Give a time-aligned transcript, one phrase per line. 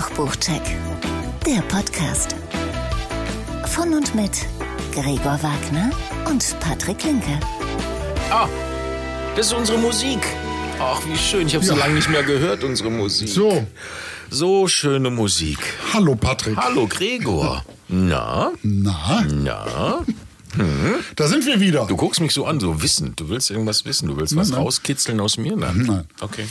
[0.00, 0.60] Kochbuchcheck,
[1.46, 2.36] der Podcast.
[3.68, 4.30] Von und mit
[4.92, 5.90] Gregor Wagner
[6.28, 7.40] und Patrick Linke.
[8.30, 8.46] Ah,
[9.34, 10.18] das ist unsere Musik.
[10.78, 11.46] Ach, wie schön.
[11.46, 11.74] Ich habe Ja.
[11.76, 13.26] lange nicht mehr gehört, unsere Musik.
[13.30, 13.66] So,
[14.28, 15.60] So schöne Musik.
[15.94, 16.58] hallo Patrick.
[16.58, 17.64] Hallo, Gregor.
[17.88, 20.04] Na, Na, na.
[21.16, 21.86] da sind wir wieder.
[21.86, 23.18] Du guckst mich so an, so wissend.
[23.18, 24.08] Du willst irgendwas wissen.
[24.08, 24.64] Du willst was Nein, nein.
[24.66, 25.56] rauskitzeln aus mir?
[25.56, 25.84] Nein.
[25.86, 26.04] Nein.
[26.20, 26.44] Okay.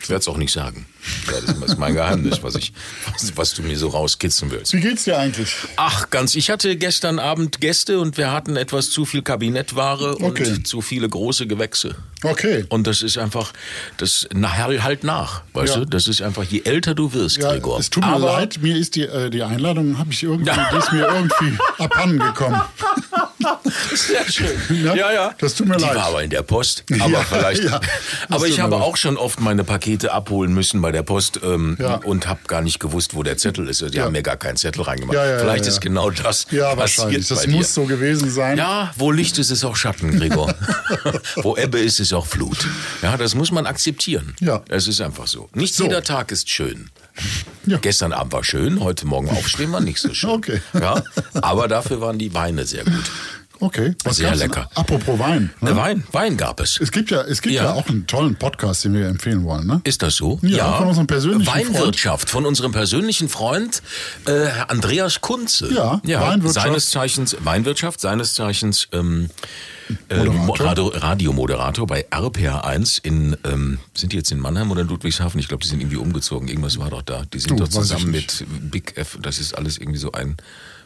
[0.00, 0.86] Ich werde es auch nicht sagen.
[1.26, 2.72] Ja, das ist mein Geheimnis, was, ich,
[3.12, 4.72] was, was du mir so rauskitzeln willst.
[4.72, 5.54] Wie geht's dir eigentlich?
[5.76, 6.34] Ach, ganz.
[6.34, 10.46] Ich hatte gestern Abend Gäste und wir hatten etwas zu viel Kabinettware Okay.
[10.48, 11.94] und zu viele große Gewächse.
[12.22, 12.64] Okay.
[12.68, 13.52] Und das ist einfach,
[13.96, 15.80] das na, halt nach, weißt Ja.
[15.80, 15.86] du?
[15.86, 17.78] Das ist einfach, je älter du wirst, Ja, Gregor.
[17.78, 20.92] es tut mir Aber leid, mir ist die, äh, die Einladung, habe ich irgendwie, ist
[20.92, 22.60] mir irgendwie abhanden gekommen.
[23.94, 24.48] Sehr schön.
[24.84, 25.34] Ja, Ja, ja.
[25.38, 25.94] das tut mir Die leid.
[25.96, 26.84] war aber in der Post.
[27.00, 27.64] Aber Ja, vielleicht.
[27.64, 27.80] ja,
[28.28, 28.82] aber ich habe leid.
[28.82, 32.80] auch schon oft meine Pakete abholen müssen bei der Post ähm, und habe gar nicht
[32.80, 33.82] gewusst, wo der Zettel ist.
[33.94, 35.16] Die haben mir gar keinen Zettel reingemacht.
[35.18, 37.26] Vielleicht ist genau das Ja, wahrscheinlich.
[37.28, 38.58] Das muss so gewesen sein.
[38.58, 40.54] Ja, wo Licht ist, ist auch Schatten, Gregor.
[41.36, 42.66] wo Ebbe ist, ist auch Flut.
[43.02, 44.34] Ja, das muss man akzeptieren.
[44.40, 44.62] Ja.
[44.68, 45.48] Es ist einfach so.
[45.54, 45.84] Nicht So.
[45.84, 46.90] jeder Tag ist schön.
[47.66, 47.78] Ja.
[47.78, 50.30] Gestern Abend war schön, heute Morgen aufstehen war nicht so schön.
[50.38, 50.60] Okay.
[50.74, 51.02] Ja,
[51.34, 53.10] aber dafür waren die Weine sehr gut.
[53.60, 53.94] Okay.
[54.10, 54.50] Sehr gab's denn?
[54.50, 54.70] lecker.
[54.74, 55.50] Apropos Wein.
[55.60, 55.76] Ne?
[55.76, 56.78] Wein, Wein gab es.
[56.80, 57.64] Es gibt ja, es gibt ja.
[57.64, 57.72] Ja.
[57.74, 59.66] auch einen tollen Podcast, den wir empfehlen wollen.
[59.66, 59.80] Ne?
[59.84, 60.38] Ist das so?
[60.42, 63.82] Ja, von unserem persönlichen Weinwirtschaft, von unserem persönlichen Freund
[64.26, 65.72] äh, Andreas Kunze.
[65.72, 66.66] Ja, Weinwirtschaft.
[66.66, 69.28] Seines Zeichens, Weinwirtschaft, seines Zeichens ähm,
[70.08, 70.66] äh, Moderator.
[70.66, 75.40] Radio, Radiomoderator bei RPR1 in, ähm, sind die jetzt in Mannheim oder in Ludwigshafen?
[75.40, 76.48] Ich glaube, die sind irgendwie umgezogen.
[76.48, 77.24] Irgendwas war doch da.
[77.32, 79.18] Die sind Du, ich zusammen mit Big F.
[79.20, 80.36] Das ist alles irgendwie so ein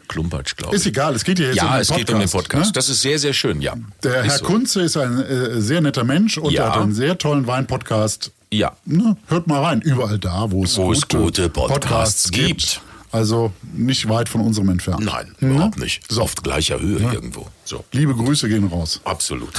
[0.07, 0.81] Klumpatsch, glaube ich.
[0.81, 1.97] Ist egal, es geht ja jetzt um ja, den es Podcast.
[2.07, 2.65] geht um den Podcast.
[2.67, 2.71] Ne?
[2.73, 3.73] Das ist sehr, sehr schön, ja.
[4.03, 4.45] Der ist Herr so.
[4.45, 6.63] Kunze ist ein äh, sehr netter Mensch und Ja.
[6.65, 8.31] er hat einen sehr tollen Weinpodcast.
[8.51, 8.73] Ja.
[8.85, 12.81] Ne, hört mal rein, überall da, wo es, es gute Podcasts gibt.
[13.11, 15.03] Also nicht weit von unserem entfernt.
[15.05, 15.51] Nein, Ne?
[15.55, 16.01] überhaupt nicht.
[16.09, 17.47] Ist auf gleicher Höhe irgendwo.
[17.65, 17.83] So.
[17.93, 18.99] Liebe Grüße gehen raus.
[19.05, 19.53] Absolut.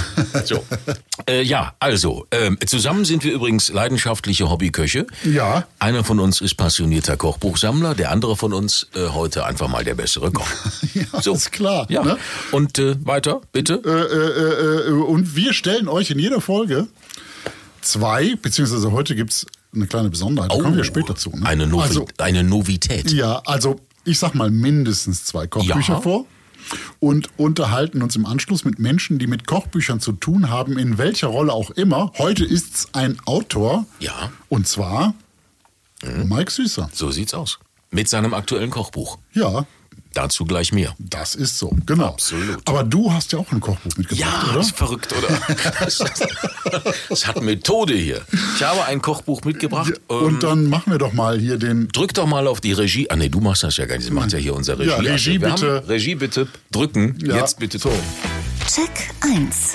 [0.44, 0.62] So.
[1.26, 5.06] äh, ja, also, ähm, zusammen sind wir übrigens leidenschaftliche Hobbyköche.
[5.24, 5.66] Ja.
[5.78, 9.94] Einer von uns ist passionierter Kochbuchsammler, der andere von uns äh, heute einfach mal der
[9.94, 10.46] bessere Koch.
[10.94, 12.02] Ja, ist klar, Ja.
[12.04, 12.18] ne?
[12.52, 13.80] Und äh, weiter, bitte.
[13.84, 16.86] Äh, äh, äh, und wir stellen euch in jeder Folge
[17.80, 21.30] zwei, beziehungsweise heute gibt es eine kleine Besonderheit, da kommen wir später zu.
[21.30, 21.40] Ne?
[21.42, 23.10] Oh, Eine, Novi Also, eine Novität.
[23.12, 26.00] ja, also ich sag mal mindestens zwei Kochbücher Ja.
[26.00, 26.26] vor
[27.00, 31.28] und unterhalten uns im Anschluss mit Menschen, die mit Kochbüchern zu tun haben, in welcher
[31.28, 32.12] Rolle auch immer.
[32.18, 33.86] Heute ist es ein Autor.
[34.00, 34.32] Ja.
[34.48, 35.14] Und zwar
[36.24, 36.90] Mike Süßer.
[36.92, 37.58] So sieht's aus.
[37.90, 39.18] Mit seinem aktuellen Kochbuch.
[39.32, 39.66] Ja,
[40.14, 40.94] Dazu gleich mehr.
[40.98, 42.06] das ist so, genau.
[42.08, 42.58] Absolut.
[42.68, 44.60] Aber du hast ja auch ein Kochbuch mitgebracht, Ja, oder?
[44.60, 45.28] ist verrückt, oder?
[45.80, 45.98] Das,
[47.08, 48.20] das hat Methode hier.
[48.56, 49.92] Ich habe ein Kochbuch mitgebracht.
[50.08, 53.08] ähm, Und dann machen wir doch mal hier den Drück doch mal auf die Regie.
[53.10, 54.08] Ah nee, du machst das ja gar nicht.
[54.08, 54.90] Das macht ja hier unser Regie.
[54.90, 55.84] Ja, Regie bitte.
[55.88, 56.48] Regie bitte.
[56.70, 57.18] Drücken.
[57.24, 57.78] Ja, Jetzt bitte.
[57.78, 57.90] so.
[58.72, 59.72] Check 1.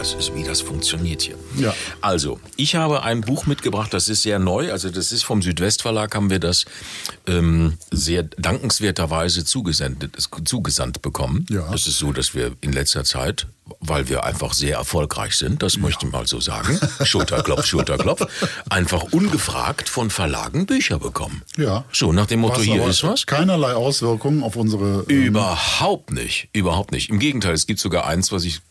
[0.00, 1.34] Das ist, wie das funktioniert hier.
[1.58, 1.74] Ja.
[2.00, 4.72] Also, ich habe ein Buch mitgebracht, das ist sehr neu.
[4.72, 6.64] Also, das ist vom Südwestverlag, haben wir das
[7.26, 10.16] ähm, sehr dankenswerterweise zugesendet,
[10.46, 11.44] zugesandt bekommen.
[11.50, 11.70] Ja.
[11.70, 13.46] Das ist so, dass wir in letzter Zeit,
[13.80, 18.22] weil wir einfach sehr erfolgreich sind, das möchte ich mal so sagen, Schulterklopf, Schulterklopf,
[18.70, 21.42] einfach ungefragt von Verlagen Bücher bekommen.
[21.58, 21.84] Ja.
[21.92, 23.26] So, nach dem Motto, Was hier ist was.
[23.26, 25.04] Keinerlei Auswirkungen auf unsere.
[25.10, 27.10] ähm, Überhaupt nicht, überhaupt nicht.
[27.10, 28.62] Im Gegenteil, es gibt sogar eins, was ich.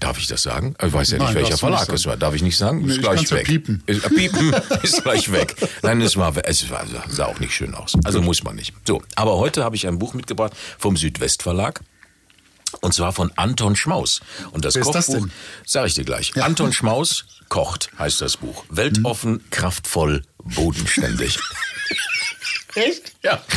[0.00, 0.74] Darf ich das sagen?
[0.84, 2.16] Ich weiß ja nicht, Nein, welcher Verlag es war.
[2.16, 2.82] Darf ich nicht sagen?
[2.82, 3.46] Nee, ist ich gleich ja weg.
[3.46, 3.82] piepen.
[3.86, 5.54] Ist, äh, piepen ist gleich weg.
[5.82, 7.94] Nein, es war, es war, sah auch nicht schön aus.
[8.04, 8.72] Also muss man nicht.
[8.86, 11.80] So, aber heute habe ich ein Buch mitgebracht vom Südwestverlag.
[12.80, 14.20] Und zwar von Anton Schmaus.
[14.50, 15.32] Und das Wer ist das Kochbuch, denn?
[15.64, 16.32] sag ich dir gleich.
[16.42, 18.64] Anton Schmaus kocht, heißt das Buch.
[18.68, 21.38] Weltoffen, kraftvoll, bodenständig.
[22.74, 23.12] Echt?
[23.22, 23.40] Ja.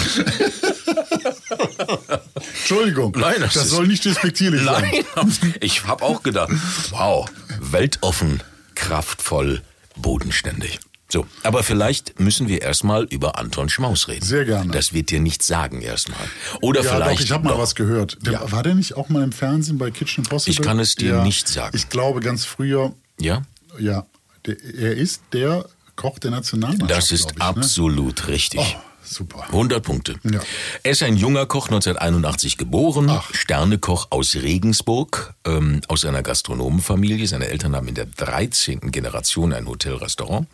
[2.59, 3.15] Entschuldigung.
[3.17, 4.91] Nein, das das soll nicht despektierlich sein.
[5.15, 6.51] Nein, ich habe auch gedacht,
[6.89, 7.27] wow,
[7.59, 8.41] weltoffen,
[8.75, 9.61] kraftvoll,
[9.95, 10.79] bodenständig.
[11.09, 14.25] So, aber vielleicht müssen wir erstmal über Anton Schmaus reden.
[14.25, 14.73] Sehr gerne.
[14.73, 16.19] Das wird dir nichts sagen erstmal.
[16.61, 17.19] Oder Ja, vielleicht.
[17.19, 18.17] doch, ich habe mal was gehört.
[18.25, 18.51] Der, Ja.
[18.51, 20.51] War der nicht auch mal im Fernsehen bei Kitchen Impossible?
[20.51, 21.75] Ich kann es dir nicht sagen.
[21.77, 23.43] Ich glaube ganz früher, Ja,
[23.79, 24.05] ja,
[24.45, 25.65] der, er ist der
[25.95, 26.91] Koch der Nationalmannschaft.
[26.91, 27.41] das ist ich, ne?
[27.45, 28.59] absolut richtig.
[28.61, 28.81] Oh,
[29.13, 29.43] super.
[29.47, 30.15] 100 Punkte.
[30.23, 30.39] Ja.
[30.83, 33.33] Er ist ein junger Koch, 1981 geboren, Ach.
[33.33, 37.27] Sternekoch aus Regensburg, ähm, aus einer Gastronomenfamilie.
[37.27, 38.91] Seine Eltern haben in der 13.
[38.91, 40.47] Generation ein Hotelrestaurant.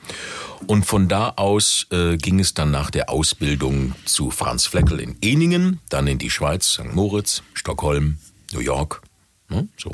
[0.67, 5.17] Und von da aus äh, ging es dann nach der Ausbildung zu Franz Fleckel in
[5.21, 6.93] Eningen, dann in die Schweiz, St.
[6.93, 8.17] Moritz, Stockholm,
[8.53, 9.01] New York,
[9.49, 9.67] Ne?
[9.77, 9.91] So,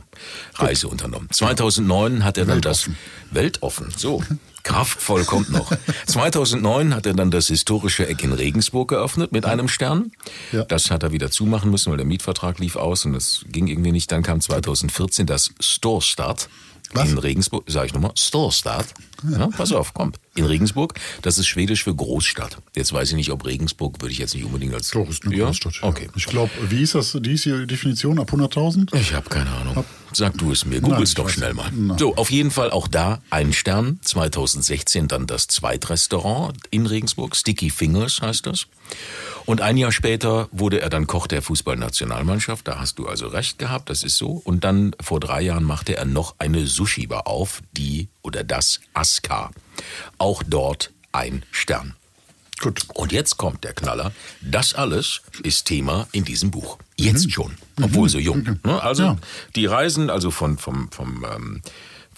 [0.56, 1.30] Reise unternommen.
[1.32, 2.90] 2009 hat er dann das
[3.32, 3.92] Weltoffen.
[3.96, 4.24] So,
[4.64, 5.72] kraftvoll kommt noch.
[6.06, 10.12] 2009 hat er dann das historische Eck in Regensburg geöffnet mit einem Stern.
[10.52, 10.64] Ja.
[10.66, 13.92] Das hat er wieder zumachen müssen, weil der Mietvertrag lief aus und das ging irgendwie
[13.92, 14.12] nicht.
[14.12, 16.50] Dann kam 2014 das Store Start
[16.94, 17.10] Was?
[17.10, 17.64] in Regensburg.
[17.68, 18.88] Sag ich nochmal, Store Start.
[19.30, 20.18] Ja, pass auf, kommt.
[20.36, 22.58] In Regensburg, das ist schwedisch für Großstadt.
[22.76, 24.92] Jetzt weiß ich nicht, ob Regensburg würde ich jetzt nicht unbedingt als...
[24.92, 25.46] Doch, ist eine ja?
[25.46, 25.76] Großstadt.
[25.82, 25.88] ja.
[25.88, 26.10] Okay.
[26.16, 28.96] Ich glaube, wie ist das, die ist die Definition ab 100.000?
[28.96, 29.84] Ich habe keine Ahnung.
[30.14, 30.82] Sag du es mir.
[30.82, 31.70] Google's ich doch schnell mal.
[31.72, 31.98] Nein.
[31.98, 34.00] So, auf jeden Fall auch da ein Stern.
[34.02, 37.36] 2016 dann das Zweitrestaurant in Regensburg.
[37.36, 38.68] Sticky Fingers heißt das.
[39.46, 42.68] Und ein Jahr später wurde er dann Koch der Fußballnationalmannschaft.
[42.68, 44.42] Da hast du also recht gehabt, das ist so.
[44.44, 49.52] Und dann vor drei Jahren machte er noch eine Sushi-Bar auf, die oder das Aska.
[50.18, 51.96] Auch dort ein Stern.
[52.62, 52.82] Gut.
[52.94, 54.12] Und jetzt kommt der Knaller.
[54.42, 56.78] Das alles ist Thema in diesem Buch.
[56.98, 57.56] Jetzt schon.
[57.82, 58.60] Obwohl so jung.
[58.66, 58.82] Ne?
[58.84, 59.18] Also Ja.
[59.56, 61.62] die Reisen, also von, vom, vom, ähm,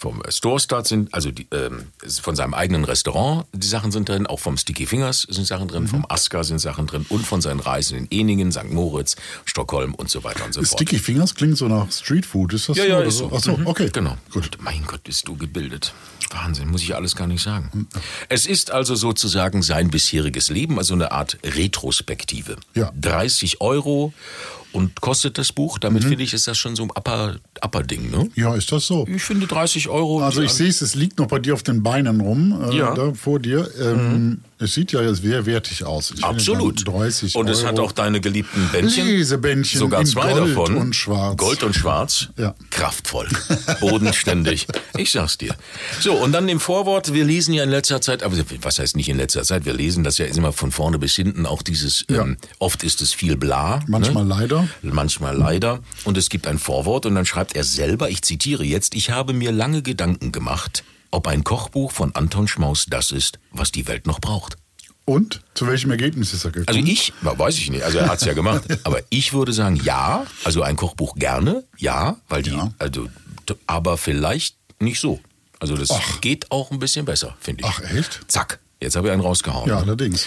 [0.02, 1.84] vom Store Start sind, also die, ähm,
[2.22, 5.86] von seinem eigenen Restaurant, die Sachen sind drin, auch vom Sticky Fingers sind Sachen drin,
[5.86, 8.70] vom Aska sind Sachen drin und von seinen Reisen in Eningen, St.
[8.72, 9.14] Moritz,
[9.44, 10.72] Stockholm und so weiter und so fort.
[10.80, 12.88] Sticky Fingers klingt so nach Streetfood, ist das Ja, so?
[12.90, 13.28] ja, oder ist so?
[13.30, 13.36] so.
[13.36, 13.66] Ach so, Mhm.
[13.68, 13.90] okay.
[13.92, 14.16] Genau.
[14.32, 14.56] Gut.
[14.56, 15.92] Und mein Gott, bist du gebildet.
[16.30, 17.86] Wahnsinn, muss ich alles gar nicht sagen.
[18.28, 22.56] Es ist also sozusagen sein bisheriges Leben, also eine Art Retrospektive.
[22.74, 22.90] Ja.
[23.00, 24.12] 30 Euro
[24.72, 25.76] und kostet das Buch.
[25.76, 25.80] Mhm.
[25.80, 28.28] Damit finde ich, ist das schon so ein Upper, Upper Ding, ne?
[28.34, 29.06] Ja, ist das so?
[29.08, 30.22] Ich finde 30 Euro.
[30.22, 32.94] Also ich sehe es, es liegt noch bei dir auf den Beinen rum, äh, Ja.
[32.94, 33.68] da vor dir.
[33.80, 36.12] Ähm, Es sieht ja sehr wertig aus.
[36.16, 36.86] Ich Absolut.
[36.86, 37.68] dann 30 und es Euro.
[37.68, 39.06] hat auch deine geliebten Bändchen.
[39.06, 40.76] Lesebändchen Sogar in zwei Gold davon.
[40.76, 41.36] und Schwarz.
[41.36, 42.28] Gold und Schwarz.
[42.36, 42.54] Ja.
[42.70, 43.28] Kraftvoll.
[43.80, 44.66] Bodenständig.
[44.96, 45.54] Ich sag's dir.
[46.00, 49.08] So, und dann im Vorwort, wir lesen ja in letzter Zeit, aber was heißt nicht
[49.08, 52.22] in letzter Zeit, wir lesen das ja immer von vorne bis hinten, auch dieses, Ja.
[52.22, 53.80] ähm, oft ist es viel bla.
[53.88, 54.30] Manchmal ne?
[54.30, 54.68] leider.
[54.82, 55.80] Manchmal leider.
[56.04, 59.32] Und es gibt ein Vorwort und dann schreibt er selber, ich zitiere jetzt, ich habe
[59.32, 64.06] mir lange Gedanken gemacht, ob ein Kochbuch von Anton Schmaus das ist, was die Welt
[64.08, 64.56] noch braucht.
[65.04, 66.76] Und zu welchem Ergebnis ist er gekommen?
[66.78, 69.76] Also ich, na, weiß ich nicht, also er hat's ja gemacht, aber ich würde sagen,
[69.76, 72.72] ja, also ein Kochbuch gerne, ja, weil die, Ja.
[72.78, 73.08] also,
[73.66, 75.20] aber vielleicht nicht so.
[75.58, 77.70] Also das geht auch ein bisschen besser, finde ich.
[77.70, 78.20] Ach, echt?
[78.28, 79.68] Zack, jetzt habe ich einen rausgehauen.
[79.68, 80.26] ja, allerdings.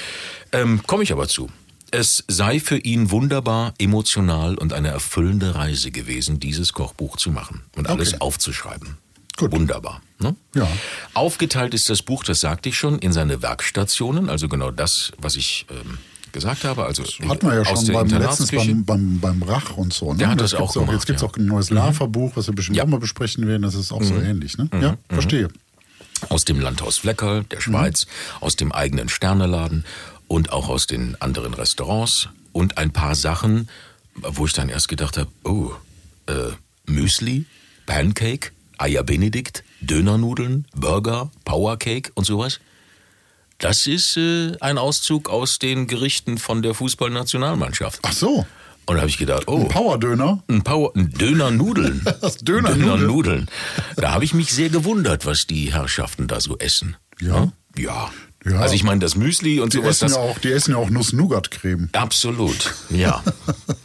[0.51, 1.49] Ähm, Komme ich aber zu.
[1.91, 7.63] Es sei für ihn wunderbar, emotional und eine erfüllende Reise gewesen, dieses Kochbuch zu machen
[7.77, 8.21] und alles Okay.
[8.21, 8.97] aufzuschreiben.
[9.37, 9.51] Gut.
[9.51, 10.01] Wunderbar.
[10.19, 10.35] Ne?
[10.55, 10.67] Ja.
[11.13, 15.35] Aufgeteilt ist das Buch, das sagte ich schon, in seine Werkstationen, also genau das, was
[15.35, 15.97] ich ähm,
[16.31, 16.85] gesagt habe.
[16.85, 20.13] Also Hat man ja aus schon beim letztens beim, beim, beim Rach und so.
[20.13, 20.19] Ne?
[20.19, 21.27] Der hat das gibt's auch gemacht, Jetzt gibt es ja.
[21.27, 22.83] auch ein neues Lava-Buch, was wir bestimmt Ja.
[22.83, 23.63] auch mal besprechen werden.
[23.63, 24.57] Das ist auch so ähnlich.
[24.57, 24.69] Ne?
[24.81, 25.49] Ja, verstehe.
[26.29, 28.07] aus dem Landhaus Fleckerl, der Schweiz,
[28.39, 29.83] aus dem eigenen Sterneladen
[30.27, 33.69] und auch aus den anderen Restaurants und ein paar Sachen,
[34.15, 35.71] wo ich dann erst gedacht habe, oh,
[36.27, 36.51] äh,
[36.85, 37.45] Müsli,
[37.85, 42.59] Pancake, Eier Benedikt, Dönernudeln, Burger, Powercake und sowas.
[43.57, 47.99] Das ist äh, ein Auszug aus den Gerichten von der Fußballnationalmannschaft.
[48.03, 48.45] Ach so,
[48.85, 50.43] Und da habe ich gedacht, oh, ein Powerdöner.
[50.49, 52.01] ein Power, ein Dönernudeln.
[52.21, 52.79] Das Dönernudeln.
[52.99, 53.49] Dönernudeln.
[53.95, 56.97] Da habe ich mich sehr gewundert, was die Herrschaften da so essen.
[57.21, 57.53] Ja?
[57.77, 58.11] Ja.
[58.45, 58.59] Ja.
[58.59, 60.77] Also ich meine, das Müsli und Die sowas, essen, das ja auch, die essen ja
[60.77, 61.89] auch Nuss-Nougat-Creme.
[61.93, 62.73] absolut.
[62.89, 63.23] Ja.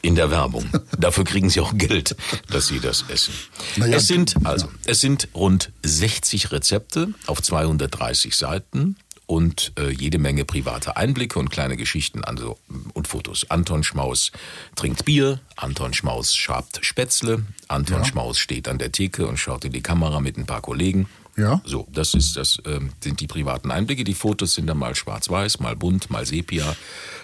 [0.02, 0.68] In der Werbung.
[0.98, 2.14] Dafür kriegen sie auch Geld,
[2.50, 3.32] dass sie das essen.
[3.76, 10.18] Naja, es sind also, es sind rund 60 Rezepte auf 230 Seiten und äh, jede
[10.18, 12.58] Menge private Einblicke und kleine Geschichten also,
[12.94, 13.48] und Fotos.
[13.48, 14.32] Anton Schmaus
[14.74, 18.04] trinkt Bier, Anton Schmaus schabt Spätzle, Anton Ja.
[18.04, 21.08] Schmaus steht an der Theke und schaut in die Kamera mit ein paar Kollegen.
[21.40, 21.60] Ja.
[21.64, 24.04] So, das ist das ähm, sind die privaten Einblicke.
[24.04, 26.76] Die Fotos sind dann mal schwarz-weiß, mal bunt, mal sepia.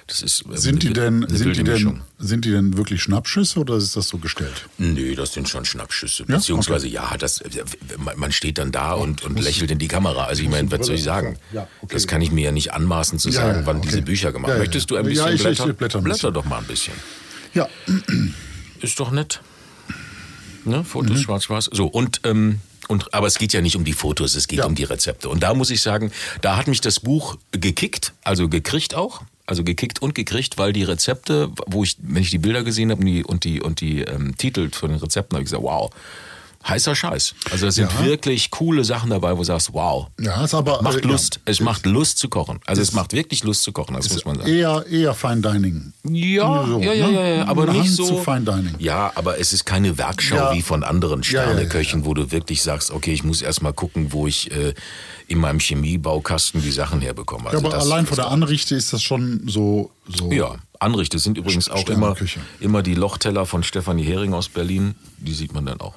[0.07, 3.77] Das ist ähm, Sind die denn, sind die denn, sind die denn wirklich Schnappschüsse oder
[3.77, 4.69] ist das so gestellt?
[4.79, 6.25] Nö, das sind schon Schnappschüsse.
[6.29, 6.37] Ja?
[6.37, 7.51] Beziehungsweise, ja, das, äh,
[8.17, 10.25] man steht dann da und, und lächelt in die Kamera.
[10.27, 11.39] Also ich meine, was soll ich sagen?
[11.53, 11.95] Ja, okay.
[11.95, 13.87] Das kann ich mir ja nicht anmaßen zu Ja, sagen, ja, wann okay.
[13.89, 14.61] diese Bücher gemacht Ja, ja.
[14.61, 15.75] Möchtest du ein Ja, bisschen ich- ich blättern?
[15.77, 16.21] blätter ein bisschen.
[16.21, 16.95] Blätter doch mal ein bisschen.
[17.55, 17.69] Ja,
[18.81, 19.41] Ist doch nett.
[20.65, 20.79] Ne?
[20.79, 20.85] Mhm.
[20.85, 21.71] Fotos schwarz-weiß.
[21.73, 24.67] So, und, ähm, und, aber es geht ja nicht um die Fotos, es geht Ja.
[24.67, 25.29] um die Rezepte.
[25.29, 29.23] Und da muss ich sagen, da hat mich das Buch gekickt, also gekriegt auch.
[29.49, 33.01] Also gekickt und gekriegt, weil die Rezepte, wo ich, wenn ich die Bilder gesehen habe
[33.01, 35.91] und die, und die, und die ähm, Titel von den Rezepten, habe ich gesagt, wow,
[36.69, 37.35] heißer Scheiß.
[37.51, 38.05] Also da sind Ja.
[38.05, 40.09] wirklich coole Sachen dabei, wo du sagst, wow.
[40.21, 41.37] Ja, ist aber Macht äh, Lust.
[41.37, 42.59] Ja, Es macht Lust zu kochen.
[42.67, 44.49] Also es macht wirklich Lust zu kochen, das muss man sagen.
[44.51, 45.93] eher, eher Fine Dining.
[46.05, 47.13] Ja, So, ja, ja, ne?
[47.15, 48.05] ja, ja, aber nicht Hand so.
[48.07, 48.75] zu Fine Dining.
[48.79, 50.55] Ja, aber es ist keine Werkschau Ja.
[50.55, 53.63] wie von anderen Ja, ja, ja, Sterneköchen, wo du wirklich sagst, okay, ich muss erst
[53.63, 54.75] mal gucken, wo ich äh,
[55.29, 57.45] in meinem Chemiebaukasten die Sachen herbekomme.
[57.45, 59.91] Ja, Also aber das- allein von der Anrichte ist das schon so.
[60.09, 62.15] so Ja, Anrichte sind übrigens auch immer,
[62.61, 64.95] immer die Lochteller von Stefanie Hering aus Berlin.
[65.19, 65.95] Die sieht man dann auch.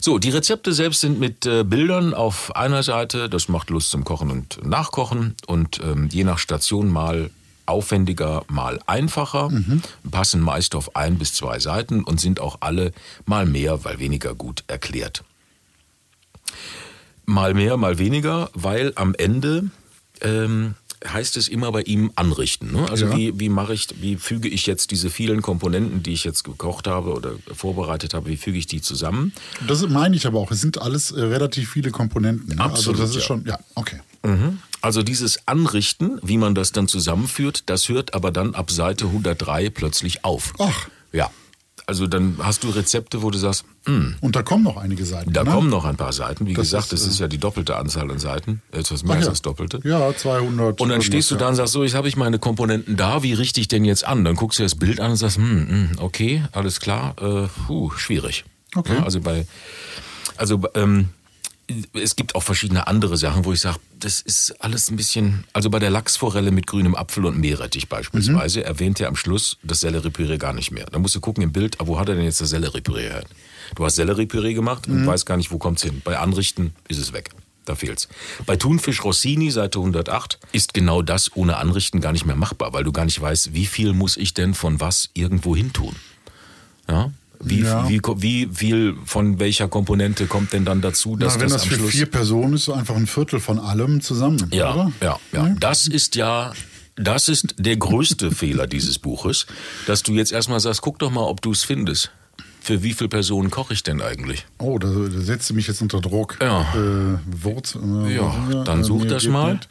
[0.00, 3.28] So, die Rezepte selbst sind mit äh, Bildern auf einer Seite.
[3.28, 5.34] Das macht Lust zum Kochen und Nachkochen.
[5.46, 7.30] Und ähm, je nach Station mal
[7.66, 9.48] aufwendiger, mal einfacher.
[10.10, 12.92] Passen meist auf ein bis zwei Seiten und sind auch alle
[13.26, 15.24] mal mehr, weil weniger gut erklärt.
[17.26, 19.70] Mal mehr, mal weniger, weil am Ende
[20.20, 20.74] ähm,
[21.06, 22.72] heißt es immer bei ihm anrichten.
[22.72, 22.88] Ne?
[22.90, 23.16] Also Ja.
[23.16, 26.86] wie, wie mache ich, wie füge ich jetzt diese vielen Komponenten, die ich jetzt gekocht
[26.86, 29.32] habe oder vorbereitet habe, wie füge ich die zusammen?
[29.66, 30.50] Das meine ich aber auch.
[30.50, 32.56] Es sind alles äh, relativ viele Komponenten.
[32.56, 32.62] Ne?
[32.62, 33.26] Absolut, also das ist ja.
[33.26, 34.00] schon, ja, okay.
[34.82, 39.70] Also dieses Anrichten, wie man das dann zusammenführt, das hört aber dann ab Seite 103
[39.70, 40.52] plötzlich auf.
[40.58, 40.88] Ach.
[41.12, 41.30] Ja.
[41.90, 45.32] Also dann hast du Rezepte, wo du sagst, hm, Und da kommen noch einige Seiten.
[45.32, 45.50] da ne?
[45.50, 46.46] kommen noch ein paar Seiten.
[46.46, 48.62] Wie Das gesagt, ist, das ist äh, ja die doppelte Anzahl an Seiten.
[48.70, 49.30] Etwas mehr als ja.
[49.30, 49.80] das Doppelte.
[49.82, 50.80] Ja, 200.
[50.80, 53.32] Und dann stehst du da und sagst, so, jetzt habe ich meine Komponenten da, wie
[53.32, 54.24] richte ich denn jetzt an?
[54.24, 57.90] Dann guckst du das Bild an und sagst, hm, hm okay, alles klar, äh, puh,
[57.96, 58.44] schwierig.
[58.76, 58.94] Okay.
[58.94, 59.44] Ja, also bei,
[60.36, 61.08] also ähm,
[61.94, 65.70] es gibt auch verschiedene andere Sachen, wo ich sage, das ist alles ein bisschen, also
[65.70, 70.38] bei der Lachsforelle mit grünem Apfel und Meerrettich beispielsweise, erwähnt er am Schluss das Selleriepüree
[70.38, 70.86] gar nicht mehr.
[70.86, 73.24] Da musst du gucken im Bild, wo hat er denn jetzt das Selleriepüree her?
[73.74, 76.02] Du hast Selleriepüree gemacht und weißt gar nicht, wo kommt's hin.
[76.04, 77.30] Bei Anrichten ist es weg.
[77.66, 78.08] Da fehlt's.
[78.46, 82.84] Bei Thunfisch Rossini, Seite 108, ist genau das ohne Anrichten gar nicht mehr machbar, weil
[82.84, 85.94] du gar nicht weißt, wie viel muss ich denn von was irgendwo hin tun.
[86.88, 87.12] Ja?
[87.42, 87.88] Wie, Ja.
[87.88, 91.64] wie, wie viel von welcher Komponente kommt denn dann dazu, Na, dass wenn das, das
[91.64, 91.90] für Schluss...
[91.90, 94.46] vier Personen ist, so einfach ein Viertel von allem zusammen.
[94.52, 94.92] ja, oder?
[95.00, 95.54] ja, ja.
[95.58, 96.52] Das ist ja...
[96.96, 99.46] Das ist der größte Fehler dieses Buches,
[99.86, 102.12] dass du jetzt erstmal sagst, guck doch mal, ob du es findest.
[102.62, 104.46] Für wie viele Personen koche ich denn eigentlich?
[104.58, 106.36] Oh, da, da setzt du mich jetzt unter Druck.
[106.42, 106.60] Ja.
[106.74, 109.54] Äh, Wurz, äh, Ja, was- dann äh, such das mal.
[109.54, 109.68] nicht.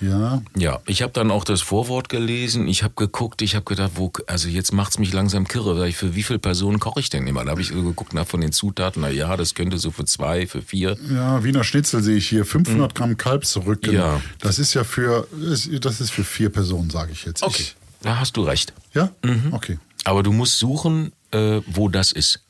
[0.00, 2.66] Ja, Ja, ich habe dann auch das Vorwort gelesen.
[2.66, 5.78] Ich habe geguckt, ich habe gedacht, wo, also jetzt macht's mich langsam kirre.
[5.78, 7.44] Sag ich, Für wie viele Personen koche ich denn immer?
[7.44, 9.02] Da habe ich so geguckt nach von den Zutaten.
[9.02, 10.96] Na ja, das könnte so für zwei, für vier.
[11.08, 12.44] ja, Wiener Schnitzel sehe ich hier.
[12.44, 13.92] 500 Gramm Kalbsrücken.
[13.92, 13.98] Hm.
[13.98, 14.20] Ja.
[14.40, 17.44] Das ist ja für, das ist für vier Personen, sage ich jetzt.
[17.46, 18.72] Ich, da hast du recht.
[18.94, 19.10] ja?
[19.24, 19.52] Mhm.
[19.52, 19.78] Okay.
[20.02, 22.40] Aber du musst suchen, äh, wo das ist.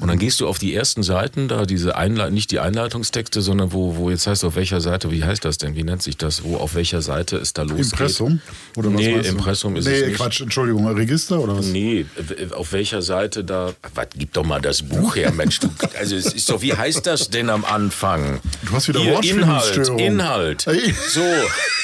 [0.00, 3.72] Und dann gehst du auf die ersten Seiten, da diese Einleit nicht die Einleitungstexte, sondern
[3.72, 6.44] wo, wo jetzt heißt auf welcher Seite, wie heißt das denn, wie nennt sich das,
[6.44, 7.92] wo auf welcher Seite es da losgeht.
[7.92, 8.40] Impressum?
[8.76, 9.14] Oder was nee?
[9.14, 10.16] Impressum ist nee, es nicht.
[10.16, 11.66] Quatsch, Entschuldigung, Register oder was?
[11.66, 12.06] Nee,
[12.52, 13.74] auf welcher Seite da.
[13.94, 15.58] Was, gib doch mal das Buch her, Mensch.
[15.58, 18.40] Du, also es ist doch, wie heißt das denn am Anfang?
[18.66, 19.98] Du hast wieder Hier, Inhalt, Wortfindungsstörung.
[19.98, 20.66] Inhalt.
[21.08, 21.22] So,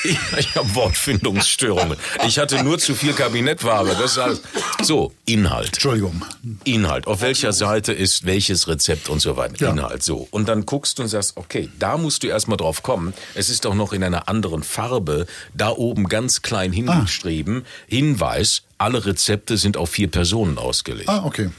[0.04, 1.99] ich, ich habe Wortfindungsstörungen.
[2.26, 3.97] Ich hatte nur zu viel Kabinettware.
[3.99, 4.42] Das heißt,
[4.83, 5.68] so, Inhalt.
[5.68, 6.23] Entschuldigung.
[6.64, 7.06] Inhalt.
[7.06, 9.56] Auf welcher Seite ist welches Rezept und so weiter.
[9.58, 9.70] Ja.
[9.70, 10.02] Inhalt.
[10.02, 10.28] So.
[10.30, 13.14] Und dann guckst du und sagst, okay, da musst du erstmal drauf kommen.
[13.34, 15.26] Es ist auch noch in einer anderen Farbe.
[15.54, 17.64] Da oben ganz klein hingeschrieben.
[17.87, 21.08] Hinweis, alle Rezepte sind auf vier Personen ausgelegt.
[21.08, 21.50] Ah, okay.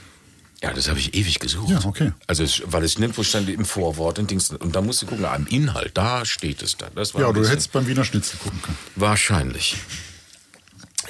[0.61, 1.69] Ja, das habe ich ewig gesucht.
[1.69, 2.11] Ja, okay.
[2.27, 4.49] Also, es, weil es nirgendwo stand im Vorwort und Dings.
[4.51, 6.89] Und da musst du gucken, am Inhalt, da steht es dann.
[6.95, 8.77] Das war Ja, du hättest beim Wiener Schnitzel gucken können.
[8.95, 9.75] Wahrscheinlich.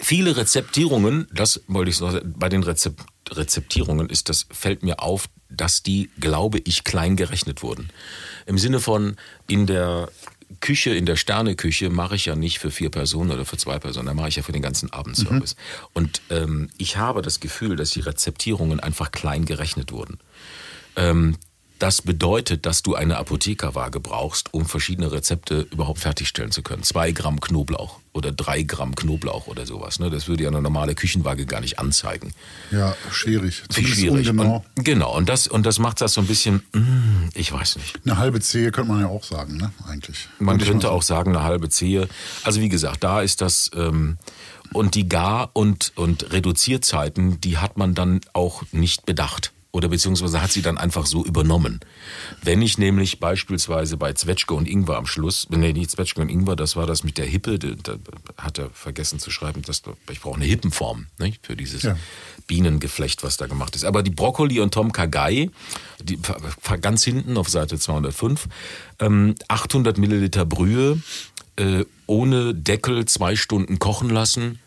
[0.02, 5.30] Viele Rezeptierungen, das wollte ich noch, bei den Rezep Rezeptierungen ist das, fällt mir auf,
[5.50, 7.90] dass die, glaube ich, klein gerechnet wurden.
[8.46, 9.16] Im Sinne von,
[9.48, 10.10] in der
[10.60, 14.08] Küche, in der Sterneküche mache ich ja nicht für vier Personen oder für zwei Personen,
[14.08, 15.56] da mache ich ja für den ganzen Abendservice.
[15.94, 20.20] Und ähm, ich habe das Gefühl, dass die Rezeptierungen einfach klein gerechnet wurden.
[20.96, 21.38] Ähm,
[21.80, 26.84] das bedeutet, dass du eine Apothekerwaage brauchst, um verschiedene Rezepte überhaupt fertigstellen zu können.
[26.84, 30.00] Zwei Gramm Knoblauch oder drei Gramm Knoblauch oder sowas.
[30.00, 30.10] Ne?
[30.10, 32.34] Das würde ja eine normale Küchenwaage gar nicht anzeigen.
[32.72, 33.64] Ja, schwierig.
[33.64, 34.30] Wie Zumindest schwierig.
[34.30, 34.64] ungenau.
[34.78, 35.16] Und, genau.
[35.16, 38.00] Und das, und das macht das so ein bisschen, mm, ich weiß nicht.
[38.06, 39.72] Eine halbe Zehe könnte man ja auch sagen, ne?
[39.86, 40.30] Eigentlich.
[40.40, 42.08] Man könnte mal auch sagen, eine halbe Zehe.
[42.44, 44.18] Also wie gesagt, da ist das ähm,
[44.72, 49.52] und die Gar- und, und Reduzierzeiten, die hat man dann auch nicht bedacht.
[49.76, 51.82] Oder beziehungsweise hat sie dann einfach so übernommen.
[52.42, 56.56] Wenn ich nämlich beispielsweise bei Zwetschge und Ingwer am Schluss, nee, nicht Zwetschge und Ingwer,
[56.56, 57.98] das war das mit der Hippe, da,
[58.38, 61.98] hat er vergessen zu schreiben, dass, ich brauche eine Hippenform nicht, für dieses Ja.
[62.48, 63.84] Bienengeflecht, was da gemacht ist.
[63.84, 65.50] Aber die Brokkoli und Tom Kagai,
[66.02, 66.20] die,
[66.80, 68.48] ganz hinten auf Seite 205,
[69.00, 71.02] ähm, 800 Milliliter Brühe,
[71.58, 74.60] äh, ohne Deckel zwei Stunden kochen lassen.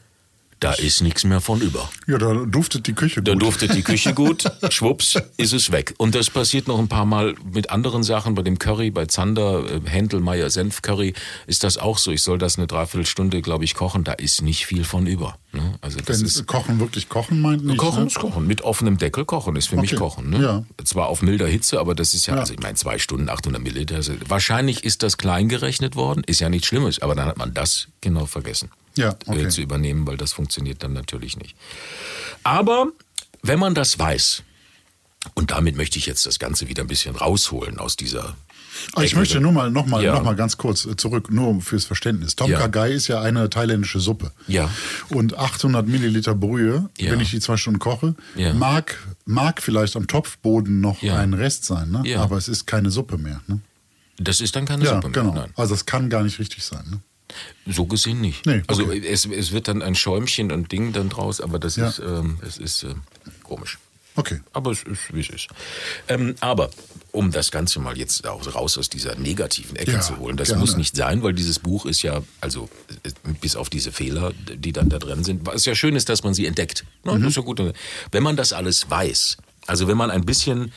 [0.61, 1.89] Da ist nichts mehr von über.
[2.09, 3.29] Ja, da duftet die Küche gut.
[3.29, 5.95] Da duftet die Küche gut, schwupps, ist es weg.
[5.99, 8.35] Und das passiert noch ein paar Mal mit anderen Sachen.
[8.35, 11.15] Bei dem Curry, bei Zander, äh, Händelmeier Senfcurry
[11.47, 12.11] ist das auch so.
[12.11, 14.03] Ich soll das eine Dreiviertelstunde, glaube ich, kochen.
[14.03, 15.39] Da ist nicht viel von über.
[15.53, 15.79] Ne?
[15.81, 17.79] Also das Denn ist Kochen wirklich Kochen meint nicht.
[17.79, 18.07] Kochen ne?
[18.09, 18.47] ist Kochen.
[18.47, 19.99] Mit offenem Deckel kochen ist für mich Okay.
[20.01, 20.31] Kochen.
[20.31, 20.43] Ne?
[20.43, 20.65] Ja.
[20.85, 22.41] Zwar auf milder Hitze, aber das ist ja, Ja.
[22.41, 23.95] also ich meine, zwei Stunden, 800 Milliliter.
[23.97, 26.25] Also wahrscheinlich ist das klein gerechnet worden.
[26.27, 29.45] Ist ja nichts Schlimmes, aber dann hat man das genau vergessen Ja, okay.
[29.45, 31.57] äh, zu übernehmen, weil das funktioniert dann natürlich nicht.
[32.43, 32.89] Aber
[33.43, 34.43] wenn man das weiß,
[35.35, 38.37] und damit möchte ich jetzt das Ganze wieder ein bisschen rausholen aus dieser.
[38.93, 40.15] Aber ich möchte nur mal noch mal, Ja.
[40.15, 42.37] noch mal ganz kurz äh, zurück, nur fürs Verständnis.
[42.37, 42.59] Tom Ja.
[42.61, 44.31] Kha Gai ist ja eine thailändische Suppe.
[44.47, 44.71] Ja.
[45.09, 47.11] Und 800 Milliliter Brühe, Ja.
[47.11, 48.15] wenn ich die zwei Stunden koche,
[48.55, 52.17] mag, mag vielleicht am Topfboden noch ein Rest sein, ne?
[52.19, 53.41] Aber es ist keine Suppe mehr.
[53.49, 53.61] Ne?
[54.19, 55.23] Das ist dann keine Suppe mehr.
[55.23, 55.35] genau.
[55.35, 55.51] Nein.
[55.57, 56.85] Also es kann gar nicht richtig sein.
[56.89, 57.01] Ne?
[57.67, 58.47] So gesehen nicht.
[58.47, 59.03] Nee, Also okay.
[59.07, 61.89] es, es wird dann ein Schäumchen und Ding dann draus, aber das Ja.
[61.89, 62.95] ist, ähm, es ist äh,
[63.43, 63.79] komisch.
[64.17, 64.41] Okay.
[64.53, 65.47] Aber es ist, wie es ist.
[66.09, 66.71] Ähm, aber
[67.13, 70.49] um das Ganze mal jetzt auch raus aus dieser negativen Ecke Ja, zu holen, das
[70.49, 70.61] gerne.
[70.61, 72.69] muss nicht sein, weil dieses Buch ist ja, also
[73.41, 76.35] bis auf diese Fehler, die dann da drin sind, was ja schön ist, dass man
[76.35, 76.85] sie entdeckt.
[77.05, 77.13] Ne?
[77.15, 77.21] Mhm.
[77.23, 77.63] Das ist ja gut.
[78.11, 80.73] Wenn man das alles weiß, also wenn man ein bisschen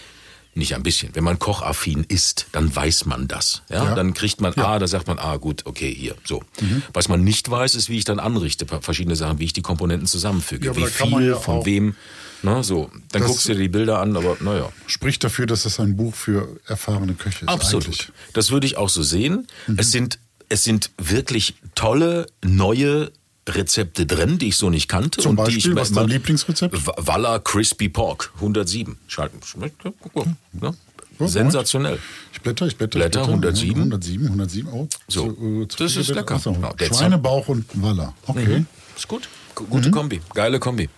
[0.54, 1.16] nicht ein bisschen.
[1.16, 3.62] Wenn man kochaffin ist, dann weiß man das.
[3.70, 3.86] Ja?
[3.86, 3.96] Ja.
[3.96, 6.44] Dann kriegt man, ah, da sagt man, ah, gut, okay, hier, so.
[6.60, 6.84] Mhm.
[6.94, 10.08] Was man nicht weiß, ist, wie ich dann anrichte, verschiedene Sachen, wie ich die Komponenten
[10.08, 11.96] zusammenfüge, Ja, wie viel, ja von wem.
[12.44, 12.90] Ne, so.
[13.12, 14.72] Dann Das- guckst du dir die Bilder an, aber naja.
[14.88, 17.50] Spricht dafür, dass es ein Buch für erfahrene Köche ist.
[17.50, 17.86] Absolut.
[17.86, 18.12] Eigentlich.
[18.34, 19.48] Das würde ich auch so sehen.
[19.68, 19.78] Mhm.
[19.78, 20.18] Es, sind,
[20.50, 23.12] es sind wirklich tolle, neue
[23.50, 25.20] Rezepte drin, die ich so nicht kannte.
[25.22, 26.86] Zum und die Beispiel, ich, was ist dein Lieblingsrezept?
[26.88, 28.98] Wa- Walla Crispy Pork, 107.
[29.08, 29.40] Schalten.
[29.44, 30.74] Schmeckt, ja, guck mal, ne?
[31.20, 32.00] Ja, Sensationell.
[32.34, 32.98] Ich blätter, ich blätter.
[33.00, 33.48] Blätter, ich blätter.
[33.48, 33.78] 107.
[33.82, 34.70] 107, 107.
[34.74, 35.32] Oh, So.
[35.32, 36.42] zu- äh, zu Das ist lecker.
[36.44, 38.14] Ja, der Schweinebauch und Waller.
[38.28, 38.60] Okay.
[38.60, 38.66] Mhm.
[38.96, 39.28] Ist gut.
[39.56, 39.92] G- Gute Mhm.
[39.92, 40.22] Kombi.
[40.34, 40.90] Geile Kombi.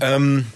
[0.00, 0.46] Ähm,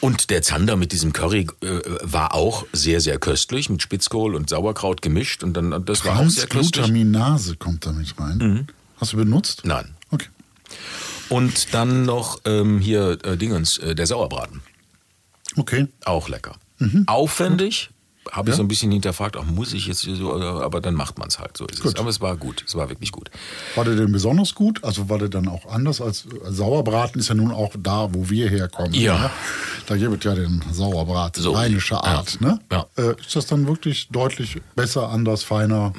[0.00, 4.48] und der Zander mit diesem Curry äh, war auch sehr, sehr köstlich, mit Spitzkohl und
[4.48, 5.42] Sauerkraut gemischt.
[5.42, 6.70] Und dann, das war auch sehr köstlich.
[6.72, 8.38] Transglutaminase kommt da mit rein.
[8.38, 8.66] Mhm.
[8.98, 9.62] Hast du benutzt?
[9.64, 9.94] Nein.
[11.28, 14.60] Und dann noch ähm, hier äh, Dingens, äh, der Sauerbraten.
[15.56, 15.86] Okay.
[16.04, 16.56] Auch lecker.
[16.78, 17.04] Mhm.
[17.06, 17.90] Aufwendig.
[18.30, 21.18] Habe ich so ein bisschen hinterfragt, auch muss ich jetzt so, äh, aber dann macht
[21.18, 21.82] man es halt, so ist es.
[21.82, 21.98] Gut.
[21.98, 23.30] Aber es war gut, es war wirklich gut.
[23.74, 24.82] War der denn besonders gut?
[24.84, 28.30] Also war der dann auch anders als äh, Sauerbraten ist ja nun auch da, wo
[28.30, 28.94] wir herkommen.
[28.94, 29.18] Ja.
[29.18, 29.30] ne?
[29.86, 31.50] Da gibt es ja den Sauerbraten, So.
[31.52, 32.04] rheinische Ja.
[32.04, 32.40] Art.
[32.40, 32.60] Ne?
[32.70, 32.86] Ja.
[32.96, 35.92] Äh, ist das dann wirklich deutlich besser, anders, feiner?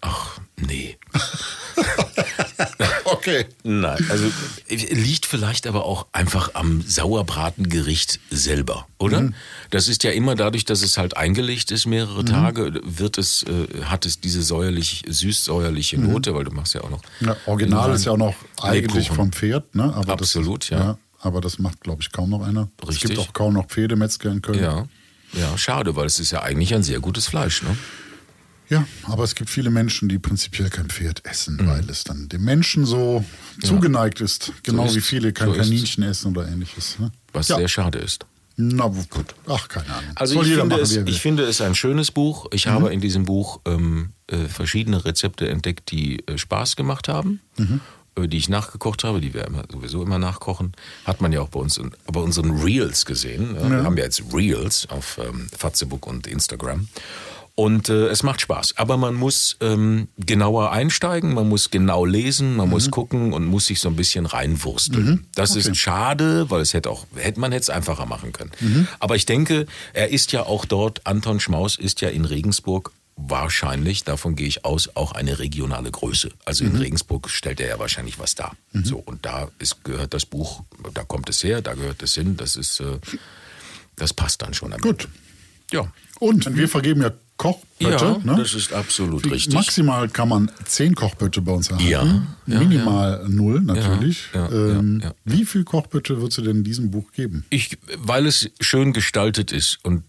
[0.00, 0.98] Ach, nee.
[3.04, 3.46] Okay.
[3.64, 4.30] Nein, also
[4.68, 9.22] liegt vielleicht aber auch einfach am Sauerbratengericht selber, oder?
[9.22, 9.34] Mhm.
[9.70, 13.84] Das ist ja immer dadurch, dass es halt eingelegt ist mehrere Tage, wird es äh,
[13.84, 17.28] hat es diese säuerlich süß-säuerliche Note, weil du machst ja auch noch Mhm.
[17.28, 19.16] Ja, Original ist ja auch noch eigentlich Lebkuchen.
[19.16, 19.92] vom Pferd, ne?
[19.94, 20.98] Aber Absolut, das, ja.
[21.20, 22.68] Aber das macht, glaube ich, kaum noch einer.
[22.82, 23.10] Es Richtig.
[23.10, 24.62] gibt auch kaum noch Pferdemetzger in Köln.
[24.62, 24.86] Ja,
[25.32, 27.76] ja, schade, weil es ist ja eigentlich ein sehr gutes Fleisch, ne?
[28.70, 31.66] Ja, aber es gibt viele Menschen, die prinzipiell kein Pferd essen, Mhm.
[31.66, 33.24] weil es dann dem Menschen so
[33.62, 34.52] zugeneigt ist.
[34.62, 36.98] Genau ist- wie viele kein so Kaninchen essen oder ähnliches.
[36.98, 37.10] Ne?
[37.32, 37.56] Was ja.
[37.56, 38.24] sehr schade ist.
[38.56, 39.34] Na gut.
[39.48, 40.10] Ach, keine Ahnung.
[40.14, 41.12] Also Soll ich jeder finde, machen, es, wie er will.
[41.14, 42.46] ich finde es ein schönes Buch.
[42.52, 42.70] Ich Mhm.
[42.70, 47.80] habe in diesem Buch ähm, äh, verschiedene Rezepte entdeckt, die äh, Spaß gemacht haben, Mhm.
[48.16, 50.72] äh, die ich nachgekocht habe, die wir immer, sowieso immer nachkochen.
[51.06, 53.54] Hat man ja auch bei uns bei unseren Reels gesehen.
[53.56, 56.86] Ja, Wir haben ja jetzt Reels auf ähm, Facebook und Instagram.
[57.60, 58.78] Und äh, es macht Spaß.
[58.78, 62.72] Aber man muss ähm, genauer einsteigen, man muss genau lesen, man Mhm.
[62.72, 65.26] muss gucken und muss sich so ein bisschen reinwursteln.
[65.34, 68.50] Das ist schade, weil es hätte auch, hätte man hätte es einfacher machen können.
[68.60, 68.88] Mhm.
[68.98, 74.04] Aber ich denke, er ist ja auch dort, Anton Schmaus ist ja in Regensburg wahrscheinlich,
[74.04, 76.30] davon gehe ich aus, auch eine regionale Größe.
[76.46, 76.70] Also Mhm.
[76.70, 78.56] in Regensburg stellt er ja wahrscheinlich was dar.
[78.72, 80.62] So, und da ist, gehört das Buch,
[80.94, 82.98] da kommt es her, da gehört es hin, das ist, äh,
[83.96, 84.70] das passt dann schon.
[84.80, 85.02] Gut.
[85.02, 85.06] Ende.
[85.72, 85.92] Ja.
[86.18, 88.04] Und wir vergeben ja Kochbötte.
[88.04, 88.36] Ja, ne?
[88.36, 89.54] das ist absolut richtig.
[89.54, 91.88] Maximal kann man zehn Kochbötte bei uns erhalten.
[92.46, 94.28] Ja, ja, Minimal null natürlich.
[94.34, 95.14] Ja, ja, ähm, ja, ja.
[95.24, 97.46] Wie viel Kochbötte würdest du denn in diesem Buch geben?
[97.48, 100.02] Ich, weil es schön gestaltet ist und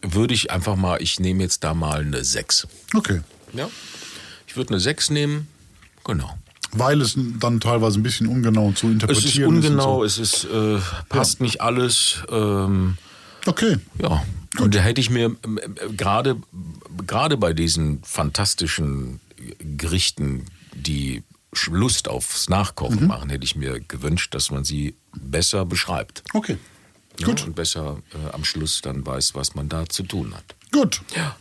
[0.00, 2.66] würde ich einfach mal, ich nehme jetzt da mal eine 6.
[2.94, 3.20] Okay.
[3.52, 3.68] Ja.
[4.46, 5.46] Ich würde eine 6 nehmen.
[6.04, 6.38] Genau.
[6.72, 10.44] Weil es dann teilweise ein bisschen ungenau zu Es interpretieren ist ungenau, und es ist,
[10.44, 10.78] äh,
[11.10, 12.22] passt nicht alles.
[12.30, 13.09] Ähm, so.
[13.46, 13.76] Okay.
[14.00, 14.22] ja.
[14.58, 16.36] Und da hätte ich mir äh, gerade
[17.06, 19.20] gerade bei diesen fantastischen
[19.58, 21.22] Gerichten, die
[21.70, 26.22] Lust aufs Nachkochen machen, hätte ich mir gewünscht, dass man sie besser beschreibt.
[26.34, 26.58] Okay.
[27.18, 27.44] Ja, Gut.
[27.46, 30.44] Und besser äh, am Schluss dann weiß, was man da zu tun hat.
[30.72, 31.02] Gut.
[31.16, 31.36] Ja.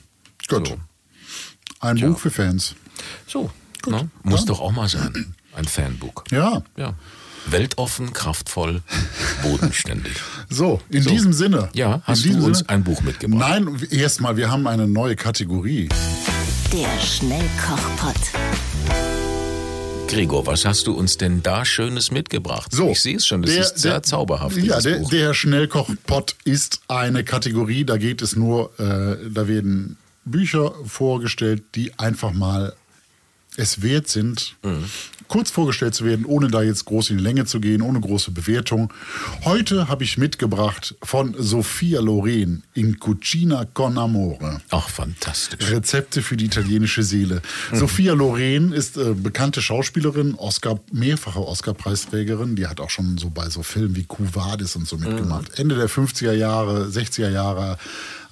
[0.47, 0.67] Gut.
[0.67, 0.79] So.
[1.79, 2.75] Ein Buch für Fans.
[3.27, 3.93] So, Gut.
[3.93, 4.09] ne?
[4.23, 4.45] muss Ja.
[4.47, 5.35] doch auch mal sein.
[5.53, 6.25] Ein Fanbook.
[6.31, 6.63] Ja.
[6.75, 6.95] Ja.
[7.51, 8.81] Weltoffen, kraftvoll,
[9.41, 10.13] bodenständig.
[10.51, 11.69] So, in diesem Sinne.
[11.73, 13.39] Ja, hast du uns Sinne- ein Buch mitgebracht?
[13.39, 15.87] Nein, erstmal, wir haben eine neue Kategorie.
[16.73, 18.15] Der Schnellkochpott.
[20.07, 22.71] Gregor, was hast du uns denn da Schönes mitgebracht?
[22.73, 25.09] So, ich sehe es schon, das der- ist sehr der- zauberhaft, Ja, der, Buch.
[25.11, 31.97] der Schnellkochpott ist eine Kategorie, da geht es nur, äh, da werden Bücher vorgestellt, die
[31.99, 32.73] einfach mal
[33.55, 34.85] es wert sind, Mhm.
[35.29, 38.31] Kurz vorgestellt zu werden, ohne da jetzt groß in die Länge zu gehen, ohne große
[38.31, 38.91] Bewertung.
[39.45, 44.59] Heute habe ich mitgebracht von Sophia Loren in Cucina con Amore.
[44.71, 45.69] Ach, fantastisch.
[45.71, 47.41] Rezepte für die italienische Seele.
[47.71, 52.55] Sophia Loren ist äh, bekannte Schauspielerin, Oscar, mehrfache Oscar-Preisträgerin.
[52.55, 55.57] Die hat auch schon so bei so Filmen wie Quo Vadis und so mitgemacht.
[55.59, 57.77] Ende der 50er Jahre, 60er Jahre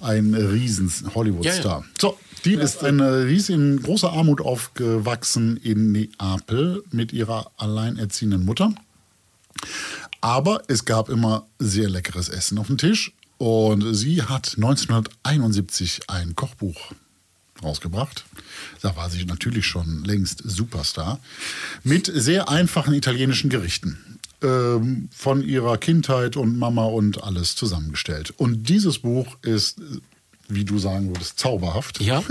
[0.00, 1.78] ein riesen Hollywood-Star.
[1.78, 1.84] Ja, ja.
[2.00, 8.44] So, die ist eine, die ist in großer Armut aufgewachsen in Neapel mit ihrer alleinerziehenden
[8.44, 8.72] Mutter.
[10.20, 13.12] Aber es gab immer sehr leckeres Essen auf dem Tisch.
[13.38, 16.92] Und sie hat 1971 ein Kochbuch
[17.62, 18.24] rausgebracht.
[18.82, 21.20] Da war sie natürlich schon längst Superstar.
[21.84, 24.18] Mit sehr einfachen italienischen Gerichten.
[24.40, 28.32] Ähm, von ihrer Kindheit und Mama und alles zusammengestellt.
[28.36, 29.80] Und dieses Buch ist,
[30.48, 32.00] wie du sagen würdest, zauberhaft.
[32.00, 32.22] Ja?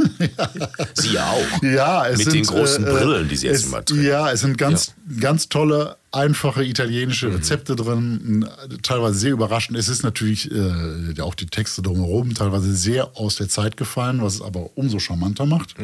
[0.93, 1.63] Sie auch.
[1.63, 4.03] Ja, es Mit sind, den großen äh, Brillen, die sie jetzt es, immer trägt.
[4.03, 9.77] Ja, es sind ganz, ganz tolle, einfache italienische Rezepte drin, äh, teilweise sehr überraschend.
[9.77, 14.35] Es ist natürlich äh, auch die Texte drumherum teilweise sehr aus der Zeit gefallen, was
[14.35, 15.75] es aber umso charmanter macht.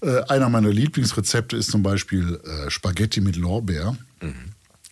[0.00, 3.96] Äh, einer meiner Lieblingsrezepte ist zum Beispiel äh, Spaghetti mit Lorbeer.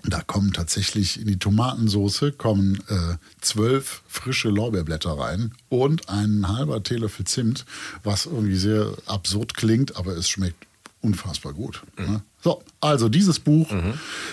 [0.06, 6.82] Da kommen tatsächlich in die Tomatensoße kommen äh, zwölf frische Lorbeerblätter rein und ein halber
[6.82, 7.64] Teelöffel Zimt,
[8.02, 10.66] was irgendwie sehr absurd klingt, aber es schmeckt
[11.00, 11.82] unfassbar gut.
[11.98, 12.22] Ne?
[12.42, 13.70] So, also dieses Buch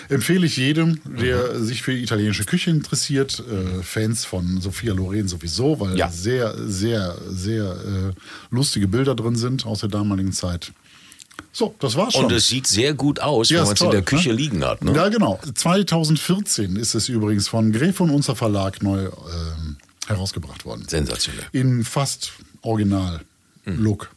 [0.08, 3.40] empfehle ich jedem, der sich für die italienische Küche interessiert.
[3.40, 6.10] Äh, Fans von Sophia Loren sowieso, weil Ja.
[6.10, 8.12] sehr, sehr, sehr äh,
[8.50, 10.72] lustige Bilder drin sind aus der damaligen Zeit.
[11.54, 12.24] So, das war's schon.
[12.26, 14.34] Und es sieht sehr gut aus, Ja, wenn man es in der Küche ne?
[14.36, 14.82] liegen hat.
[14.82, 14.94] Ne?
[14.94, 15.38] Ja, genau.
[15.54, 20.86] 2014 ist es übrigens von Gref und Unser Verlag neu ähm, herausgebracht worden.
[20.88, 21.44] Sensationell.
[21.52, 24.10] In fast Original-Look.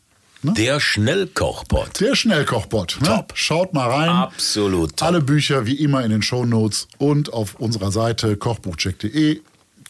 [0.43, 0.53] Ne?
[0.53, 1.99] Der Schnellkochpot.
[1.99, 2.97] Der Schnellkochbot.
[3.01, 3.07] Ne?
[3.07, 3.33] Top.
[3.35, 4.09] Schaut mal rein.
[4.09, 5.07] Absolut top.
[5.07, 9.41] Alle Bücher wie immer in den Shownotes und auf unserer Seite kochbuchcheck.de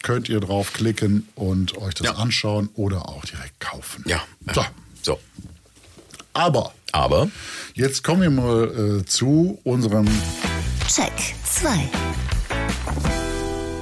[0.01, 2.13] könnt ihr draufklicken und euch das Ja.
[2.15, 4.03] anschauen oder auch direkt kaufen.
[4.07, 4.23] Ja.
[4.53, 4.63] So,
[5.01, 5.19] So.
[6.33, 7.29] aber Aber
[7.73, 10.07] jetzt kommen wir mal äh, zu unserem
[10.87, 11.11] Check
[11.45, 11.89] 2.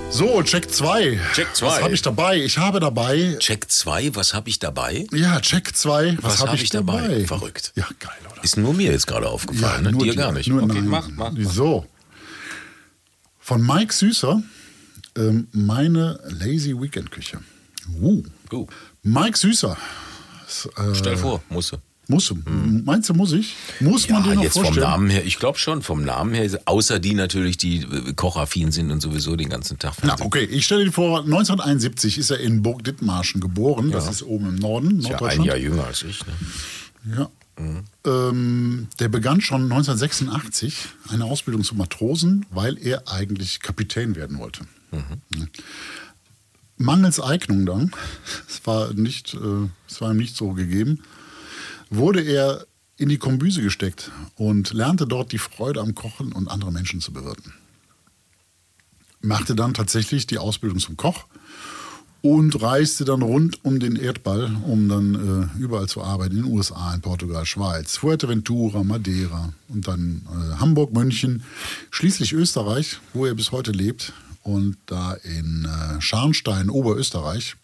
[0.09, 1.19] So, Check 2.
[1.33, 1.65] Check zwei.
[1.67, 2.37] Was habe ich dabei?
[2.37, 5.07] Ich habe dabei Check 2, was habe ich dabei?
[5.11, 6.17] Ja, Check 2.
[6.17, 7.01] Was, Was habe hab ich ich dabei?
[7.01, 7.25] dabei?
[7.25, 7.71] Verrückt.
[7.75, 8.43] Ja, geil, oder?
[8.43, 9.91] Ist nur mir jetzt gerade aufgefallen, ne?
[9.91, 10.47] nur dir die- gar nicht.
[10.49, 10.87] Nur, okay, nein.
[10.87, 11.31] mach, mach.
[11.39, 11.87] So.
[13.39, 14.43] Von Mike Süßer,
[15.17, 17.39] ähm, meine Lazy Weekend Küche.
[17.99, 18.23] Uh.
[18.51, 18.67] Uh,
[19.01, 19.75] Mike Süßer.
[20.77, 21.81] Äh, stell vor, musste.
[22.07, 23.55] Muss, Meinst du, muss ich?
[23.79, 24.87] Muss man Ja, den noch jetzt vom vorstellen?
[24.89, 28.91] Namen her, ich glaube schon, vom Namen her, außer die natürlich, die äh, kochaffin sind
[28.91, 32.61] und sowieso den ganzen Tag Na, okay, ich stelle dir vor, 1971 ist er in
[32.61, 33.89] Burg Dithmarschen geboren.
[33.91, 34.11] Das Ja.
[34.11, 35.45] ist oben im Norden, Ist ja ein Norddeutschland.
[35.47, 36.19] Jahr jünger als ich.
[37.05, 37.17] Ne?
[37.17, 37.29] Ja.
[38.05, 40.75] Ähm, der begann schon 1986
[41.09, 44.61] eine Ausbildung zum Matrosen, weil er eigentlich Kapitän werden wollte.
[44.91, 45.01] Ja.
[46.77, 47.91] Mangels Eignung dann,
[48.49, 50.99] es war, nicht, äh, es war ihm nicht so gegeben,
[51.95, 52.65] wurde er
[52.97, 57.12] in die Kombüse gesteckt und lernte dort die Freude am Kochen und andere Menschen zu
[57.12, 57.53] bewirten.
[59.21, 61.25] Machte dann tatsächlich die Ausbildung zum Koch
[62.21, 66.51] und reiste dann rund um den Erdball, um dann äh, überall zu arbeiten, in den
[66.51, 71.43] USA, in Portugal, Schweiz, Fuerteventura, Madeira und dann äh, Hamburg, München,
[71.91, 77.56] schließlich Österreich, wo er bis heute lebt und da in äh, Scharnstein, Oberösterreich,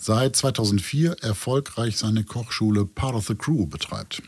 [0.00, 4.22] seit 2004 erfolgreich seine Kochschule Part of the Crew betreibt.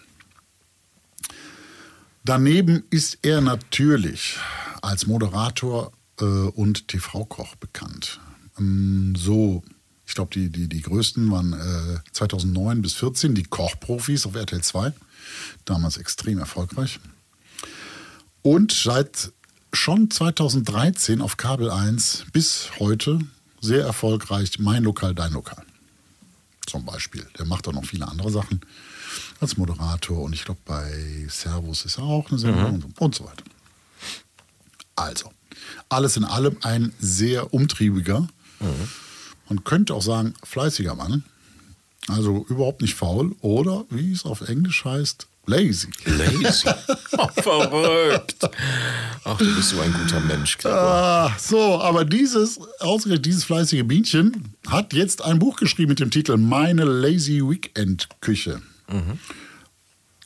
[2.25, 4.37] Daneben ist er natürlich
[4.83, 8.21] als Moderator äh, und TV-Koch bekannt.
[8.59, 9.63] Ähm, so,
[10.07, 14.61] ich glaube, die, die, die größten waren äh, 2009 bis 14 die Kochprofis auf RTL
[14.61, 14.93] 2.
[15.65, 17.01] Damals extrem erfolgreich.
[18.43, 19.33] Und seit
[19.73, 23.21] schon 2013 auf Kabel 1 bis heute
[23.61, 25.65] sehr erfolgreich Mein Lokal, Dein Lokal.
[26.67, 27.27] Zum Beispiel.
[27.39, 28.61] Der macht auch noch viele andere Sachen
[29.41, 33.15] als Moderator und ich glaube bei Servus ist er auch eine Sendung und, so, und
[33.15, 33.45] so weiter.
[34.95, 35.33] Also,
[35.89, 38.29] alles in allem ein sehr umtriebiger,
[39.49, 41.25] man könnte auch sagen fleißiger Mann,
[42.09, 45.89] Also überhaupt nicht faul oder wie es auf Englisch heißt, lazy.
[46.05, 46.69] Lazy.
[47.19, 48.49] Oh, verrückt.
[49.25, 50.57] Ach, du bist so ein guter Mensch.
[50.65, 56.11] Ah, so, aber dieses, ausgerechnet dieses fleißige Bienchen hat jetzt ein Buch geschrieben mit dem
[56.11, 58.63] Titel Meine Lazy Weekend Küche.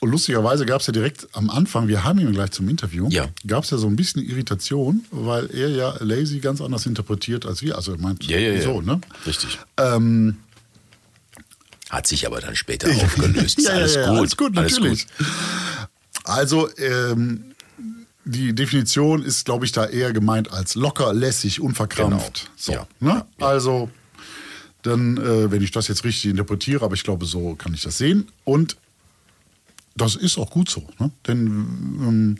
[0.00, 3.26] Und lustigerweise gab es ja direkt am Anfang, wir haben ihn gleich zum Interview, Ja.
[3.46, 7.62] gab es ja so ein bisschen Irritation, weil er ja lazy ganz anders interpretiert als
[7.62, 7.74] wir.
[7.76, 8.60] Also er meint ja, ja.
[8.60, 9.00] so, ne?
[9.26, 9.58] Richtig.
[9.78, 10.36] Ähm,
[11.94, 13.60] Hat sich aber dann später aufgelöst.
[13.62, 14.18] Ja, alles ja, ja, gut.
[14.18, 15.06] Alles gut, Alles natürlich.
[15.16, 15.26] gut.
[16.24, 17.44] Also, ähm,
[18.24, 22.46] die Definition ist, glaube ich, da eher gemeint als locker, lässig, unverkrampft.
[22.46, 22.52] Genau.
[22.56, 22.86] So, Ja.
[23.00, 23.26] ne?
[23.38, 23.90] Also,
[24.82, 27.98] dann, äh, wenn ich das jetzt richtig interpretiere, aber ich glaube, so kann ich das
[27.98, 28.28] sehen.
[28.44, 28.76] Und
[29.96, 30.86] das ist auch gut so.
[30.98, 31.10] Ne?
[31.26, 32.38] Denn ähm,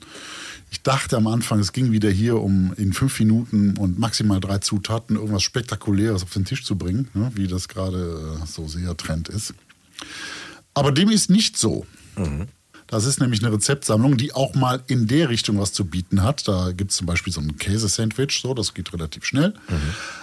[0.70, 4.58] ich dachte am Anfang, es ging wieder hier um in fünf Minuten und maximal drei
[4.58, 7.30] Zutaten irgendwas Spektakuläres auf den Tisch zu bringen, ne?
[7.34, 9.54] wie das gerade äh, so sehr Trend ist.
[10.74, 11.86] Aber dem ist nicht so.
[12.86, 16.46] Das ist nämlich eine Rezeptsammlung, die auch mal in der Richtung was zu bieten hat.
[16.46, 19.54] Da gibt es zum Beispiel so ein Käsesandwich, so, das geht relativ schnell.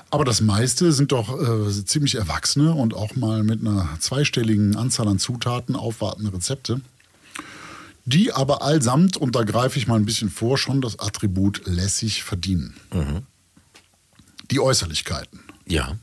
[0.10, 5.08] Aber das meiste sind doch äh, ziemlich erwachsene und auch mal mit einer zweistelligen Anzahl
[5.08, 6.82] an Zutaten aufwartende Rezepte,
[8.06, 12.24] die aber allsamt, und da greife ich mal ein bisschen vor, schon das Attribut lässig
[12.24, 12.76] verdienen.
[14.50, 15.40] Die Äußerlichkeiten.
[15.68, 15.98] Ja.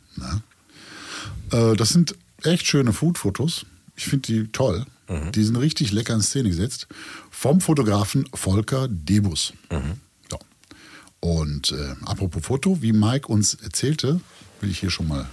[1.50, 3.66] Äh, das sind echt schöne Food-Fotos.
[3.96, 4.86] Ich finde die toll.
[5.34, 6.86] Die sind richtig lecker in Szene gesetzt.
[7.30, 9.54] Vom Fotografen Volker Debus.
[9.70, 10.38] Ja.
[11.20, 14.20] Und äh, apropos Foto, wie Mike uns erzählte,
[14.60, 15.26] will ich hier schon mal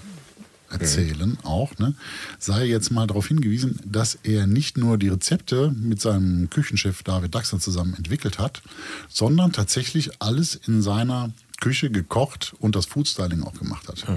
[0.70, 1.94] erzählen auch, ne,
[2.40, 7.36] sei jetzt mal darauf hingewiesen, dass er nicht nur die Rezepte mit seinem Küchenchef David
[7.36, 8.62] Daxner zusammen entwickelt hat,
[9.10, 14.08] sondern tatsächlich alles in seiner Küche gekocht und das Foodstyling auch gemacht hat.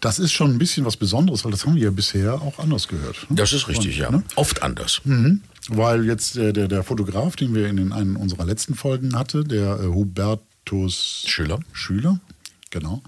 [0.00, 2.88] Das ist schon ein bisschen was Besonderes, weil das haben wir ja bisher auch anders
[2.88, 3.26] gehört.
[3.30, 3.36] ne?
[3.36, 4.10] Das ist richtig, ja.
[4.10, 4.22] Ne?
[4.36, 5.00] Oft anders.
[5.04, 5.42] Mhm.
[5.68, 9.44] Weil jetzt der, der, der Fotograf, den wir in den, einen unserer letzten Folgen hatte,
[9.44, 11.60] der äh, Hubertus Schüler.
[11.72, 12.20] Schüler,
[12.74, 13.02] genau,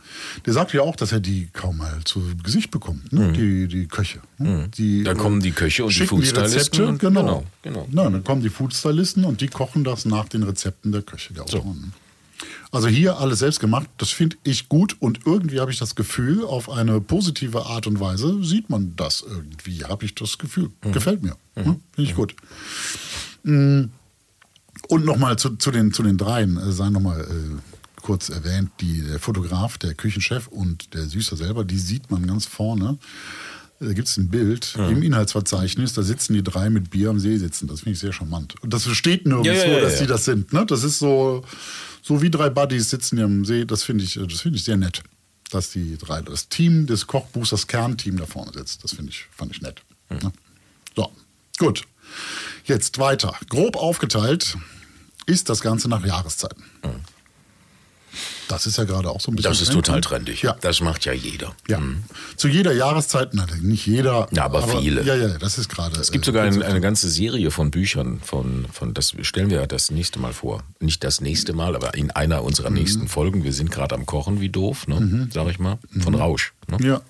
[0.47, 3.33] der sagt ja auch, dass er die kaum mal zu Gesicht bekommt, ne?
[3.33, 4.21] die, die Köche.
[4.39, 4.69] Ne?
[4.79, 5.05] Die, Mhm.
[5.05, 7.21] Da äh, kommen die Köche und die Foodstylisten und- genau.
[7.23, 7.89] genau, genau.
[7.91, 11.43] Na, dann kommen die Foodstylisten und die kochen das nach den Rezepten der Köche, der
[11.43, 11.93] Autoren.
[12.71, 16.45] Also hier alles selbst gemacht, das finde ich gut und irgendwie habe ich das Gefühl,
[16.45, 20.71] auf eine positive Art und Weise sieht man das irgendwie, habe ich das Gefühl.
[20.85, 20.93] Mhm.
[20.93, 21.37] Gefällt mir.
[21.57, 21.81] Ne?
[21.95, 22.35] Finde ich gut.
[23.45, 23.85] Mm.
[24.89, 27.76] Und nochmal zu, zu, den, zu den dreien, äh, sei nochmal äh,
[28.07, 32.47] kurz erwähnt, die, der Fotograf, der Küchenchef und der Süßer selber, die sieht man ganz
[32.47, 32.99] vorne.
[33.81, 37.37] Da gibt es ein Bild im Inhaltsverzeichnis, da sitzen die drei mit Bier am See
[37.37, 37.67] sitzen.
[37.67, 38.55] Das finde ich sehr charmant.
[38.63, 40.03] Und das steht nirgendwo, Ja, ja, ja, dass ja.
[40.03, 40.53] die das sind.
[40.53, 40.65] Ne?
[40.65, 41.45] Das ist so,
[42.01, 43.65] so wie drei Buddies sitzen hier am See.
[43.65, 45.03] Das finde ich, das finde ich sehr nett.
[45.51, 48.85] Dass die drei, das Team des Kochbuchs, das Kernteam da vorne sitzt.
[48.85, 49.83] Das finde ich, fand ich nett.
[50.11, 50.19] Hm.
[50.19, 50.33] Ne?
[50.95, 51.11] So,
[51.59, 51.83] gut.
[52.65, 53.35] Jetzt weiter.
[53.49, 54.57] Grob aufgeteilt
[55.27, 56.63] ist das Ganze nach Jahreszeiten.
[58.49, 59.51] Das ist ja gerade auch so ein bisschen.
[59.51, 60.43] Das ist Trend, total trendig.
[60.43, 60.57] Ja.
[60.61, 61.55] Das macht ja jeder.
[61.69, 61.81] Ja.
[62.37, 64.29] Zu jeder Jahreszeit, na, nicht jeder.
[64.33, 65.03] Ja, aber viele.
[65.03, 65.99] Ja, ja, das ist gerade.
[66.01, 69.91] Es gibt sogar eine, eine ganze Serie von Büchern, von, von das stellen wir das
[69.91, 70.63] nächste Mal vor.
[70.81, 72.77] Nicht das nächste Mal, aber in einer unserer Mhm.
[72.77, 73.43] nächsten Folgen.
[73.45, 75.29] Wir sind gerade am Kochen, wie doof, ne?
[75.33, 75.79] sag ich mal.
[76.01, 76.53] Von Rausch.
[76.69, 76.79] Ne?
[76.87, 77.01] Ja.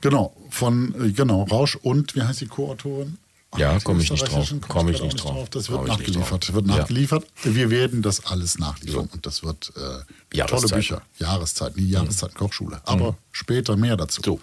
[0.00, 3.18] Genau, von äh, genau, Rausch und wie heißt die Co-Autorin?
[3.56, 4.48] Ja, die komm ich nicht drauf.
[4.48, 5.48] komm Komm ich nicht drauf.
[5.50, 6.54] Das wird nachgeliefert.
[6.54, 6.76] Wird Ja.
[6.78, 7.26] nachgeliefert.
[7.42, 10.68] Wir werden das alles nachliefern und das wird äh, tolle.
[10.68, 11.02] Bücher.
[11.18, 12.80] Jahreszeiten, die Jahreszeit Kochschule.
[12.84, 14.22] Aber später mehr dazu.
[14.24, 14.40] So.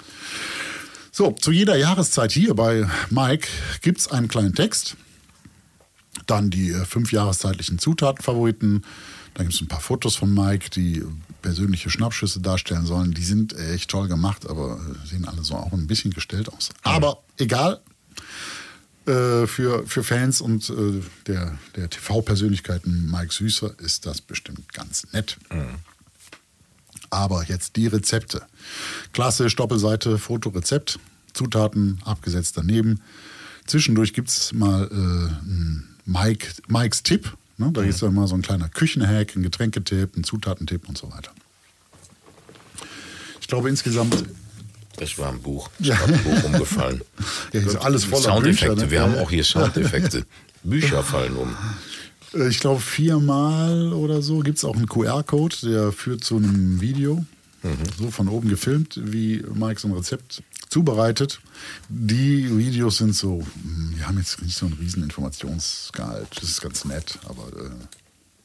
[1.12, 3.48] So, zu jeder Jahreszeit hier bei Mike
[3.82, 4.95] gibt es einen kleinen Text.
[6.28, 8.86] Dann die äh, fünf jahreszeitlichen Zutatenfavoriten.
[9.34, 11.04] Dann gibt es ein paar Fotos von Mike, die
[11.41, 13.13] persönliche Schnappschüsse darstellen sollen.
[13.13, 16.69] Die sind echt toll gemacht, aber äh, sehen alle so auch ein bisschen gestellt aus.
[16.84, 17.82] Aber egal.
[19.10, 25.08] Äh, für, für Fans und äh, der, der TV-Persönlichkeiten Mike Süßer ist das bestimmt ganz
[25.13, 25.38] nett.
[27.10, 28.43] Aber jetzt die Rezepte.
[29.12, 31.00] Klassisch Doppelseite Fotorezept,
[31.34, 33.02] Zutaten abgesetzt daneben.
[33.65, 37.36] Zwischendurch gibt es mal äh, einen Mike, Mikes Tipp.
[37.58, 37.72] Ne?
[37.74, 41.32] Da ist ja mal so ein kleiner Küchenhack, ein Getränketipp, ein Zutatentipp und so weiter.
[43.41, 44.26] Ich glaube insgesamt,
[44.97, 45.69] Das war ein Buch.
[45.80, 45.95] Ja.
[45.95, 46.06] Ja.
[46.06, 47.02] Ein Buch umgefallen.
[47.54, 48.75] Ja, hier ist alles voller Soundeffekte.
[48.75, 48.91] Bücher, ne?
[48.91, 50.25] Wir haben auch hier Soundeffekte.
[50.63, 51.56] Bücher fallen um.
[52.34, 56.82] äh, ich glaube viermal oder so gibt es auch einen QR-Code, der führt zu einem
[56.82, 57.25] Video.
[57.97, 61.41] So von oben gefilmt, wie Mike so ein Rezept zubereitet.
[61.89, 66.28] Die Videos sind so, hm, wir haben jetzt nicht so einen riesen Informationsgehalt.
[66.36, 67.69] Das ist ganz nett, aber äh,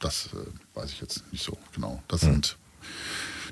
[0.00, 2.02] das äh, weiß ich jetzt nicht so genau.
[2.08, 2.56] Das sind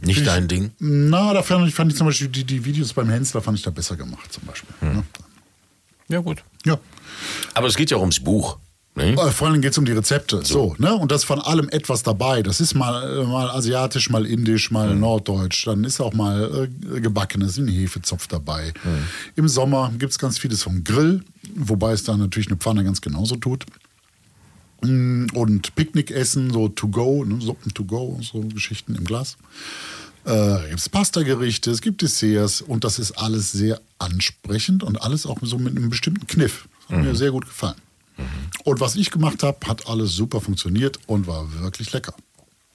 [0.03, 0.73] Nicht dein Ding?
[0.79, 3.65] Na, da fand ich, fand ich zum Beispiel die, die Videos beim Hensler fand ich
[3.65, 4.75] da besser gemacht, zum Beispiel.
[4.81, 5.05] Ne?
[6.09, 6.43] Ja, gut.
[6.65, 6.79] Ja.
[7.55, 8.59] Aber es geht ja auch ums Buch.
[8.95, 9.13] Ne?
[9.13, 10.45] Äh, Vor allem geht es um die Rezepte.
[10.45, 10.75] So.
[10.79, 10.95] ne?
[10.95, 12.43] Und da ist von allem etwas dabei.
[12.43, 15.67] Das ist mal, äh, mal asiatisch, mal indisch, mal norddeutsch.
[15.67, 18.75] Dann ist auch mal äh, gebackenes, ein Hefezopf dabei.
[19.37, 21.23] Im Sommer gibt es ganz vieles vom Grill,
[21.55, 23.65] wobei es da natürlich eine Pfanne ganz genauso tut.
[24.83, 27.41] Mm, Und Picknickessen, so to go, ne?
[27.41, 29.37] Suppen to go, so Geschichten im Glas.
[30.25, 35.27] Äh, gibt es Pastagerichte, es gibt Desserts und das ist alles sehr ansprechend und alles
[35.27, 36.69] auch so mit einem bestimmten Kniff.
[36.89, 37.77] Das hat mir sehr gut gefallen.
[38.65, 42.15] Und was ich gemacht habe, hat alles super funktioniert und war wirklich lecker.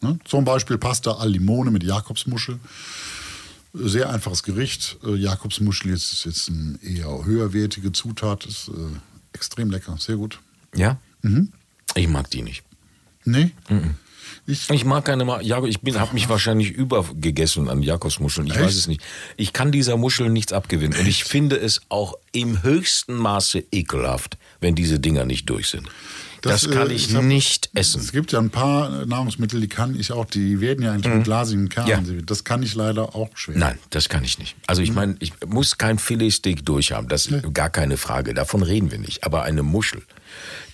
[0.01, 0.19] Ne?
[0.25, 2.59] Zum Beispiel Pasta al Limone mit Jakobsmuschel.
[3.73, 4.97] Sehr einfaches Gericht.
[5.05, 8.71] Äh, Jakobsmuschel ist jetzt eine eher höherwertige Zutat, ist äh,
[9.33, 10.39] extrem lecker, sehr gut.
[10.75, 10.99] Ja?
[11.97, 12.63] Ich mag die nicht.
[13.25, 13.51] Nee?
[14.45, 18.47] Ich, Ich mag keine Ma ja, ich bin habe mich wahrscheinlich übergegessen an Jakobsmuscheln.
[18.47, 18.63] Ich Echt?
[18.63, 19.01] weiß es nicht.
[19.35, 24.37] Ich kann dieser Muschel nichts abgewinnen und ich finde es auch im höchsten Maße ekelhaft,
[24.61, 25.87] wenn diese Dinger nicht durch sind.
[26.41, 28.11] Das, Das, kann äh, ich ich hab- nicht es essen.
[28.11, 31.23] gibt ja ein paar äh, Nahrungsmittel, die kann ich auch, die werden ja eigentlich mit
[31.23, 31.87] glasigem Kern.
[31.87, 32.01] Ja.
[32.25, 33.57] Das kann ich leider auch schwer.
[33.57, 34.55] Nein, das kann ich nicht.
[34.67, 38.33] Also ich meine, ich muss kein Filetsteak durchhaben, das ist gar keine Frage.
[38.33, 39.23] Davon reden wir nicht.
[39.23, 40.01] Aber eine Muschel,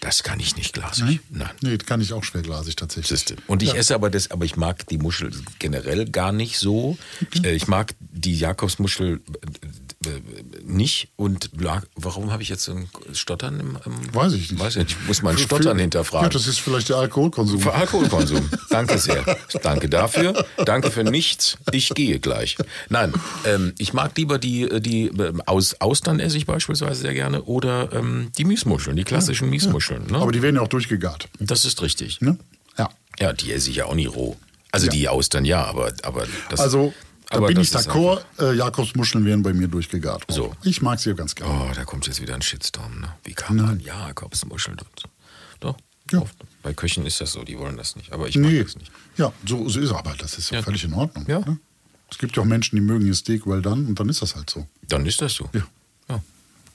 [0.02, 1.22] das kann ich nicht glasig.
[1.30, 1.50] Nein.
[1.62, 3.08] Nee, das kann ich auch schwer glasig tatsächlich.
[3.20, 3.36] Siehste.
[3.48, 6.98] Und ich esse aber das, aber ich mag die Muschel generell gar nicht so.
[7.44, 9.22] Äh, Ich mag die Jakobsmuschel
[10.64, 11.10] nicht.
[11.16, 14.60] Und lag- warum habe ich jetzt ein Stottern im, im Weiß ich nicht.
[14.62, 14.98] Weiß ich, nicht.
[15.02, 16.26] ich muss mein Für- Stottern für- hinterfragen.
[16.26, 17.60] Ja, das ist vielleicht der Alkoholkonsum.
[17.60, 18.50] Für Alkoholkonsum.
[18.70, 19.24] Danke sehr.
[19.62, 20.46] Danke dafür.
[20.66, 21.58] Danke für nichts.
[21.72, 22.58] Ich gehe gleich.
[22.90, 23.14] Nein,
[23.46, 27.44] ähm, ich mag lieber die, äh, die ähm, aus Austern esse ich beispielsweise sehr gerne
[27.44, 30.08] oder ähm, die Miesmuscheln, die klassischen Miesmuscheln.
[30.08, 30.18] Ne?
[30.18, 31.28] Aber die werden ja auch durchgegart.
[31.40, 32.22] das ist richtig.
[32.22, 32.38] Ne?
[32.78, 32.90] Ja.
[33.20, 34.36] Ja, die esse ich ja auch nie roh.
[34.72, 34.92] Also Ja.
[34.92, 36.60] die Austern ja, aber, aber das.
[36.60, 36.94] Also,
[37.34, 38.22] da aber bin ich d'accord.
[38.40, 40.24] Äh, Jakobsmuscheln werden bei mir durchgegart.
[40.30, 40.54] So.
[40.64, 41.70] Ich mag sie ja ganz gerne.
[41.70, 43.02] Oh, da kommt jetzt wieder ein Shitstorm.
[43.02, 43.10] Ne?
[43.24, 45.10] Wie kann man Jakobsmuscheln so.
[45.60, 45.78] Doch.
[46.12, 46.20] Ja.
[46.20, 46.36] Oft.
[46.62, 48.12] Bei Köchen ist das so, die wollen das nicht.
[48.12, 48.64] Aber ich mag nee.
[48.64, 48.92] das nicht.
[49.18, 49.96] Ja, so, so ist es.
[49.96, 50.64] Aber das ist ja, Ja.
[50.64, 51.26] völlig in Ordnung.
[51.28, 51.40] Ja.
[51.40, 51.58] Ne?
[52.12, 54.36] Es gibt ja auch Menschen, die mögen ihr Steak well done und dann ist das
[54.36, 54.68] halt so.
[54.88, 55.50] Dann ist das so.
[55.54, 55.62] Ja.
[56.10, 56.22] Ja.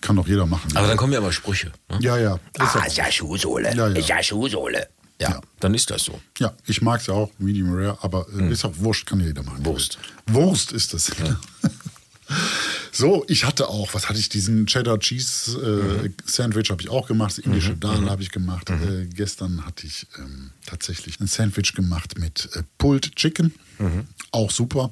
[0.01, 0.77] Kann doch jeder machen.
[0.77, 1.73] Aber dann kommen ja immer Sprüche.
[1.89, 1.99] Ne?
[2.01, 2.35] ja, ja.
[2.55, 3.75] Ist Ah, ist ja Schuhsohle.
[3.75, 3.95] Ja, ja.
[3.95, 4.89] Ist ja Schuhsohle.
[5.21, 5.41] Ja, Ja.
[5.61, 6.21] dann ist das so.
[6.39, 9.27] Ja, ich mag es ja auch, Medium Rare, aber äh, ist auch Wurst, kann ja
[9.27, 9.59] jeder machen.
[9.59, 9.65] Hm.
[9.67, 9.99] Wurst.
[10.27, 11.11] Wurst ist es.
[12.93, 15.59] so, ich hatte auch, was hatte ich, diesen Cheddar Cheese
[16.05, 16.15] äh, Mhm.
[16.25, 18.69] Sandwich habe ich auch gemacht, das indische Dal habe ich gemacht.
[18.71, 24.07] Äh, gestern hatte ich ähm, tatsächlich ein Sandwich gemacht mit äh, Pulled Chicken, Mhm.
[24.33, 24.91] auch super.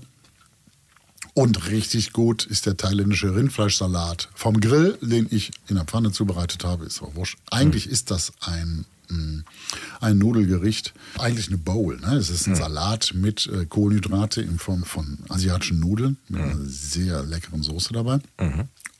[1.34, 6.64] Und richtig gut ist der thailändische Rindfleischsalat vom Grill, den ich in der Pfanne zubereitet
[6.64, 6.86] habe.
[6.86, 7.36] Ist auch wurscht.
[7.50, 11.98] Eigentlich ist das ein, ein Nudelgericht, eigentlich eine Bowl.
[11.98, 12.16] Ne?
[12.16, 17.22] Es ist ein Salat mit äh, Kohlenhydrate in Form von asiatischen Nudeln mit einer sehr
[17.22, 18.18] leckeren Soße dabei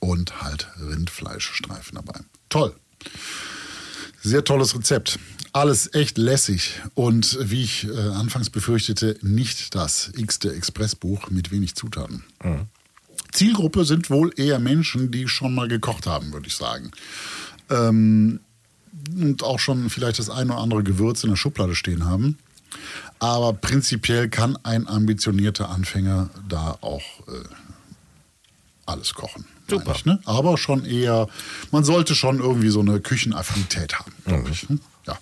[0.00, 2.20] und halt Rindfleischstreifen dabei.
[2.48, 2.74] Toll.
[4.22, 5.18] Sehr tolles Rezept.
[5.52, 11.74] Alles echt lässig und wie ich äh, anfangs befürchtete, nicht das x-te Expressbuch mit wenig
[11.76, 12.24] Zutaten.
[13.32, 16.90] Zielgruppe sind wohl eher Menschen, die schon mal gekocht haben, würde ich sagen.
[17.70, 18.40] Ähm,
[19.14, 22.38] und auch schon vielleicht das ein oder andere Gewürz in der Schublade stehen haben.
[23.18, 27.44] Aber prinzipiell kann ein ambitionierter Anfänger da auch äh,
[28.85, 29.46] alles kochen.
[29.68, 29.94] Super.
[29.96, 30.20] Ich, ne?
[30.24, 31.28] Aber schon eher,
[31.72, 34.68] man sollte schon irgendwie so eine Küchenaffinität haben, glaube ich.
[34.68, 34.78] ne?
[35.06, 35.18] Ja.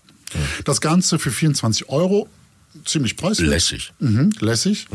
[0.64, 2.28] Das Ganze für 24 Euro,
[2.84, 3.48] ziemlich preiswert.
[3.48, 3.92] Lässig.
[4.00, 4.86] Mhm, lässig.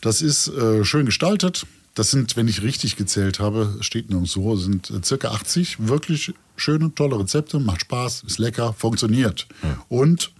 [0.00, 1.66] Das ist äh, schön gestaltet.
[1.94, 6.92] Das sind, wenn ich richtig gezählt habe, steht nirgendwo, sind äh, circa 80 wirklich schöne,
[6.94, 7.60] tolle Rezepte.
[7.60, 9.46] Macht Spaß, ist lecker, funktioniert.
[9.88, 10.32] Und,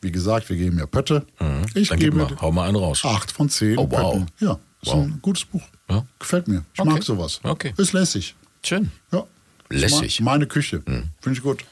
[0.00, 1.26] wie gesagt, wir geben ja Pötte.
[1.74, 3.02] Ich Dann gebe mal, hau mal einen raus.
[3.04, 4.12] 8 von 10 Oh, wow.
[4.12, 4.30] Pötten.
[4.38, 5.04] Ja, ist Wow.
[5.04, 5.62] ein gutes Buch.
[5.90, 6.06] Ja.
[6.20, 6.64] Gefällt mir.
[6.72, 6.90] Ich Okay.
[6.90, 7.40] mag sowas.
[7.42, 7.74] Okay.
[7.76, 8.36] Ist lässig.
[8.64, 8.92] Schön.
[9.10, 9.24] Ja.
[9.70, 10.20] Lässig.
[10.20, 10.82] Me- Meine Küche.
[10.84, 11.64] Finde ich gut.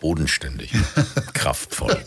[0.00, 0.72] Bodenständig.
[1.34, 1.96] Kraftvoll.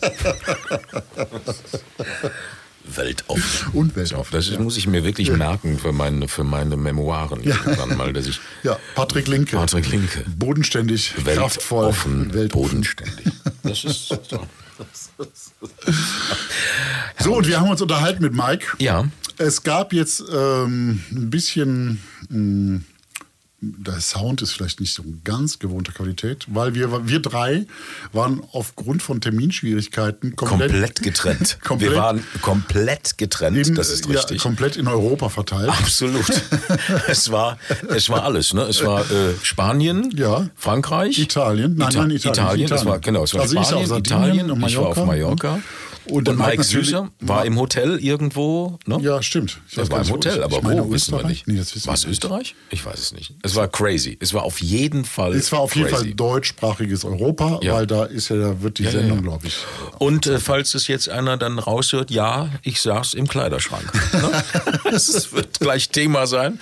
[2.94, 3.72] Weltoffen.
[3.72, 7.42] Und weltoffen, Das ist, muss ich mir wirklich merken für meine, für meine Memoiren.
[7.42, 9.56] Irgendwann mal, dass ich Ja, Patrick Linke.
[9.56, 10.24] Patrick Linke.
[10.36, 12.62] Bodenständig, kraftvoll, Weltoffen, weltoffen.
[12.70, 13.26] bodenständig.
[13.62, 14.46] Das ist so.
[17.18, 18.66] So, und wir haben uns unterhalten mit Mike.
[18.78, 19.08] Ja.
[19.38, 22.80] Es gab jetzt ähm, ein bisschen, mh,
[23.60, 27.66] der Sound ist vielleicht nicht so ganz gewohnter Qualität, weil wir, wir drei
[28.12, 31.58] waren aufgrund von Terminschwierigkeiten komplett, Komplett getrennt.
[31.64, 34.42] komplett Wir waren komplett getrennt, in, das ist ja, richtig.
[34.42, 35.70] komplett in Europa verteilt.
[35.70, 36.26] Absolut.
[37.08, 38.62] es war, es war alles, ne?
[38.62, 40.48] Es war äh, Spanien, Ja.
[40.54, 41.76] Frankreich, Italien.
[41.76, 42.34] Nein, Ita nein, Italien.
[42.34, 42.92] Italien, das Italien.
[42.92, 45.60] war genau, es war Also ich Spanien, Sardinien Italien, und ich war auf Mallorca.
[46.10, 48.98] Und, Und Mike Süßer war im Hotel irgendwo, ne?
[49.02, 49.60] Ja, stimmt.
[49.68, 51.46] Ich Er war im Hotel, aber wo, wissen wir nicht.
[51.48, 52.04] Nee, das wissen war es.
[52.04, 52.54] Österreich?
[52.70, 53.34] Ich weiß es nicht.
[53.42, 54.16] Es war crazy.
[54.20, 56.04] Es war auf jeden Fall Es war auf jeden crazy.
[56.04, 57.74] Fall deutschsprachiges Europa, Ja.
[57.74, 59.22] weil da ist ja, da wird die Ja, ja, Sendung, ja.
[59.24, 59.56] glaube ich.
[59.98, 63.84] Und äh, falls es jetzt einer dann raushört, ja, ich saß im Kleiderschrank.
[64.16, 64.42] Ne?
[64.92, 66.58] Es wird gleich Thema sein.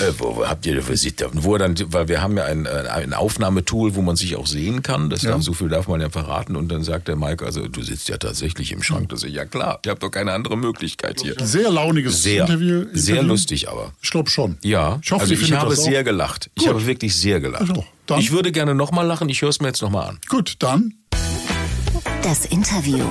[0.00, 2.66] Äh, wo, habt ihr, wo, sieht, der- wo er dann, weil wir haben ja ein,
[2.66, 5.10] äh, ein Aufnahmetool, wo man sich auch sehen kann.
[5.10, 6.56] Das darf, so viel darf man ja verraten.
[6.56, 9.08] Und dann sagt der Mike, also du sitzt ja tatsächlich im Schrank.
[9.08, 9.80] Das ist ja klar.
[9.84, 11.34] Ich habe doch keine andere Möglichkeit hier.
[11.40, 12.84] Sehr launiges Sehr, Interview.
[12.92, 13.28] sehr Interview.
[13.30, 13.92] lustig aber.
[14.02, 14.58] Ich glaube schon.
[14.62, 15.84] Ja, ich hoffe, also ich habe das auch.
[15.84, 16.50] sehr gelacht.
[16.54, 16.74] Ich Gut.
[16.74, 17.62] habe wirklich sehr gelacht.
[17.62, 19.28] Also, dann- ich würde gerne nochmal lachen.
[19.28, 20.18] Ich höre es mir jetzt nochmal an.
[20.28, 20.94] Gut, dann.
[22.22, 23.04] Das Interview.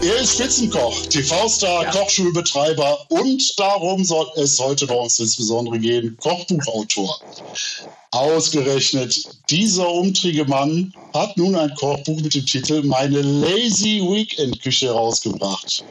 [0.00, 7.20] Er ist Spitzenkoch, TV-Star, Kochschulbetreiber und darum soll es heute bei uns insbesondere gehen, Kochbuchautor.
[8.12, 14.86] Ausgerechnet dieser umtriebige Mann hat nun ein Kochbuch mit dem Titel Meine Lazy Weekend Küche
[14.86, 15.84] herausgebracht.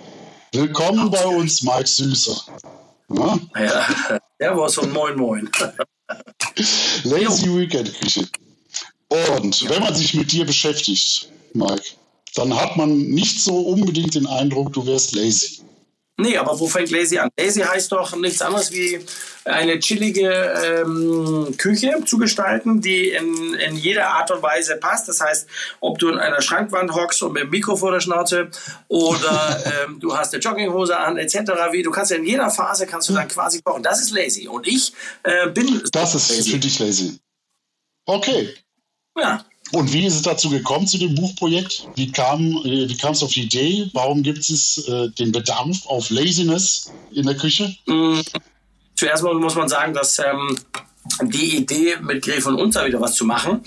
[0.53, 2.41] Willkommen bei uns, Mike Süßer.
[3.09, 3.39] Ja?
[3.59, 5.49] Ja, Servus und moin moin.
[7.03, 8.25] Lazy Weekend Küche.
[9.09, 11.96] Und wenn man sich mit dir beschäftigt, Mike,
[12.37, 15.61] dann hat man nicht so unbedingt den Eindruck, du wärst lazy.
[16.19, 17.29] Nee, aber wo fängt Lazy an?
[17.39, 18.99] Lazy heißt doch nichts anderes wie
[19.45, 20.31] eine chillige
[20.65, 25.07] ähm, Küche zu gestalten, die in, in jeder Art und Weise passt.
[25.07, 25.47] Das heißt,
[25.79, 28.49] ob du in einer Schrankwand hockst und mit dem Mikro vor der Schnauze
[28.87, 31.35] oder ähm, du hast eine Jogginghose an etc.
[31.71, 33.83] Wie du kannst ja in jeder Phase kannst du dann quasi kochen.
[33.83, 34.47] Das ist Lazy.
[34.47, 36.59] Und ich äh, bin Das ist für Lazy.
[36.59, 37.19] dich lazy.
[38.07, 38.55] Okay.
[39.15, 39.45] Ja.
[39.73, 41.87] Und wie ist es dazu gekommen zu dem Buchprojekt?
[41.95, 43.89] Wie kam äh, wie kam es auf die Idee?
[43.93, 47.75] Warum gibt es äh, den Bedarf auf Laziness in der Küche?
[48.95, 50.57] Zuerst mal muss man sagen, dass ähm,
[51.21, 53.61] die Idee mit Gref und Unter wieder was zu machen,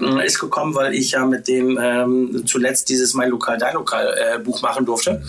[0.00, 4.16] äh, ist gekommen, weil ich ja mit dem ähm, zuletzt dieses Mein Lokal, Dein Lokal
[4.18, 5.24] äh, Buch machen durfte.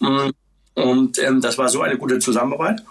[0.00, 0.30] Mm,
[0.74, 2.82] Und ähm, das war so eine gute Zusammenarbeit,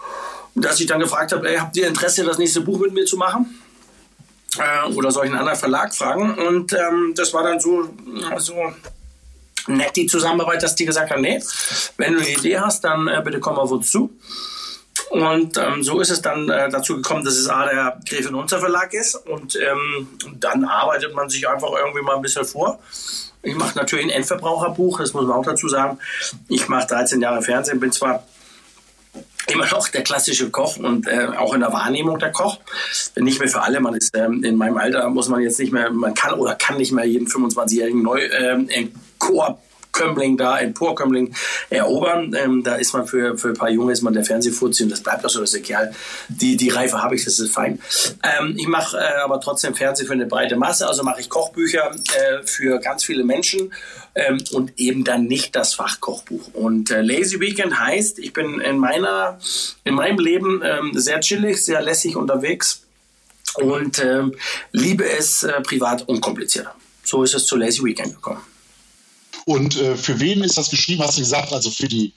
[0.55, 3.47] dass ich dann gefragt habe, habt ihr Interesse, das nächste Buch mit mir zu machen?
[4.57, 6.37] Äh, oder einen anderen Verlag fragen?
[6.37, 7.89] Und ähm, das war dann so,
[8.37, 8.55] so
[9.67, 11.41] nett die Zusammenarbeit, dass die gesagt haben, nee,
[11.97, 14.11] wenn du eine Idee hast, dann äh, bitte komm auf uns zu.
[15.09, 18.59] Und ähm, so ist es dann äh, dazu gekommen, dass es A, der Gräfin Unzer
[18.59, 19.15] Verlag ist.
[19.15, 20.07] Und ähm,
[20.39, 22.79] dann arbeitet man sich einfach irgendwie mal ein bisschen vor.
[23.43, 25.97] Ich mache natürlich ein Endverbraucherbuch, das muss man auch dazu sagen.
[26.47, 28.23] Ich mache 13 Jahre Fernsehen, bin zwar
[29.47, 32.59] immer noch der klassische Koch und äh, auch in der Wahrnehmung der Koch.
[33.15, 33.79] Nicht mehr für alle.
[33.79, 36.77] Man ist ähm, in meinem Alter muss man jetzt nicht mehr, man kann oder kann
[36.77, 38.69] nicht mehr jeden 25-jährigen neu ähm,
[39.91, 41.33] Kömmling da, ein Porkömmling
[41.69, 42.35] erobern.
[42.37, 45.01] Ähm, da ist man für, für ein paar Junge ist man der Fernsehfuzzi und das
[45.01, 45.93] bleibt auch so, das ist egal.
[46.29, 47.79] Die, die Reife habe ich, das ist fein.
[48.23, 51.91] Ähm, ich mache äh, aber trotzdem Fernsehen für eine breite Masse, also mache ich Kochbücher
[51.91, 53.73] äh, für ganz viele Menschen
[54.15, 56.53] ähm, und eben dann nicht das Fachkochbuch.
[56.53, 59.39] Und äh, Lazy Weekend heißt, ich bin in meiner,
[59.83, 62.83] in meinem Leben ähm, sehr chillig, sehr lässig unterwegs
[63.55, 64.35] und ähm,
[64.71, 66.75] liebe es äh, privat unkomplizierter.
[67.03, 68.41] So ist es zu Lazy Weekend gekommen.
[69.45, 71.01] Und äh, für wen ist das geschrieben?
[71.03, 72.13] Hast du gesagt, also für die,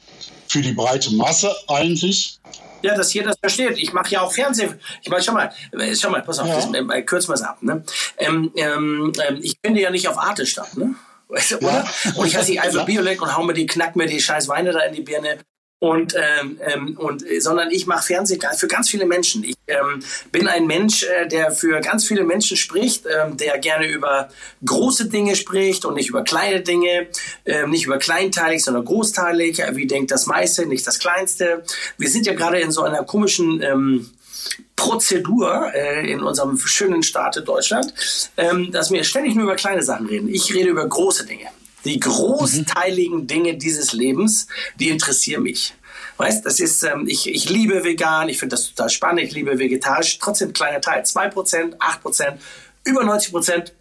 [0.48, 2.38] für die breite Masse eigentlich?
[2.82, 3.78] Ja, dass jeder das versteht.
[3.78, 4.78] Ich mache ja auch Fernsehen.
[5.02, 6.56] Ich meine, schau mal, äh, schau mal, pass auf, Ja.
[6.56, 7.62] das, äh, kürzen wir es ab.
[7.62, 7.82] Ne?
[8.18, 10.94] Ähm, ähm, ähm, ich finde ja nicht auf Arte statt, ne?
[11.60, 11.88] Oder?
[12.16, 12.84] Und ich heiße die Alpha Ja.
[12.84, 15.38] Biolek und hau mir die, knack mir die scheiß Weine da in die Birne.
[15.84, 19.44] Und, ähm, ähm, und äh, sondern ich mache Fernsehen für ganz viele Menschen.
[19.44, 23.86] Ich ähm, bin ein Mensch, äh, der für ganz viele Menschen spricht, ähm, der gerne
[23.86, 24.30] über
[24.64, 27.08] große Dinge spricht und nicht über kleine Dinge,
[27.44, 29.62] ähm, nicht über kleinteilig, sondern großteilig.
[29.72, 31.64] Wie denkt das meiste, nicht das kleinste.
[31.98, 34.10] Wir sind ja gerade in so einer komischen ähm,
[34.76, 37.92] Prozedur äh, in unserem schönen Staat in Deutschland,
[38.38, 40.30] ähm, dass wir ständig nur über kleine Sachen reden.
[40.30, 41.50] Ich rede über große Dinge.
[41.84, 44.46] Die großteiligen Dinge dieses Lebens,
[44.78, 45.74] die interessieren mich.
[46.16, 49.58] Weißt, das ist, ähm, ich, ich liebe vegan, ich finde das total spannend, ich liebe
[49.58, 51.02] vegetarisch, trotzdem kleiner Teil.
[51.02, 52.38] 2%, 8%,
[52.84, 53.72] über 90%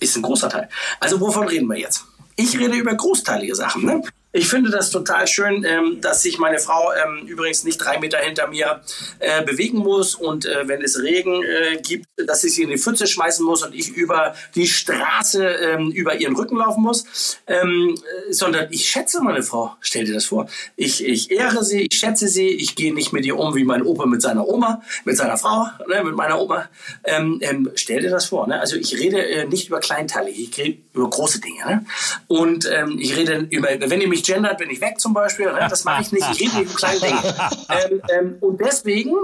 [0.00, 0.68] ist ein großer Teil.
[1.00, 2.04] Also wovon reden wir jetzt?
[2.36, 3.84] Ich rede über großteilige Sachen.
[3.84, 4.02] Ne?
[4.30, 8.18] Ich finde das total schön, ähm, dass sich meine Frau ähm, übrigens nicht drei Meter
[8.18, 8.82] hinter mir
[9.20, 12.76] äh, bewegen muss und äh, wenn es Regen äh, gibt, dass ich sie in die
[12.76, 17.94] Pfütze schmeißen muss und ich über die Straße ähm, über ihren Rücken laufen muss, ähm,
[17.96, 19.74] äh, sondern ich schätze meine Frau.
[19.80, 20.46] Stell dir das vor.
[20.76, 23.82] Ich, ich ehre sie, ich schätze sie, ich gehe nicht mit ihr um wie mein
[23.82, 26.68] Opa mit seiner Oma, mit seiner Frau, ne, mit meiner Oma.
[27.04, 28.46] Ähm, ähm, stell dir das vor.
[28.46, 28.60] Ne?
[28.60, 31.64] Also ich rede äh, nicht über Kleinteilige, ich rede über große Dinge.
[31.64, 31.86] Ne?
[32.26, 32.68] Und
[32.98, 35.52] ich rede über, wenn ihr mich gendert, bin ich weg zum Beispiel.
[35.52, 35.66] Ne?
[35.68, 36.26] Das mache ich nicht.
[36.32, 37.34] Ich rede nicht über kleine Dinge.
[37.70, 39.14] Ähm, ähm, und deswegen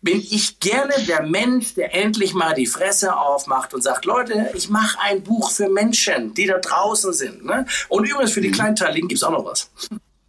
[0.00, 4.70] bin ich gerne der Mensch, der endlich mal die Fresse aufmacht und sagt, Leute, ich
[4.70, 7.44] mache ein Buch für Menschen, die da draußen sind.
[7.44, 7.66] Ne?
[7.88, 9.70] Und übrigens für die Kleinteiligen gibt es auch noch was.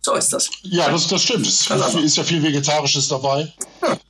[0.07, 0.49] So ist das.
[0.63, 1.45] Ja, das, das stimmt.
[1.45, 1.99] Es also.
[1.99, 3.51] ist ja viel Vegetarisches dabei.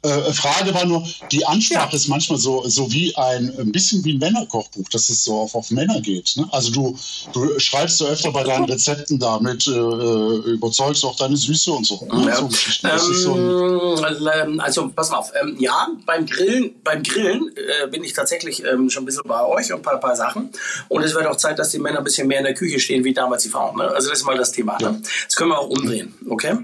[0.03, 1.95] Äh, Frage war nur, die Ansprache ja.
[1.95, 5.55] ist manchmal so, so wie ein, ein bisschen wie ein Männerkochbuch, dass es so auf,
[5.55, 6.35] auf Männer geht.
[6.37, 6.47] Ne?
[6.51, 6.97] Also du,
[7.33, 11.85] du schreibst so öfter bei deinen Rezepten damit, äh, äh, überzeugst auch deine Süße und
[11.85, 12.07] so.
[12.11, 12.27] Ne?
[12.27, 12.97] Ja.
[12.97, 18.03] so, so ähm, also pass mal auf, ähm, ja, beim Grillen, beim Grillen äh, bin
[18.03, 20.51] ich tatsächlich ähm, schon ein bisschen bei euch und ein paar, paar Sachen.
[20.89, 23.03] Und es wird auch Zeit, dass die Männer ein bisschen mehr in der Küche stehen,
[23.03, 23.77] wie damals die Frauen.
[23.77, 23.89] Ne?
[23.89, 24.77] Also das ist mal das Thema.
[24.79, 24.91] Ja.
[24.91, 25.01] Ne?
[25.25, 26.13] Das können wir auch um umdrehen.
[26.29, 26.57] Okay?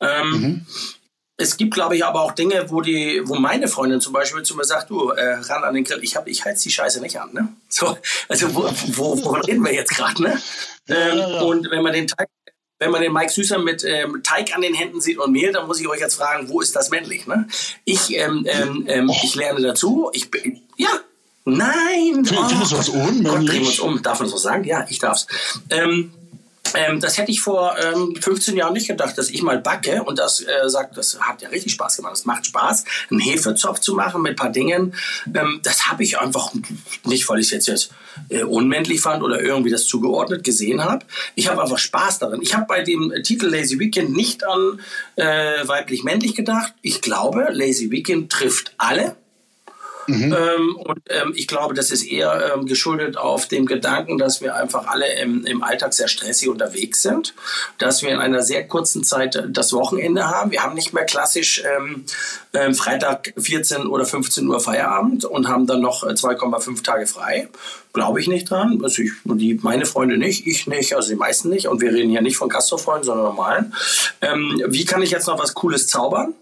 [0.00, 0.66] Ähm, mhm.
[1.38, 4.56] Es gibt, glaube ich, aber auch Dinge, wo die, wo meine Freundin zum Beispiel zu
[4.56, 7.20] mir sagt, du, äh, ran an den Grill, ich hab, ich heiz die Scheiße nicht
[7.20, 7.48] an, ne?
[7.68, 7.98] So,
[8.28, 10.40] also wo, wo, wovon reden wir jetzt gerade, ne?
[10.88, 11.40] Ähm, ja, ja.
[11.42, 12.28] Und wenn man den Teig,
[12.78, 15.66] wenn man den Mike Süßer mit ähm, Teig an den Händen sieht und Mehl, dann
[15.66, 17.46] muss ich euch jetzt fragen, wo ist das männlich, ne?
[17.84, 20.88] Ich, ähm, ähm, ähm ich lerne dazu, ich bin, ja,
[21.44, 22.24] nein!
[22.24, 23.24] Findest oh, du das unmännlich?
[23.24, 24.64] Gott, drehen wir uns um, darf man so sagen?
[24.64, 25.26] Ja, ich darf's.
[25.68, 26.12] Ähm,
[26.74, 30.18] ähm, das hätte ich vor ähm, 15 Jahren nicht gedacht, dass ich mal backe und
[30.18, 32.14] das äh, sagt, das hat ja richtig Spaß gemacht.
[32.14, 34.94] Es macht Spaß, einen Hefezopf zu machen mit ein paar Dingen.
[35.34, 36.52] Ähm, das habe ich einfach
[37.04, 37.90] nicht, weil ich es jetzt, jetzt
[38.28, 41.04] äh, unmännlich fand oder irgendwie das zugeordnet gesehen habe.
[41.34, 42.42] Ich habe einfach Spaß darin.
[42.42, 44.80] Ich habe bei dem Titel Lazy Weekend nicht an
[45.16, 46.74] äh, weiblich-männlich gedacht.
[46.82, 49.16] Ich glaube, Lazy Weekend trifft alle
[50.06, 50.32] Mhm.
[50.32, 54.54] Ähm, und ähm, ich glaube, das ist eher ähm, geschuldet auf dem Gedanken, dass wir
[54.54, 57.34] einfach alle im, im Alltag sehr stressig unterwegs sind,
[57.78, 60.50] dass wir in einer sehr kurzen Zeit das Wochenende haben.
[60.50, 62.04] Wir haben nicht mehr klassisch ähm,
[62.52, 67.48] ähm, Freitag 14 oder 15 Uhr Feierabend und haben dann noch 2,5 Tage frei.
[67.92, 68.80] Glaube ich nicht dran.
[68.82, 71.68] Also ich, die, meine Freunde nicht, ich nicht, also die meisten nicht.
[71.68, 73.74] Und wir reden hier nicht von Gastrofreunden, sondern normalen.
[74.20, 76.34] Ähm, wie kann ich jetzt noch was Cooles zaubern?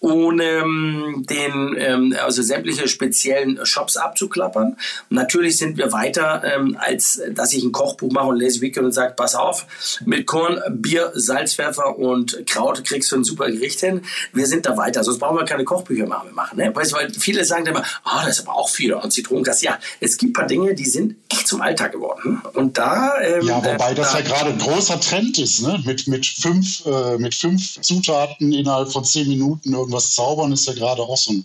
[0.00, 4.76] Ohne ähm, den, ähm, also sämtliche speziellen Shops abzuklappern.
[5.10, 8.92] natürlich sind wir weiter, ähm, als dass ich ein Kochbuch mache und lese Wiki und
[8.92, 9.66] sage, pass auf,
[10.04, 14.02] mit Korn, Bier, Salzpfeffer und Kraut kriegst du ein super Gericht hin.
[14.32, 16.34] Wir sind da weiter, sonst brauchen wir keine Kochbücher machen.
[16.34, 16.74] machen ne?
[16.74, 19.62] Weißt weil viele sagen immer, ah, oh, das ist aber auch viel und Zitronengas.
[19.62, 22.40] Ja, es gibt ein paar Dinge, die sind echt zum Alltag geworden.
[22.54, 23.14] Und da...
[23.20, 25.82] Ähm, ja, wobei äh, das da, ja gerade ein großer Trend ist, ne?
[25.84, 30.74] mit, mit, fünf, äh, mit fünf Zutaten innerhalb von zehn Minuten irgendwas zaubern ist ja
[30.74, 31.44] gerade auch so ein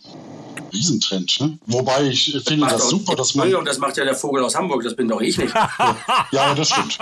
[0.74, 1.40] Riesentrend.
[1.40, 1.58] Ne?
[1.68, 3.54] Wobei ich finde das, das super, dass man.
[3.56, 5.54] Und das macht ja der Vogel aus Hamburg, das bin doch ich nicht.
[6.32, 6.98] ja, das stimmt.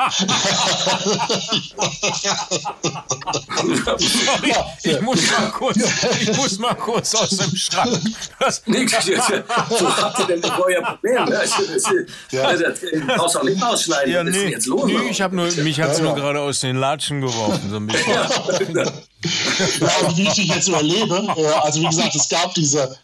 [3.97, 5.77] Sorry, ich, muss mal kurz,
[6.19, 7.99] ich muss mal kurz aus dem Schrank.
[8.39, 9.11] Das Nix, so
[9.97, 11.25] habt ihr denn euer Problem?
[11.25, 11.39] Ne?
[11.39, 11.83] Also, das,
[12.31, 12.43] ja.
[12.43, 12.79] also, das
[13.17, 14.13] brauchst auch nicht ausschneiden.
[14.13, 16.59] Ja, nee, jetzt los, nee, ich hab nur, mich hat es ja, nur gerade aus
[16.59, 18.91] den Latschen geworfen, so ein bisschen.
[19.24, 19.88] Ja.
[19.88, 22.97] ja, wie ich dich jetzt überlebe, äh, also wie gesagt, es gab diese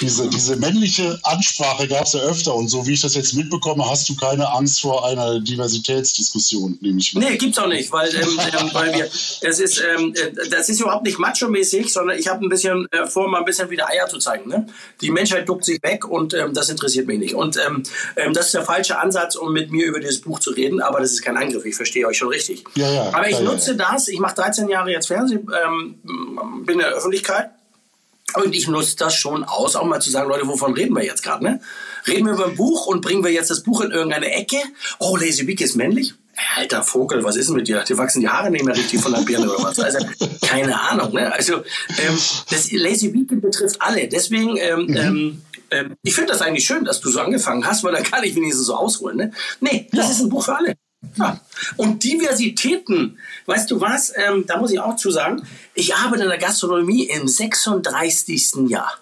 [0.00, 3.88] diese, diese männliche Ansprache gab es ja öfter und so wie ich das jetzt mitbekomme,
[3.88, 7.20] hast du keine Angst vor einer Diversitätsdiskussion, nehme ich mal.
[7.20, 10.80] Nee, gibt's auch nicht, weil, ähm, ähm, weil wir, es ist, ähm, äh, das ist
[10.80, 14.06] überhaupt nicht macho-mäßig, sondern ich habe ein bisschen äh, vor, mal ein bisschen wieder Eier
[14.06, 14.50] zu zeigen.
[14.50, 14.66] Ne?
[15.00, 17.34] Die Menschheit duckt sich weg und ähm, das interessiert mich nicht.
[17.34, 17.82] Und ähm,
[18.34, 21.12] das ist der falsche Ansatz, um mit mir über dieses Buch zu reden, aber das
[21.12, 22.64] ist kein Angriff, ich verstehe euch schon richtig.
[22.74, 25.46] Ja, ja, aber ich ja, nutze das, ich mache 13 Jahre jetzt Fernsehen,
[26.64, 27.50] bin in der Öffentlichkeit
[28.34, 31.22] und ich nutze das schon aus, auch mal zu sagen, Leute, wovon reden wir jetzt
[31.22, 31.44] gerade?
[31.44, 31.60] Ne?
[32.06, 34.58] Reden wir über ein Buch und bringen wir jetzt das Buch in irgendeine Ecke?
[34.98, 36.14] Oh, Lazy Week ist männlich?
[36.56, 37.82] Alter Vogel, was ist denn mit dir?
[37.88, 39.80] Die wachsen die Haare nicht mehr richtig von der Birne oder was?
[39.80, 40.06] Also,
[40.42, 41.14] keine Ahnung.
[41.14, 41.32] Ne?
[41.32, 42.18] Also, ähm,
[42.50, 44.06] das Lazy Weekend betrifft alle.
[44.06, 44.96] Deswegen, ähm, mhm.
[44.96, 48.22] ähm, ähm ich finde das eigentlich schön, dass du so angefangen hast, weil da kann
[48.22, 49.16] ich wenigstens so ausholen.
[49.16, 49.32] Ne?
[49.60, 50.12] Nee, das ja.
[50.12, 50.74] ist ein Buch für alle.
[51.16, 51.40] Ja.
[51.76, 56.28] Und Diversitäten, weißt du was, ähm, da muss ich auch zu sagen, ich arbeite in
[56.28, 58.68] der Gastronomie im 36.
[58.68, 58.98] Jahr.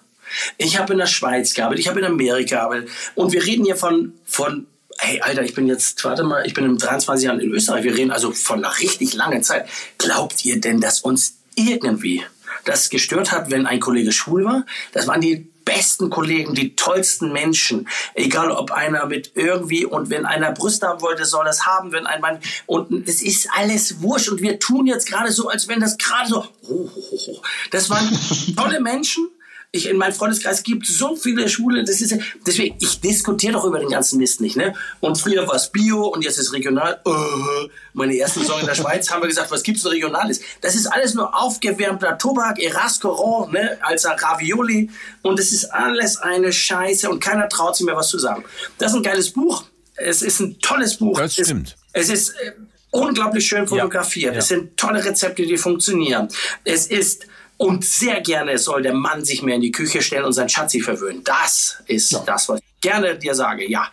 [0.57, 2.89] Ich habe in der Schweiz gearbeitet, ich habe in Amerika gearbeitet.
[3.15, 6.65] Und wir reden hier von, von hey, Alter, ich bin jetzt, warte mal, ich bin
[6.65, 7.83] in 23 Jahren in Österreich.
[7.83, 9.67] Wir reden also von einer richtig langen Zeit.
[9.97, 12.23] Glaubt ihr denn, dass uns irgendwie
[12.65, 14.65] das gestört hat, wenn ein Kollege schwul war?
[14.93, 17.89] Das waren die besten Kollegen, die tollsten Menschen.
[18.13, 22.05] Egal ob einer mit irgendwie und wenn einer Brüste haben wollte, soll das haben, wenn
[22.05, 25.79] ein Mann und es ist alles wurscht und wir tun jetzt gerade so, als wenn
[25.79, 26.45] das gerade so.
[26.69, 27.41] Oh, oh, oh.
[27.71, 28.07] Das waren
[28.55, 29.27] tolle Menschen
[29.75, 33.79] ich in meinem Freundeskreis gibt so viele Schwule, das ist deswegen ich diskutiere doch über
[33.79, 34.73] den ganzen Mist nicht, ne?
[34.99, 37.01] Und früher war es Bio und jetzt ist regional.
[37.05, 40.41] Uh, meine erste Saison in der Schweiz haben wir gesagt, was gibt's regionales?
[40.61, 44.89] Das ist alles nur aufgewärmter Tobak, Erascoron, ne, als Ravioli
[45.21, 48.43] und es ist alles eine Scheiße und keiner traut sich mehr was zu sagen.
[48.77, 49.65] Das ist ein geiles Buch.
[49.95, 51.17] Es ist ein tolles Buch.
[51.17, 51.75] Das stimmt.
[51.93, 52.51] Es, es ist äh,
[52.91, 54.31] unglaublich schön fotografiert.
[54.31, 54.39] Ja, ja.
[54.39, 56.27] Es sind tolle Rezepte, die funktionieren.
[56.63, 57.27] Es ist
[57.57, 60.81] Und sehr gerne soll der Mann sich mehr in die Küche stellen und sein Schatzi
[60.81, 61.23] verwöhnen.
[61.23, 62.19] Das ist ja.
[62.25, 63.87] das, was ich gerne dir sage, ja.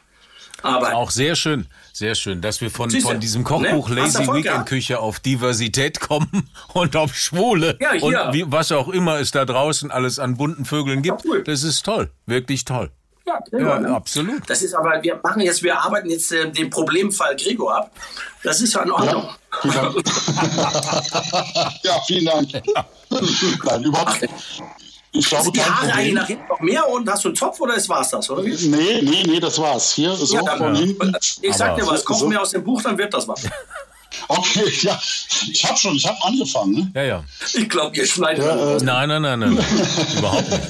[0.62, 3.96] Aber auch sehr schön, sehr schön, dass wir von, von diesem Kochbuch ne?
[3.96, 9.18] Lazy Weekend Küche auf Diversität kommen und auf Schwule ja, und wie, was auch immer
[9.18, 11.24] es da draußen alles an bunten Vögeln gibt.
[11.24, 11.42] Cool.
[11.42, 12.90] Das ist toll, wirklich toll.
[13.26, 13.94] Ja, Gregor, ja ne?
[13.94, 14.42] absolut.
[14.48, 17.92] Das ist aber, wir machen jetzt, wir arbeiten jetzt äh, den Problemfall Gregor ab.
[18.42, 19.28] Das ist ja in Ordnung.
[19.64, 19.72] Ja,
[21.84, 22.48] ja vielen Dank.
[23.64, 24.34] Nein, überhaupt nicht.
[25.14, 27.74] Ich glaube, die Haare eigentlich nach hinten noch mehr und hast du einen Zopf oder
[27.88, 28.68] war es das, oder wie?
[28.68, 29.92] Nee, nee, nee, das war's.
[29.92, 31.14] Hier, so ja, dann, von hinten.
[31.42, 32.28] Ich sag dir was, kochen so.
[32.28, 33.44] mir aus dem Buch, dann wird das was.
[34.28, 34.98] Okay, ja,
[35.50, 36.72] ich habe schon, ich habe angefangen.
[36.72, 36.92] Ne?
[36.94, 37.24] Ja, ja.
[37.52, 38.44] Ich glaube, ihr schneidet.
[38.44, 39.52] Ja, äh, nein, nein, nein, nein,
[40.18, 40.62] überhaupt nicht.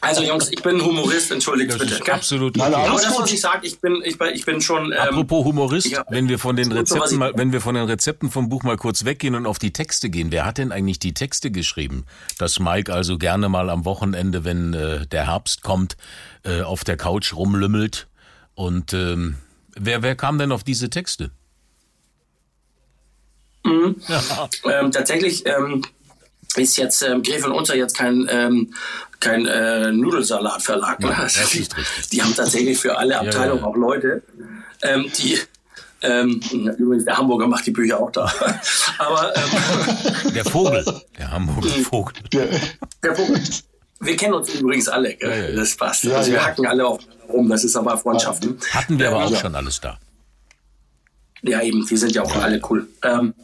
[0.00, 1.94] Also Jungs, ich bin Humorist, entschuldigt das bitte.
[1.94, 2.56] Ist absolut.
[2.56, 4.92] Nein, aber das, was ich sage, ich bin, ich, ich bin schon.
[4.92, 8.30] Ähm, Apropos Humorist, ja, wenn wir von den Rezepten mal, wenn wir von den Rezepten
[8.30, 11.14] vom Buch mal kurz weggehen und auf die Texte gehen, wer hat denn eigentlich die
[11.14, 12.04] Texte geschrieben?
[12.38, 15.96] Dass Mike also gerne mal am Wochenende, wenn äh, der Herbst kommt,
[16.44, 18.06] äh, auf der Couch rumlümmelt.
[18.54, 19.36] Und ähm,
[19.74, 21.30] wer, wer kam denn auf diese Texte?
[23.64, 23.96] Mhm.
[24.08, 24.48] Ja.
[24.70, 25.82] Ähm, tatsächlich ähm,
[26.58, 28.74] ist jetzt ähm, Gräfin Unter jetzt kein, ähm,
[29.20, 31.00] kein äh, Nudelsalatverlag.
[31.00, 31.08] Ne?
[31.08, 31.66] Ja, die,
[32.12, 33.70] die, haben tatsächlich für alle Abteilungen ja, ja.
[33.70, 34.22] auch Leute,
[34.82, 35.38] ähm, die
[36.02, 36.40] ähm,
[36.78, 38.30] übrigens, der Hamburger macht die Bücher auch da.
[38.98, 40.84] Aber ähm, der Vogel,
[41.18, 42.14] der Hamburger Vogel.
[42.32, 42.48] Der,
[43.02, 43.40] der Vogel.
[44.00, 46.04] Wir kennen uns übrigens alle, ja, ja, das passt.
[46.04, 48.58] Ja, also wir hacken alle auf rum, das ist aber Freundschaften.
[48.70, 49.98] Hatten wir aber auch schon alles da.
[51.42, 52.88] Ja, eben, die sind ja auch alle cool.
[53.02, 53.34] Ähm,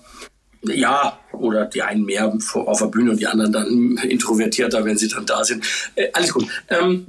[0.65, 5.09] ja, oder die einen mehr auf der Bühne und die anderen dann introvertierter, wenn sie
[5.09, 5.65] dann da sind.
[5.95, 6.47] Äh, alles gut.
[6.69, 7.07] Ähm,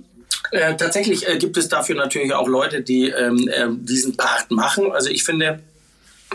[0.51, 4.91] äh, tatsächlich äh, gibt es dafür natürlich auch Leute, die ähm, äh, diesen Part machen.
[4.91, 5.59] Also ich finde,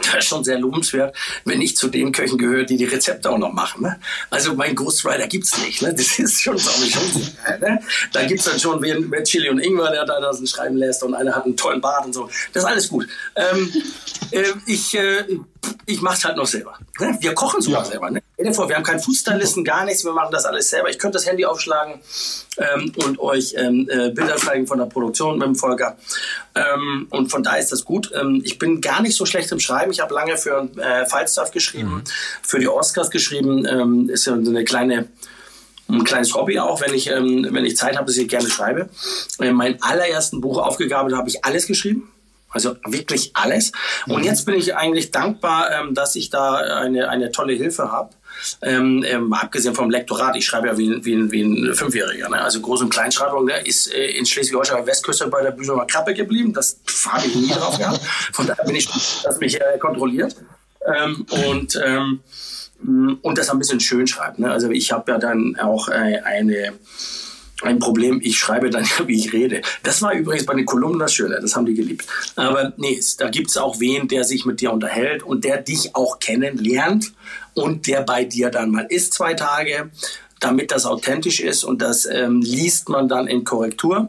[0.04, 3.38] das ist schon sehr lobenswert, wenn ich zu den Köchen gehöre, die die Rezepte auch
[3.38, 3.82] noch machen.
[3.82, 3.98] Ne?
[4.30, 5.82] Also mein Ghostwriter gibt's nicht.
[5.82, 5.94] Ne?
[5.94, 7.80] Das ist schon, glaube ich, schon ne?
[8.12, 11.14] Da gibt's dann schon wen, wer Chili und Ingwer, der da das schreiben lässt und
[11.14, 12.28] einer hat einen tollen Bart und so.
[12.52, 13.08] Das ist alles gut.
[13.36, 13.72] Ähm,
[14.30, 15.24] äh, ich äh,
[15.86, 16.78] ich mache es halt noch selber.
[17.00, 17.16] Ne?
[17.20, 17.90] Wir kochen sogar ja.
[17.90, 18.10] selber.
[18.10, 18.22] Ne?
[18.52, 20.04] Vor, wir haben keinen Fußstylisten, gar nichts.
[20.04, 20.88] Wir machen das alles selber.
[20.88, 22.00] Ich könnte das Handy aufschlagen
[22.56, 25.96] ähm, und euch ähm, äh, Bilder zeigen von der Produktion mit dem Volker.
[26.54, 28.12] Ähm, und von da ist das gut.
[28.14, 29.90] Ähm, ich bin gar nicht so schlecht im Schreiben.
[29.90, 32.02] Ich habe lange für äh, Falstaff geschrieben, mhm.
[32.42, 33.66] für die Oscars geschrieben.
[33.66, 35.08] Ähm, ist ja eine kleine
[35.90, 38.90] ein kleines Hobby auch, wenn ich, ähm, wenn ich Zeit habe, dass ich gerne schreibe.
[39.40, 42.12] Äh, mein allerersten Buch aufgegabelt habe ich alles geschrieben.
[42.50, 43.72] Also wirklich alles.
[44.06, 44.24] Und mhm.
[44.24, 48.10] jetzt bin ich eigentlich dankbar, ähm, dass ich da eine, eine tolle Hilfe habe.
[48.62, 52.28] Ähm, ähm, abgesehen vom Lektorat, ich schreibe ja wie, wie, wie ein Fünfjähriger.
[52.28, 52.40] Ne?
[52.40, 53.60] Also Groß- und Kleinschreibung ne?
[53.64, 56.52] ist äh, in Schleswig-Holstein Westküste bei der Büsumer Krappe geblieben.
[56.52, 58.00] Das habe ich nie drauf gehabt.
[58.32, 58.88] Von daher bin ich,
[59.22, 60.36] dass mich äh, kontrolliert.
[60.86, 62.20] Ähm, und, ähm,
[63.22, 64.38] und das ein bisschen schön schreibt.
[64.38, 64.50] Ne?
[64.50, 66.72] Also ich habe ja dann auch äh, eine
[67.62, 69.62] ein Problem, ich schreibe dann ja, wie ich rede.
[69.82, 72.06] Das war übrigens bei den Kolumnen das Schöne, das haben die geliebt.
[72.36, 75.94] Aber nee, da gibt es auch wen, der sich mit dir unterhält und der dich
[75.94, 77.12] auch kennenlernt
[77.54, 79.90] und der bei dir dann mal ist zwei Tage,
[80.40, 84.08] damit das authentisch ist und das ähm, liest man dann in Korrektur.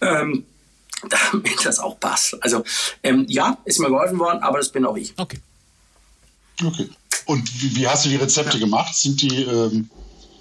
[0.00, 0.44] Ähm,
[1.32, 2.36] damit das auch passt.
[2.42, 2.64] Also
[3.02, 5.14] ähm, ja, ist mir geholfen worden, aber das bin auch ich.
[5.16, 5.38] Okay.
[6.62, 6.90] Okay.
[7.24, 8.64] Und wie, wie hast du die Rezepte ja.
[8.64, 8.94] gemacht?
[8.94, 9.88] Sind die ähm,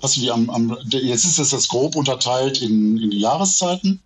[0.02, 4.02] hast du die am, am jetzt ist es das grob unterteilt in, in die Jahreszeiten.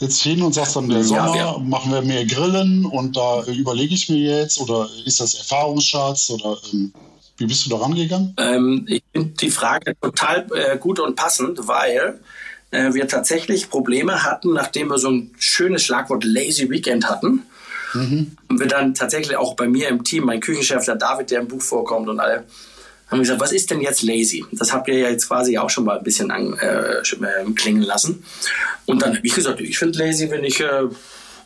[0.00, 3.94] Jetzt hin und sagst dann, der Sommer ja, machen wir mehr Grillen und da überlege
[3.94, 6.92] ich mir jetzt oder ist das Erfahrungsschatz oder ähm,
[7.36, 8.34] wie bist du da rangegangen?
[8.38, 12.18] Ähm, ich finde die Frage total äh, gut und passend, weil
[12.72, 17.44] äh, wir tatsächlich Probleme hatten, nachdem wir so ein schönes Schlagwort Lazy Weekend hatten.
[17.94, 18.36] Mhm.
[18.48, 21.48] Und wir dann tatsächlich auch bei mir im Team, mein Küchenchef, der David, der im
[21.48, 22.44] Buch vorkommt und alle,
[23.10, 24.44] haben gesagt, was ist denn jetzt lazy?
[24.52, 27.02] Das habt ihr ja jetzt quasi auch schon mal ein bisschen an, äh,
[27.54, 28.24] klingen lassen.
[28.86, 30.88] Und dann habe ich gesagt, ich finde lazy, wenn ich äh,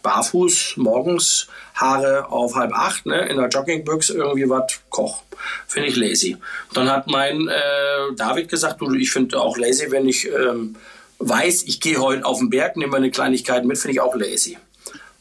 [0.02, 5.22] barfuß morgens Haare auf halb acht ne, in der Joggingbüchse irgendwie was koch.
[5.66, 6.36] Finde ich lazy.
[6.74, 10.76] Dann hat mein äh, David gesagt, du, ich finde auch lazy, wenn ich ähm,
[11.18, 14.58] weiß, ich gehe heute auf den Berg, nehme eine Kleinigkeit mit, finde ich auch lazy.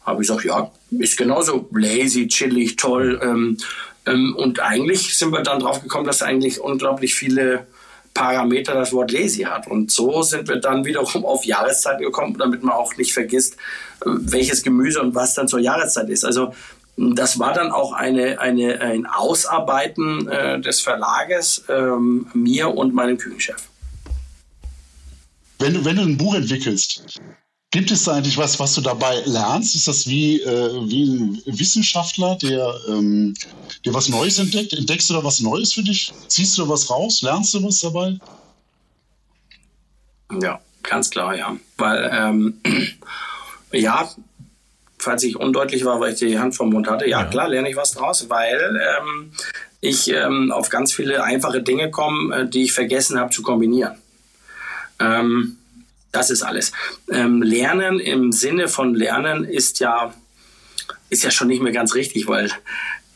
[0.05, 3.19] Habe ich gesagt, ja, ist genauso lazy, chillig, toll.
[3.21, 3.57] Ähm, ähm,
[4.13, 7.67] und eigentlich sind wir dann drauf gekommen, dass eigentlich unglaublich viele
[8.17, 9.67] Parameter das Wort lazy hat.
[9.67, 13.53] Und so sind wir dann wiederum auf Jahreszeiten gekommen, damit man auch nicht vergisst,
[14.01, 16.25] äh, welches Gemüse und was dann zur Jahreszeit ist.
[16.25, 16.53] Also
[16.97, 23.19] das war dann auch eine, eine, ein Ausarbeiten äh, des Verlages, ähm, mir und meinem
[23.19, 23.69] Küchenchef.
[25.59, 27.19] Wenn du, wenn du ein Buch entwickelst,
[27.71, 29.75] Gibt es da eigentlich was, was du dabei lernst?
[29.75, 33.33] Ist das wie, äh, wie ein Wissenschaftler, der, ähm,
[33.85, 34.71] der was Neues entdeckt?
[34.71, 36.13] Entdeckst du da was Neues für dich?
[36.27, 37.21] Ziehst du da was raus?
[37.21, 38.17] Lernst du was dabei?
[40.41, 41.57] Ja, ganz klar, ja.
[41.77, 42.61] Weil, ähm,
[43.73, 44.09] ja,
[44.97, 47.25] falls ich undeutlich war, weil ich die Hand vom Mund hatte, ja, ja.
[47.25, 49.33] klar, lerne ich was draus, weil ähm,
[49.81, 53.97] ich ähm, auf ganz viele einfache Dinge komme, äh, die ich vergessen habe zu kombinieren.
[54.99, 55.56] Ähm,
[56.17, 56.71] das ist alles.
[57.11, 60.13] Ähm, Lernen im Sinne von Lernen ist ja,
[61.09, 62.51] ist ja schon nicht mehr ganz richtig, weil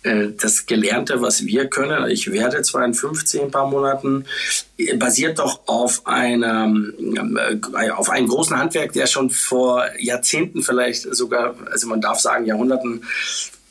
[0.04, 4.26] äh, das Gelernte, was wir können, ich werde 52 in ein paar Monaten,
[4.96, 6.94] basiert doch auf einem,
[7.76, 12.46] äh, auf einem großen Handwerk, der schon vor Jahrzehnten vielleicht sogar, also man darf sagen
[12.46, 13.04] Jahrhunderten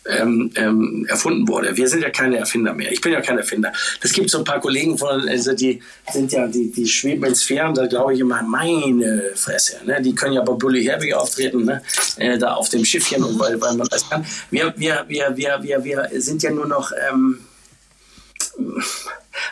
[0.06, 1.76] ähm, ähm, erfunden wurde.
[1.76, 2.90] Wir sind ja keine Erfinder mehr.
[2.90, 3.72] Ich bin ja kein Erfinder.
[4.00, 7.34] Das gibt so ein paar Kollegen von, also die sind ja, die, die schweben in
[7.34, 9.76] Sphären, da glaube ich immer, meine Fresse.
[9.84, 10.00] Ne?
[10.00, 11.82] Die können ja bei Bully Heavy auftreten, ne?
[12.16, 14.24] Äh, da auf dem Schiffchen und weil, weil man das kann.
[14.50, 17.40] Wir, wir, wir, wir, wir, wir sind ja nur noch ähm,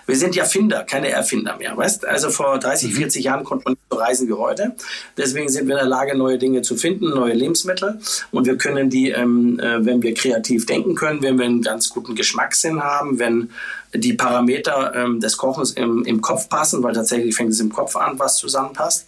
[0.06, 2.06] wir sind ja Finder, keine Erfinder mehr, weißt?
[2.06, 3.24] Also vor 30, 40 mhm.
[3.24, 4.74] Jahren konnte man nicht so reisen wie heute.
[5.16, 8.00] Deswegen sind wir in der Lage, neue Dinge zu finden, neue Lebensmittel.
[8.30, 11.88] Und wir können die, ähm, äh, wenn wir kreativ denken können, wenn wir einen ganz
[11.90, 13.50] guten Geschmackssinn haben, wenn
[13.94, 17.96] die Parameter ähm, des Kochens im, im Kopf passen, weil tatsächlich fängt es im Kopf
[17.96, 19.06] an, was zusammenpasst,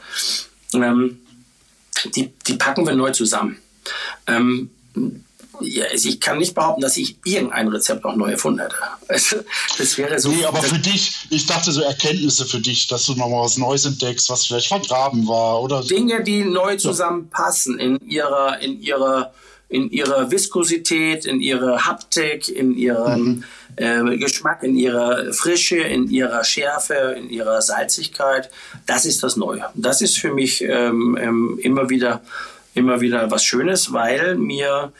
[0.74, 1.18] ähm,
[2.14, 3.58] die, die packen wir neu zusammen.
[4.26, 4.70] Ähm,
[5.62, 8.76] ja, also ich kann nicht behaupten, dass ich irgendein Rezept auch neu erfunden hätte.
[9.08, 9.36] Also,
[9.78, 10.30] das wäre so.
[10.30, 13.84] Nee, aber für dich, ich dachte so Erkenntnisse für dich, dass du nochmal was Neues
[13.84, 15.82] entdeckst, was vielleicht vergraben war oder.
[15.82, 19.32] Dinge, die neu zusammenpassen in ihrer, in ihrer,
[19.68, 23.44] in ihrer Viskosität, in ihrer Haptik, in ihrem mhm.
[23.76, 28.50] äh, Geschmack, in ihrer Frische, in ihrer Schärfe, in ihrer Salzigkeit.
[28.86, 29.64] Das ist das Neue.
[29.74, 32.22] Das ist für mich ähm, ähm, immer wieder
[32.74, 34.92] immer wieder was Schönes, weil mir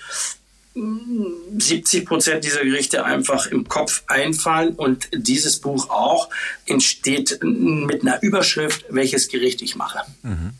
[0.75, 6.29] 70 Prozent dieser Gerichte einfach im Kopf einfallen und dieses Buch auch
[6.67, 10.01] entsteht mit einer Überschrift, welches Gericht ich mache.
[10.23, 10.53] Mhm.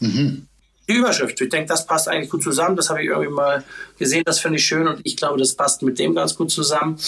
[0.00, 0.46] Mhm.
[0.88, 2.76] Die Überschrift, ich denke, das passt eigentlich gut zusammen.
[2.76, 3.64] Das habe ich irgendwie mal
[3.98, 6.98] gesehen, das finde ich schön und ich glaube, das passt mit dem ganz gut zusammen.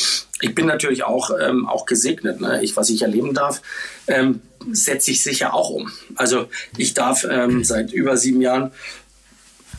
[0.41, 2.63] Ich bin natürlich auch, ähm, auch gesegnet, ne?
[2.63, 3.61] ich, was ich erleben darf.
[4.07, 4.41] Ähm,
[4.73, 5.91] setze ich sicher auch um.
[6.15, 8.71] Also ich darf ähm, seit über sieben Jahren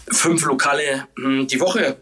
[0.09, 1.97] fünf Lokale hm, die Woche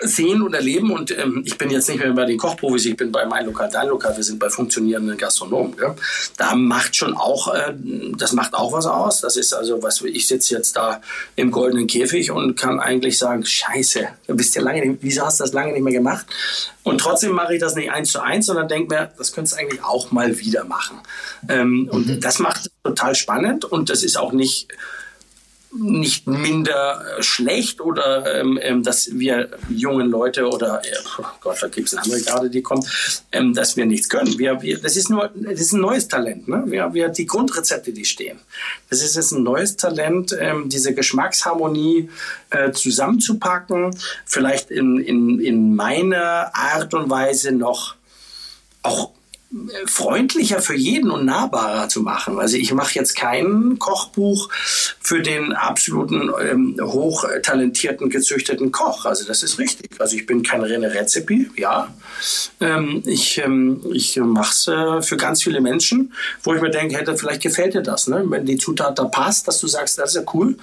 [0.00, 0.90] sehen und erleben.
[0.90, 3.70] Und ähm, ich bin jetzt nicht mehr bei den Kochprofis, ich bin bei mein Lokal,
[3.70, 5.76] dein Lokal, wir sind bei funktionierenden Gastronomen.
[5.76, 5.94] Gell?
[6.36, 7.74] Da macht schon auch, äh,
[8.16, 9.20] das macht auch was aus.
[9.20, 11.00] Das ist also, was ich sitze jetzt da
[11.36, 15.40] im goldenen Käfig und kann eigentlich sagen, scheiße, du bist ja lange nicht, wieso hast
[15.40, 16.26] du das lange nicht mehr gemacht?
[16.82, 19.60] Und trotzdem mache ich das nicht eins zu eins, sondern denke mir, das könntest du
[19.60, 20.98] eigentlich auch mal wieder machen.
[21.48, 21.88] Ähm, mhm.
[21.88, 24.68] Und das macht es total spannend und das ist auch nicht
[25.72, 31.68] nicht minder schlecht oder ähm, ähm, dass wir jungen Leute oder äh, oh Gott, da
[31.68, 32.84] gibt es andere gerade, die kommen,
[33.30, 34.36] ähm, dass wir nichts können.
[34.36, 36.48] Wir, wir, das ist nur, das ist ein neues Talent.
[36.48, 36.64] Ne?
[36.66, 38.40] Wir, wir die Grundrezepte, die stehen.
[38.88, 42.10] Das ist jetzt ein neues Talent, ähm, diese Geschmacksharmonie
[42.50, 43.96] äh, zusammenzupacken,
[44.26, 47.94] vielleicht in, in, in meiner Art und Weise noch
[48.82, 49.12] auch
[49.86, 52.38] freundlicher für jeden und nahbarer zu machen.
[52.38, 54.48] Also ich mache jetzt kein Kochbuch
[55.00, 59.06] für den absoluten ähm, hochtalentierten, gezüchteten Koch.
[59.06, 59.90] Also das ist richtig.
[59.98, 61.92] Also ich bin kein René Rezepi, ja.
[62.60, 66.12] Ähm, ich ähm, ich mache es äh, für ganz viele Menschen,
[66.44, 68.06] wo ich mir denke, hätte, vielleicht gefällt dir das.
[68.06, 68.22] Ne?
[68.26, 70.56] Wenn die Zutat da passt, dass du sagst, das ist ja cool.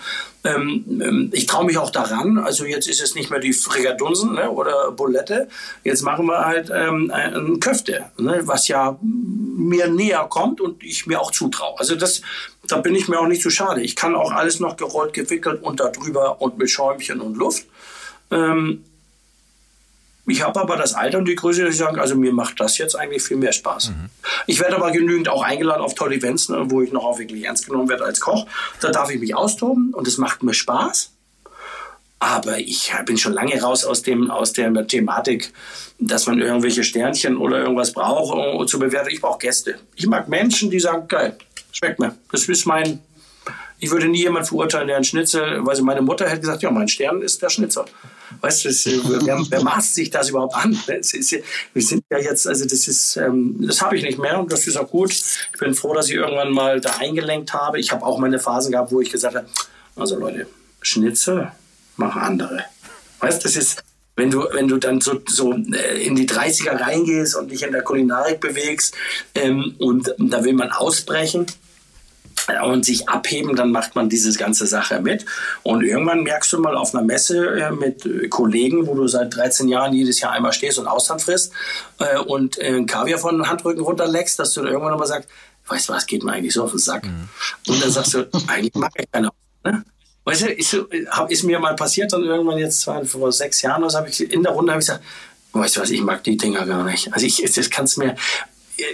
[0.45, 2.37] Ähm, ähm, ich traue mich auch daran.
[2.37, 5.49] Also jetzt ist es nicht mehr die Frigadunsen ne, oder Bulette.
[5.83, 11.07] Jetzt machen wir halt ähm, ein Köfte, ne, was ja mir näher kommt und ich
[11.07, 11.77] mir auch zutraue.
[11.79, 12.21] Also das,
[12.67, 13.81] da bin ich mir auch nicht zu so schade.
[13.81, 17.65] Ich kann auch alles noch gerollt, gewickelt und da drüber und mit Schäumchen und Luft.
[18.31, 18.83] Ähm,
[20.29, 22.77] ich habe aber das Alter und die Größe, dass ich sage, also mir macht das
[22.77, 23.91] jetzt eigentlich viel mehr Spaß.
[23.91, 24.09] Mhm.
[24.45, 27.45] Ich werde aber genügend auch eingeladen auf tolle Events, ne, wo ich noch auch wirklich
[27.45, 28.45] ernst genommen werde als Koch.
[28.81, 31.13] Da darf ich mich austoben und es macht mir Spaß.
[32.19, 35.53] Aber ich bin schon lange raus aus, dem, aus der Thematik,
[35.99, 39.09] dass man irgendwelche Sternchen oder irgendwas braucht, um zu bewerten.
[39.11, 39.75] Ich brauche Gäste.
[39.95, 41.37] Ich mag Menschen, die sagen, geil,
[41.71, 42.15] schmeckt mir.
[42.31, 42.99] Das ist mein,
[43.79, 46.87] ich würde nie jemand verurteilen, der einen Schnitzel, weil meine Mutter hätte gesagt, ja, mein
[46.87, 47.85] Stern ist der Schnitzer.
[48.41, 48.69] Weißt du,
[49.25, 50.77] wer, wer maßt sich das überhaupt an?
[50.87, 54.51] Ist, wir sind ja jetzt, also das ist, ähm, das habe ich nicht mehr und
[54.51, 55.11] das ist auch gut.
[55.11, 57.79] Ich bin froh, dass ich irgendwann mal da eingelenkt habe.
[57.79, 59.47] Ich habe auch meine Phasen gehabt, wo ich gesagt habe,
[59.95, 60.47] also Leute,
[60.81, 61.51] Schnitzel
[61.97, 62.63] machen andere.
[63.19, 63.83] Weißt du, das ist,
[64.15, 67.71] wenn du, wenn du dann so, so äh, in die 30er reingehst und dich in
[67.71, 68.95] der Kulinarik bewegst
[69.35, 71.47] ähm, und da will man ausbrechen,
[72.63, 75.25] und sich abheben, dann macht man diese ganze Sache mit.
[75.63, 79.67] Und irgendwann merkst du mal auf einer Messe äh, mit Kollegen, wo du seit 13
[79.67, 81.51] Jahren jedes Jahr einmal stehst und Austern frisst
[81.99, 85.29] äh, und äh, Kaviar von den Handrücken runterleckst, dass du irgendwann mal sagst,
[85.67, 87.05] weißt du was, geht mir eigentlich so auf den Sack.
[87.05, 87.27] Mhm.
[87.67, 89.29] Und dann sagst du, eigentlich mag ich keine
[89.65, 89.83] ne?
[90.27, 90.77] Weißt du, ist,
[91.29, 94.51] ist, mir mal passiert, dann irgendwann jetzt vor sechs Jahren, das habe ich in der
[94.51, 95.05] Runde habe ich gesagt,
[95.53, 97.13] weißt du was, ich mag die Dinger gar nicht.
[97.13, 98.13] Also ich, das kannst mir,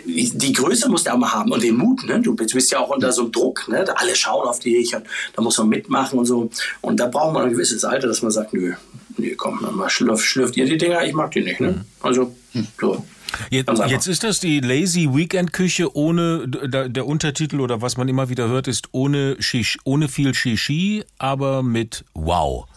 [0.05, 2.03] die Größe musst du auch mal haben und den Mut.
[2.05, 2.21] Ne?
[2.21, 3.67] Du bist ja auch unter so einem Druck.
[3.67, 3.83] Ne?
[3.97, 6.51] Alle schauen auf dich und da muss man mitmachen und so.
[6.81, 8.73] Und da braucht man ein gewisses Alter, dass man sagt, nö,
[9.17, 11.59] nö, komm, mal schlürft, schlürft ihr die Dinger, ich mag die nicht.
[11.59, 11.71] Ne?
[11.71, 11.81] Mhm.
[11.99, 12.35] Also,
[12.79, 13.03] so.
[13.49, 18.07] Jetzt, jetzt, ist das die Lazy Weekend Küche ohne der, der, Untertitel oder was man
[18.07, 22.67] immer wieder hört ist ohne Shish, ohne viel Shishi, aber mit Wow.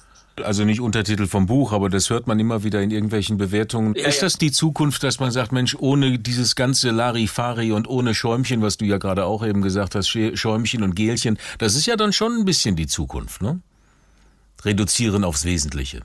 [0.43, 3.95] Also nicht Untertitel vom Buch, aber das hört man immer wieder in irgendwelchen Bewertungen.
[3.95, 8.15] Ja, ist das die Zukunft, dass man sagt, Mensch, ohne dieses ganze Larifari und ohne
[8.15, 11.97] Schäumchen, was du ja gerade auch eben gesagt hast, Schäumchen und Gelchen, das ist ja
[11.97, 13.61] dann schon ein bisschen die Zukunft, ne?
[14.63, 16.03] Reduzieren aufs Wesentliche.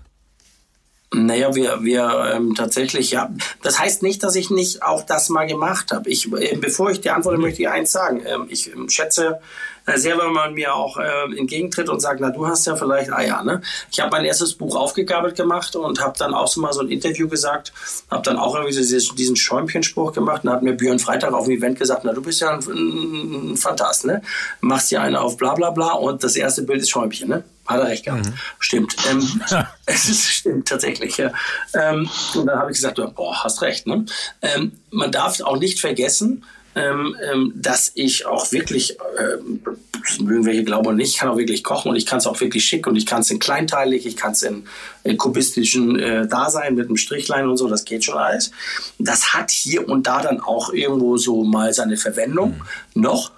[1.13, 3.29] Naja, wir, wir ähm, tatsächlich, ja.
[3.61, 6.09] Das heißt nicht, dass ich nicht auch das mal gemacht habe.
[6.09, 8.21] Ich, äh, bevor ich dir antworte, möchte ich eins sagen.
[8.25, 9.41] Ähm, ich ähm, schätze
[9.85, 13.11] äh, sehr, wenn man mir auch äh, entgegentritt und sagt, na, du hast ja vielleicht
[13.11, 13.43] Eier.
[13.43, 13.61] Ne?
[13.91, 16.87] Ich habe mein erstes Buch aufgegabelt gemacht und habe dann auch so mal so ein
[16.87, 17.73] Interview gesagt,
[18.09, 21.57] habe dann auch irgendwie so diesen Schäumchenspruch gemacht und hat mir Björn Freitag auf dem
[21.57, 24.21] Event gesagt, na, du bist ja ein, ein Fantast, ne?
[24.61, 27.43] Machst ja eine auf bla bla bla und das erste Bild ist Schäumchen, ne?
[27.73, 28.25] Hat er recht gehabt.
[28.25, 28.33] Mhm.
[28.59, 28.95] Stimmt.
[29.09, 29.41] Ähm,
[29.85, 31.17] es ist, stimmt tatsächlich.
[31.17, 31.31] Ja.
[31.73, 33.87] Ähm, und dann habe ich gesagt, boah, hast recht.
[33.87, 34.05] Ne?
[34.41, 36.43] Ähm, man darf auch nicht vergessen,
[36.75, 41.37] ähm, ähm, dass ich auch wirklich, äh, mögen welche glauben oder nicht, ich kann auch
[41.37, 44.05] wirklich kochen und ich kann es auch wirklich schick und ich kann es in kleinteilig,
[44.05, 44.65] ich kann es in,
[45.03, 48.51] in kubistischen äh, Dasein mit einem Strichlein und so, das geht schon alles.
[48.99, 52.61] Das hat hier und da dann auch irgendwo so mal seine Verwendung
[52.93, 53.01] mhm.
[53.01, 53.31] noch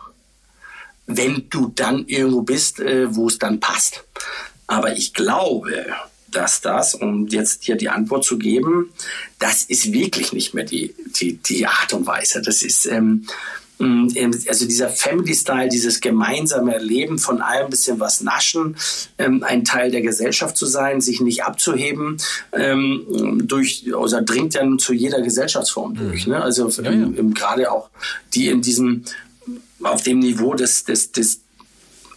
[1.08, 4.04] wenn du dann irgendwo bist, äh, wo es dann passt.
[4.68, 5.86] Aber ich glaube,
[6.34, 8.89] dass das, um jetzt hier die Antwort zu geben,
[9.39, 12.41] das ist wirklich nicht mehr die, die, die Art und Weise.
[12.41, 13.26] Das ist, ähm,
[13.78, 14.08] mm,
[14.47, 18.76] also dieser Family Style, dieses gemeinsame Erleben von allem bisschen was naschen,
[19.18, 22.18] ähm, ein Teil der Gesellschaft zu sein, sich nicht abzuheben,
[22.54, 26.26] ähm, durch, also dringt ja zu jeder Gesellschaftsform durch.
[26.26, 26.41] Ne?
[26.41, 27.08] Also ja, ja.
[27.34, 27.89] gerade auch
[28.34, 29.04] die in diesem
[29.84, 31.43] auf dem Niveau des, des, des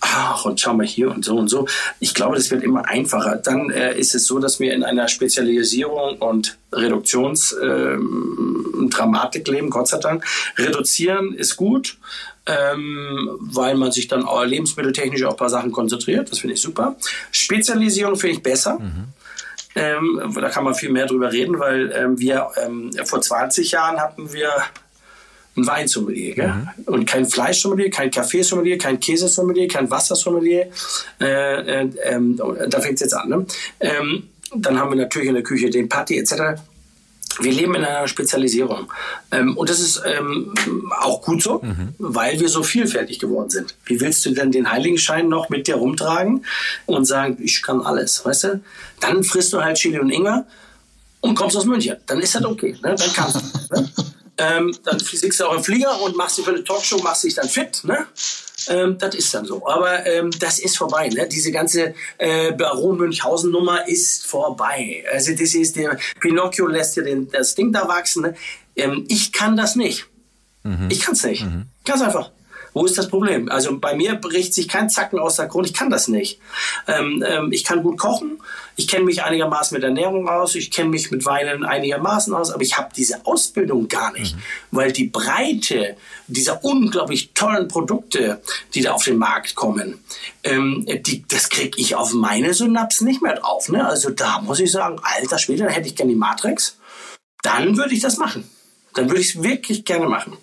[0.00, 1.66] ach, und schau mal hier und so und so.
[2.00, 3.36] Ich glaube, das wird immer einfacher.
[3.36, 9.88] Dann äh, ist es so, dass wir in einer Spezialisierung und Reduktionsdramatik ähm, leben, Gott
[9.88, 10.24] sei Dank.
[10.56, 11.98] Reduzieren ist gut,
[12.46, 16.30] ähm, weil man sich dann lebensmitteltechnisch auf ein paar Sachen konzentriert.
[16.30, 16.96] Das finde ich super.
[17.30, 18.78] Spezialisierung finde ich besser.
[18.78, 19.04] Mhm.
[19.78, 24.00] Ähm, da kann man viel mehr drüber reden, weil ähm, wir ähm, vor 20 Jahren
[24.00, 24.50] hatten wir
[25.56, 26.34] ein Weinsommelier.
[26.34, 26.48] Gell?
[26.48, 26.68] Mhm.
[26.86, 30.68] Und kein Fleischsommelier, kein Kaffeesommelier, kein Käsesommelier, kein Wassersommelier.
[31.20, 31.24] Äh,
[31.82, 33.28] äh, ähm, da fängt es jetzt an.
[33.28, 33.46] Ne?
[33.80, 36.60] Ähm, dann haben wir natürlich in der Küche den Patty etc.
[37.40, 38.90] Wir leben in einer Spezialisierung.
[39.30, 40.54] Ähm, und das ist ähm,
[41.00, 41.94] auch gut so, mhm.
[41.98, 43.74] weil wir so vielfältig geworden sind.
[43.84, 46.44] Wie willst du denn den Heiligenschein noch mit dir rumtragen
[46.86, 48.60] und sagen, ich kann alles, weißt du?
[49.00, 50.46] Dann frisst du halt Chili und Ingwer
[51.20, 51.96] und kommst aus München.
[52.06, 52.72] Dann ist das okay.
[52.82, 52.94] Ne?
[52.94, 53.80] Dann kannst du.
[53.80, 53.90] Ne?
[54.38, 57.34] Ähm, dann fliegst du auch im Flieger und machst dich für eine Talkshow, machst dich
[57.34, 58.06] dann fit, ne?
[58.68, 59.66] Ähm, das ist dann so.
[59.66, 61.08] Aber ähm, das ist vorbei.
[61.08, 61.28] Ne?
[61.28, 65.04] Diese ganze äh, Baron Münchhausen-Nummer ist vorbei.
[65.12, 68.22] Also das ist der Pinocchio lässt dir den, das Ding da wachsen.
[68.22, 68.34] Ne?
[68.74, 70.06] Ähm, ich kann das nicht.
[70.64, 70.88] Mhm.
[70.90, 71.44] Ich kann es nicht.
[71.44, 71.66] Mhm.
[71.84, 72.30] Ganz einfach.
[72.76, 73.50] Wo ist das Problem?
[73.50, 75.66] Also bei mir bricht sich kein Zacken aus der Grund.
[75.66, 76.38] Ich kann das nicht.
[76.86, 78.38] Ähm, ähm, ich kann gut kochen.
[78.76, 80.54] Ich kenne mich einigermaßen mit Ernährung aus.
[80.54, 82.50] Ich kenne mich mit Weinen einigermaßen aus.
[82.50, 84.40] Aber ich habe diese Ausbildung gar nicht, mhm.
[84.72, 85.96] weil die Breite
[86.26, 88.42] dieser unglaublich tollen Produkte,
[88.74, 90.04] die da auf den Markt kommen,
[90.44, 93.70] ähm, die, das kriege ich auf meine Synapsen nicht mehr drauf.
[93.70, 93.88] Ne?
[93.88, 96.76] Also da muss ich sagen, alter Schwede, da hätte ich gerne die Matrix.
[97.42, 98.44] Dann würde ich das machen.
[98.96, 100.36] Dann würde ich es wirklich gerne machen.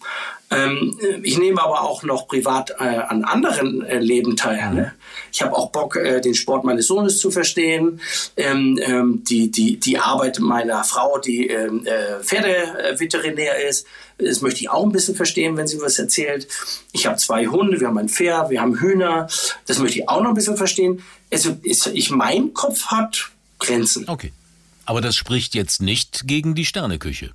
[0.54, 4.74] Ähm, ich nehme aber auch noch privat äh, an anderen äh, Leben teil.
[4.74, 4.94] Ne?
[5.32, 8.00] Ich habe auch Bock, äh, den Sport meines Sohnes zu verstehen,
[8.38, 13.88] ähm, ähm, die, die, die Arbeit meiner Frau, die ähm, äh, Pferdeveterinär ist.
[14.18, 16.48] Das möchte ich auch ein bisschen verstehen, wenn sie was erzählt.
[16.92, 19.28] Ich habe zwei Hunde, wir haben ein Pferd, wir haben Hühner.
[19.66, 21.02] Das möchte ich auch noch ein bisschen verstehen.
[21.32, 24.08] Also ich, mein Kopf hat Grenzen.
[24.08, 24.32] Okay.
[24.86, 27.32] Aber das spricht jetzt nicht gegen die Sterneküche.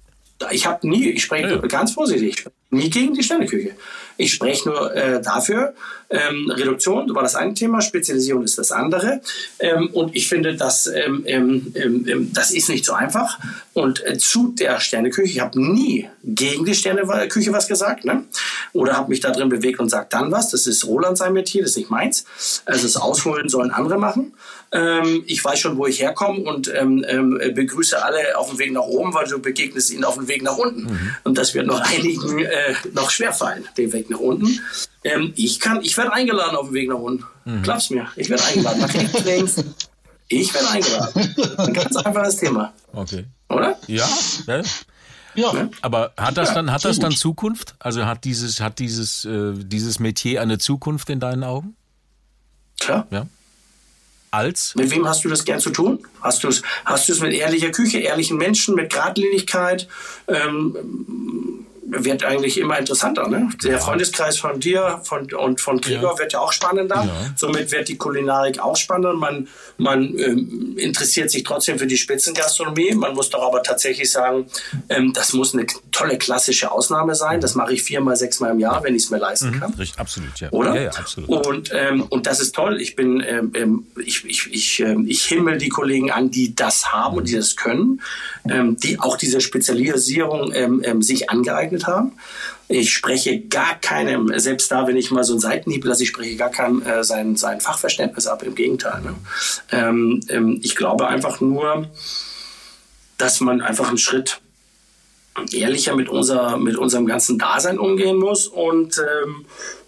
[0.51, 1.59] Ich habe nie, ich spreche ja.
[1.59, 3.75] ganz vorsichtig nie gegen die Sterneküche.
[4.21, 5.75] Ich spreche nur äh, dafür.
[6.11, 9.21] Ähm, Reduktion war das eine Thema, Spezialisierung ist das andere.
[9.61, 13.39] Ähm, und ich finde, dass, ähm, ähm, ähm, ähm das ist nicht so einfach.
[13.75, 18.05] Und äh, zu der Sterneküche, ich habe nie gegen die Sterneküche was gesagt.
[18.05, 18.25] Ne?
[18.73, 20.51] Oder habe mich da drin bewegt und sagt dann was.
[20.51, 22.25] Das ist Roland sein Metier, das ist nicht meins.
[22.65, 24.35] Also das Ausholen sollen andere machen.
[25.25, 26.71] Ich weiß schon, wo ich herkomme und
[27.55, 30.59] begrüße alle auf dem Weg nach oben, weil du begegnest ihnen auf dem Weg nach
[30.59, 30.83] unten.
[30.83, 31.17] Mhm.
[31.25, 32.58] Und das wird noch einigen äh,
[32.93, 34.61] noch schwerfallen, den Weg nach unten.
[35.05, 37.25] Ähm, ich kann, ich werde eingeladen auf dem Weg nach unten.
[37.45, 37.63] Mhm.
[37.63, 38.85] Glaub's mir, ich werde eingeladen.
[40.29, 41.35] ich werde eingeladen.
[41.59, 42.73] Ein ganz einfaches Thema.
[42.93, 43.25] Okay.
[43.49, 43.79] Oder?
[43.87, 44.09] Ja.
[44.47, 44.63] ja.
[45.35, 45.69] Ja.
[45.83, 47.77] Aber hat das dann, hat das dann Zukunft?
[47.79, 51.77] Also hat dieses, hat dieses, äh, dieses Metier eine Zukunft in deinen Augen?
[52.81, 53.07] Klar.
[53.11, 53.27] Ja.
[54.31, 54.75] Als?
[54.75, 56.01] Mit wem hast du das gern zu tun?
[56.21, 59.89] Hast du es hast mit ehrlicher Küche, ehrlichen Menschen, mit Gradlinigkeit?
[60.27, 60.77] Ähm,
[61.91, 63.29] wird eigentlich immer interessanter.
[63.29, 63.49] Ne?
[63.63, 63.79] Der.
[63.81, 66.19] Freundeskreis von dir von, und von Gregor ja.
[66.19, 67.05] wird ja auch spannender.
[67.05, 67.35] Ja.
[67.37, 69.15] Somit wird die Kulinarik auch spannender.
[69.15, 72.95] Man, man ähm, interessiert sich trotzdem für die Spitzengastronomie.
[72.95, 74.47] Man muss doch aber tatsächlich sagen,
[74.89, 77.41] ähm, das muss eine tolle klassische Ausnahme sein.
[77.41, 79.61] Das mache ich viermal, sechsmal im Jahr, wenn ich es mir leisten mhm.
[79.61, 79.75] kann.
[79.75, 80.51] Richtig, absolut, ja.
[80.51, 80.81] Oder?
[80.81, 81.47] Ja, absolut.
[81.47, 82.81] Und, ähm, und das ist toll.
[82.81, 86.93] Ich bin, ähm, ähm ich, ich, ich, ähm, ich himmel die Kollegen an, die das
[86.93, 87.19] haben mhm.
[87.19, 88.01] und die das können,
[88.45, 92.13] die auch diese Spezialisierung ähm, ähm, sich angeeignet haben.
[92.69, 96.37] Ich spreche gar keinem, selbst da, wenn ich mal so einen Seitenhieb lasse, ich spreche
[96.37, 98.43] gar keinem äh, sein, sein Fachverständnis ab.
[98.43, 99.01] Im Gegenteil.
[99.01, 99.15] Ne?
[99.73, 101.89] Ähm, ähm, ich glaube einfach nur,
[103.17, 104.41] dass man einfach einen Schritt
[105.53, 109.47] ehrlicher mit, unser, mit unserem ganzen Dasein umgehen muss und ähm,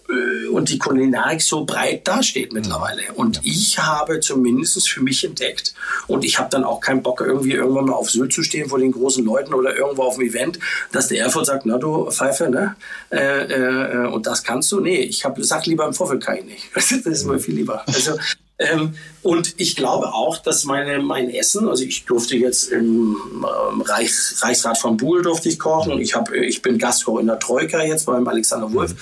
[0.51, 3.01] und die Kulinarik so breit dasteht mittlerweile.
[3.15, 3.41] Und ja.
[3.45, 5.73] ich habe zumindest für mich entdeckt
[6.07, 8.79] und ich habe dann auch keinen Bock, irgendwie irgendwann mal auf Sylt zu stehen vor
[8.79, 10.59] den großen Leuten oder irgendwo auf dem Event,
[10.91, 12.75] dass der Erfurt sagt, na du Pfeife, ne?
[13.11, 14.79] Äh, äh, und das kannst du?
[14.79, 16.63] Nee, ich habe sag lieber im Vorfeld kann ich nicht.
[16.75, 17.83] Das ist mir viel lieber.
[17.87, 18.17] Also
[18.61, 23.81] ähm, und ich glaube auch, dass meine, mein Essen, also ich durfte jetzt im ähm,
[23.81, 27.83] Reichs, Reichsrat von Buhl durfte ich kochen ich, hab, ich bin Gastkoch in der Troika
[27.83, 28.95] jetzt beim Alexander Wolf.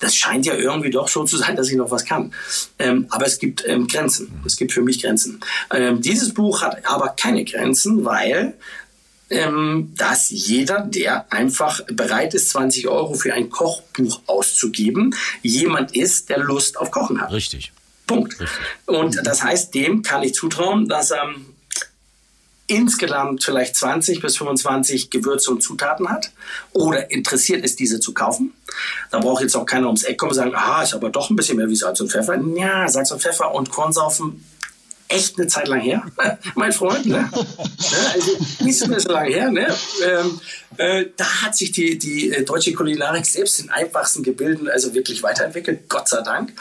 [0.00, 2.32] Das scheint ja irgendwie doch so zu sein, dass ich noch was kann.
[2.78, 4.40] Ähm, aber es gibt ähm, Grenzen.
[4.44, 5.40] Es gibt für mich Grenzen.
[5.72, 8.54] Ähm, dieses Buch hat aber keine Grenzen, weil
[9.28, 16.28] ähm, dass jeder, der einfach bereit ist, 20 Euro für ein Kochbuch auszugeben, jemand ist,
[16.28, 17.32] der Lust auf Kochen hat.
[17.32, 17.72] Richtig.
[18.06, 18.36] Punkt.
[18.86, 21.34] Und das heißt, dem kann ich zutrauen, dass er
[22.68, 26.32] insgesamt vielleicht 20 bis 25 Gewürze und Zutaten hat
[26.72, 28.54] oder interessiert ist, diese zu kaufen.
[29.10, 31.36] Da braucht jetzt auch keiner ums Eck kommen und sagen, ah, ist aber doch ein
[31.36, 32.36] bisschen mehr wie Salz und Pfeffer.
[32.56, 34.44] Ja, Salz und Pfeffer und Kornsaufen
[35.08, 36.04] echt eine Zeit lang her,
[36.54, 37.06] mein Freund.
[37.06, 37.30] Ne?
[38.12, 39.50] also nicht so, lange her.
[39.50, 39.66] Ne?
[40.04, 40.40] Ähm,
[40.76, 45.22] äh, da hat sich die, die äh, deutsche Kulinarik selbst in einfachsten Gebilden also wirklich
[45.22, 46.52] weiterentwickelt, Gott sei Dank.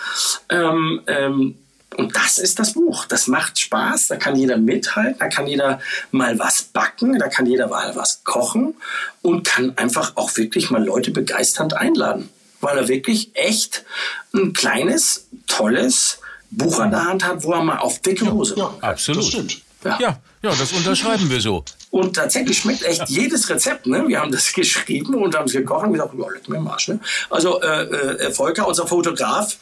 [0.50, 1.56] Ähm, ähm,
[1.98, 3.06] und das ist das Buch.
[3.06, 4.08] Das macht Spaß.
[4.08, 5.18] Da kann jeder mithalten.
[5.20, 5.80] Da kann jeder
[6.12, 7.18] mal was backen.
[7.20, 8.76] Da kann jeder mal was kochen
[9.22, 12.30] und kann einfach auch wirklich mal Leute begeisternd einladen,
[12.60, 13.86] weil er wirklich echt
[14.34, 16.20] ein kleines, tolles,
[16.58, 19.22] Buch an der Hand hat, wo er mal auf dicke Hose ja, ja, absolut.
[19.22, 19.62] Das stimmt.
[19.86, 19.98] Ja.
[20.00, 20.20] ja.
[20.42, 21.64] ja, das unterschreiben wir so.
[21.92, 23.86] Und tatsächlich schmeckt echt jedes Rezept.
[23.86, 24.08] Ne?
[24.08, 26.88] Wir haben das geschrieben und haben es gekocht und gesagt, ja, leck mir Marsch.
[26.88, 27.00] Ne?
[27.30, 29.58] Also äh, äh, Volker, unser Fotograf,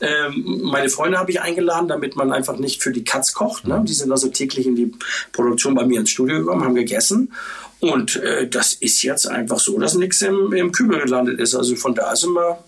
[0.00, 3.66] äh, meine Freunde habe ich eingeladen, damit man einfach nicht für die Katz kocht.
[3.66, 3.82] Ne?
[3.86, 4.92] Die sind also täglich in die
[5.32, 7.32] Produktion bei mir ins Studio gekommen, haben gegessen.
[7.80, 11.54] Und äh, das ist jetzt einfach so, dass nichts im, im Kübel gelandet ist.
[11.54, 12.58] Also von da sind wir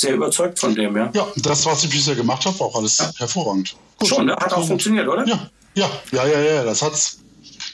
[0.00, 1.10] sehr überzeugt von dem, ja.
[1.14, 3.10] Ja, das, was ich bisher gemacht habe, war auch alles ja.
[3.18, 3.76] hervorragend.
[3.98, 4.08] Gut.
[4.08, 4.32] Schon, ne?
[4.36, 5.26] hat auch funktioniert, oder?
[5.26, 7.18] Ja, ja, ja, ja, ja, das hat's.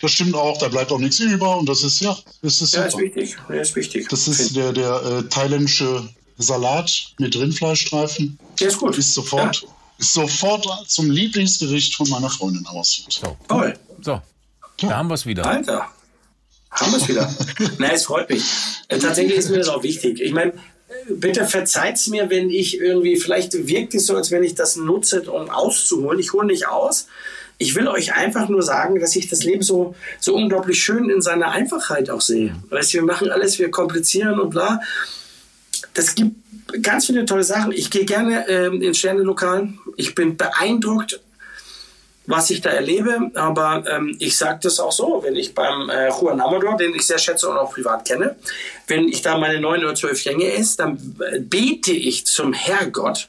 [0.02, 2.84] Das stimmt auch, da bleibt auch nichts über und das ist, ja, das ist Ja,
[2.84, 4.08] ist wichtig, ja, ist wichtig.
[4.08, 6.06] Das ist der, der äh, thailändische
[6.36, 8.38] Salat mit Rindfleischstreifen.
[8.60, 8.98] Der ist gut.
[8.98, 9.68] Ist sofort, ja.
[9.98, 13.06] ist sofort zum Lieblingsgericht von meiner Freundin aus.
[13.08, 13.36] So.
[13.48, 13.78] Toll.
[14.02, 14.20] So,
[14.78, 15.46] da haben wir es wieder.
[15.46, 15.88] Alter,
[16.70, 17.34] haben wir es wieder.
[17.78, 18.42] Nein, es freut mich.
[18.88, 20.20] Äh, tatsächlich ist mir das auch wichtig.
[20.20, 20.52] Ich meine,
[21.08, 25.22] bitte verzeiht mir, wenn ich irgendwie, vielleicht wirkt es so, als wenn ich das nutze,
[25.30, 26.18] um auszuholen.
[26.18, 27.08] Ich hole nicht aus.
[27.58, 31.22] Ich will euch einfach nur sagen, dass ich das Leben so, so unglaublich schön in
[31.22, 32.54] seiner Einfachheit auch sehe.
[32.68, 34.80] Weißt, wir machen alles, wir komplizieren und bla.
[35.94, 36.36] Das gibt
[36.82, 37.72] ganz viele tolle Sachen.
[37.72, 39.78] Ich gehe gerne ähm, in Sternelokalen.
[39.96, 41.20] Ich bin beeindruckt
[42.26, 43.30] was ich da erlebe.
[43.34, 47.06] Aber ähm, ich sage das auch so, wenn ich beim äh, Juan Amador, den ich
[47.06, 48.36] sehr schätze und auch privat kenne,
[48.86, 53.28] wenn ich da meine neun oder zwölf Gänge esse, dann bete ich zum Herrgott,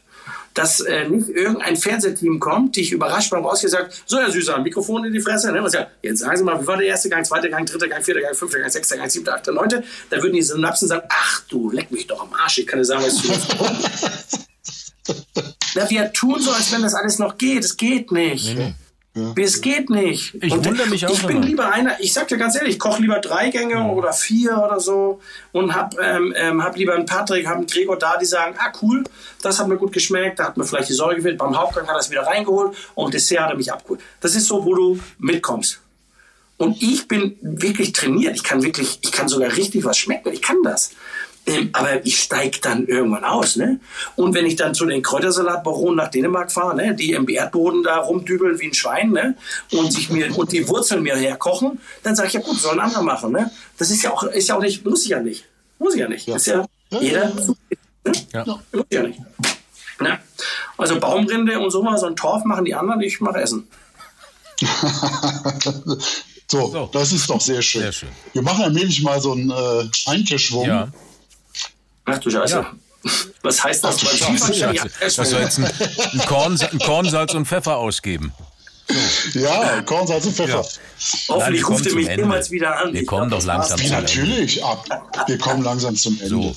[0.57, 5.05] dass äh, nicht irgendein Fernsehteam kommt, dich überrascht beim Rausgehen sagt, so Herr Süßer, Mikrofon
[5.05, 5.51] in die Fresse.
[5.51, 5.61] Ne?
[5.61, 8.03] Was ja, jetzt sagen Sie mal, wie war der erste Gang, zweiter Gang, dritter Gang,
[8.03, 9.83] vierter Gang, fünfter Gang, sechster Gang, siebter, achter, neunter.
[10.09, 12.85] Da würden die Synapsen sagen, ach du, leck mich doch am Arsch, ich kann dir
[12.85, 13.27] sagen, was du
[15.75, 17.63] Ja, wir tun so, als wenn das alles noch geht.
[17.63, 18.55] Es geht nicht.
[18.55, 18.73] Nee, nee.
[19.35, 20.35] Es geht nicht.
[20.41, 21.45] Ich und wundere mich auch Ich bin immer.
[21.45, 23.89] lieber einer, ich sag dir ganz ehrlich, ich koche lieber drei Gänge mhm.
[23.91, 27.97] oder vier oder so und hab, ähm, ähm, hab lieber einen Patrick, hab einen Gregor
[27.97, 29.03] da, die sagen, ah cool,
[29.41, 31.95] das hat mir gut geschmeckt, da hat mir vielleicht die Säure gefehlt, beim Hauptgang hat
[31.95, 34.01] er es wieder reingeholt und Dessert hat er mich abgeholt.
[34.21, 35.79] Das ist so, wo du mitkommst.
[36.57, 38.35] Und ich bin wirklich trainiert.
[38.35, 40.33] Ich kann wirklich, ich kann sogar richtig was schmecken.
[40.33, 40.91] Ich kann das.
[41.73, 43.55] Aber ich steige dann irgendwann aus.
[43.55, 43.79] Ne?
[44.15, 46.95] Und wenn ich dann zu den Kräutersalatbaronen nach Dänemark fahre, ne?
[46.95, 49.35] die im Erdboden da rumdübeln wie ein Schwein ne?
[49.71, 53.03] und, sich mir, und die Wurzeln mir herkochen, dann sage ich, ja gut, sollen andere
[53.03, 53.31] machen.
[53.31, 53.51] Ne?
[53.77, 55.45] Das ist ja, auch, ist ja auch nicht, muss ich ja nicht.
[55.79, 56.27] Muss ich ja nicht.
[56.27, 56.35] Ja.
[56.35, 57.29] Ist ja, ja jeder.
[57.33, 57.55] Ne?
[58.33, 58.45] Ja.
[58.45, 59.19] Muss ich ja nicht.
[59.99, 60.19] Ne?
[60.77, 63.67] Also Baumrinde und sowas und Torf machen die anderen, ich mache Essen.
[66.49, 67.81] so, so, das ist doch sehr schön.
[67.83, 68.09] sehr schön.
[68.33, 70.65] Wir machen allmählich mal so einen äh, Einkehrschwung.
[70.65, 70.87] Ja.
[72.07, 72.55] Ach du Scheiße.
[72.55, 72.71] Ja.
[73.43, 73.97] Was heißt das?
[74.03, 74.89] Ach, Scheiße, Scheiße.
[74.99, 78.33] Das soll jetzt ein, ein, Korn, ein Kornsalz und Pfeffer ausgeben.
[79.33, 79.39] So.
[79.39, 80.61] Ja, Kornsalz und Pfeffer.
[80.61, 80.65] Ja.
[81.29, 82.93] Hoffentlich ruft ihr mich niemals wieder an.
[82.93, 84.01] Wir kommen doch langsam zum Ende.
[84.01, 84.85] Natürlich, ab.
[85.27, 86.29] Wir kommen langsam zum Ende.
[86.29, 86.55] So.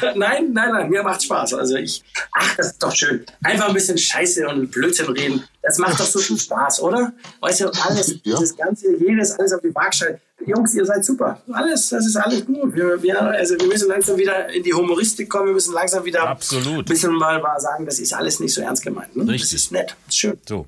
[0.14, 1.54] Nein, nein, nein, mir macht Spaß.
[1.54, 3.24] Also ich, ach, das ist doch schön.
[3.42, 5.44] Einfach ein bisschen Scheiße und Blödsinn reden.
[5.62, 7.12] Das macht doch so viel Spaß, oder?
[7.40, 8.16] Weißt du, alles, ja.
[8.24, 10.20] dieses ganze, jedes, alles auf die Waagschale.
[10.46, 11.40] Jungs, ihr seid super.
[11.52, 12.74] Alles, das ist alles gut.
[12.74, 15.46] Wir, wir, also wir müssen langsam wieder in die Humoristik kommen.
[15.46, 16.78] Wir müssen langsam wieder Absolut.
[16.78, 19.14] ein bisschen mal, mal sagen, das ist alles nicht so ernst gemeint.
[19.16, 19.22] Ne?
[19.28, 19.50] Richtig.
[19.50, 19.96] Das ist nett.
[20.06, 20.38] Das ist schön.
[20.48, 20.66] So.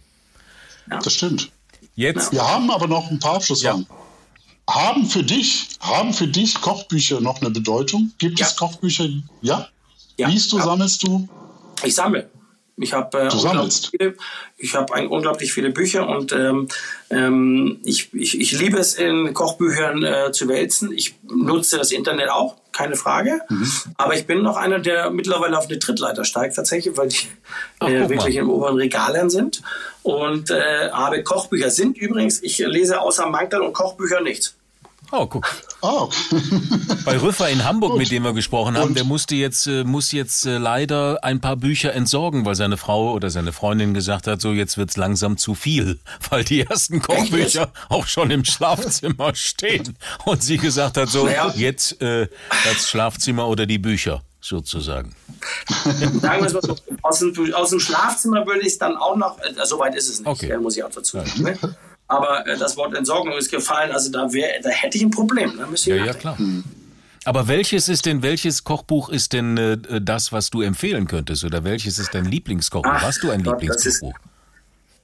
[0.90, 0.98] Ja.
[0.98, 1.50] Das stimmt.
[1.94, 2.32] Jetzt.
[2.32, 3.86] Wir haben aber noch ein paar Abschlussfragen.
[3.88, 4.74] Ja.
[4.74, 8.12] Haben für dich, haben für dich Kochbücher noch eine Bedeutung?
[8.18, 8.46] Gibt ja.
[8.46, 9.08] es Kochbücher?
[9.42, 9.68] Ja?
[10.16, 10.28] ja.
[10.28, 11.28] Liest du, sammelst du?
[11.82, 12.30] Ich sammle.
[12.76, 14.14] Ich habe äh, viele,
[14.56, 16.68] ich habe unglaublich viele Bücher und ähm,
[17.08, 20.90] ähm, ich, ich, ich liebe es in Kochbüchern äh, zu wälzen.
[20.92, 23.40] Ich nutze das Internet auch, keine Frage.
[23.48, 23.70] Mhm.
[23.96, 27.28] Aber ich bin noch einer, der mittlerweile auf eine Trittleiter steigt tatsächlich, weil die
[27.78, 29.62] Ach, äh, wirklich im oberen Regalen sind.
[30.02, 34.56] Und äh, habe Kochbücher sind übrigens, ich lese außer Mankel und Kochbücher nichts.
[35.16, 35.46] Oh, guck.
[35.80, 36.10] Oh.
[37.04, 38.00] Bei Rüffer in Hamburg, Gut.
[38.00, 38.96] mit dem wir gesprochen haben, Und?
[38.96, 43.12] der musste jetzt, äh, muss jetzt äh, leider ein paar Bücher entsorgen, weil seine Frau
[43.12, 46.00] oder seine Freundin gesagt hat, so jetzt wird's langsam zu viel,
[46.30, 49.96] weil die ersten Kochbücher auch schon im Schlafzimmer stehen.
[50.24, 51.52] Und sie gesagt hat, so naja.
[51.54, 52.26] jetzt äh,
[52.64, 55.14] das Schlafzimmer oder die Bücher sozusagen.
[55.84, 59.16] Sagen wir es mal so, aus dem, aus dem Schlafzimmer würde ich es dann auch
[59.16, 60.58] noch, äh, soweit ist es nicht, okay.
[60.58, 61.30] muss ich auch dazu sagen.
[61.40, 61.56] Ne?
[62.09, 65.55] Aber äh, das Wort Entsorgung ist gefallen, also da, wär, da hätte ich ein Problem.
[65.57, 66.38] Da ja, ja, klar.
[66.38, 66.64] Hm.
[67.24, 71.44] Aber welches ist denn, welches Kochbuch ist denn äh, das, was du empfehlen könntest?
[71.44, 72.92] Oder welches ist dein Lieblingskochbuch?
[72.92, 74.14] Ach, Hast du ein Gott, Lieblingskochbuch?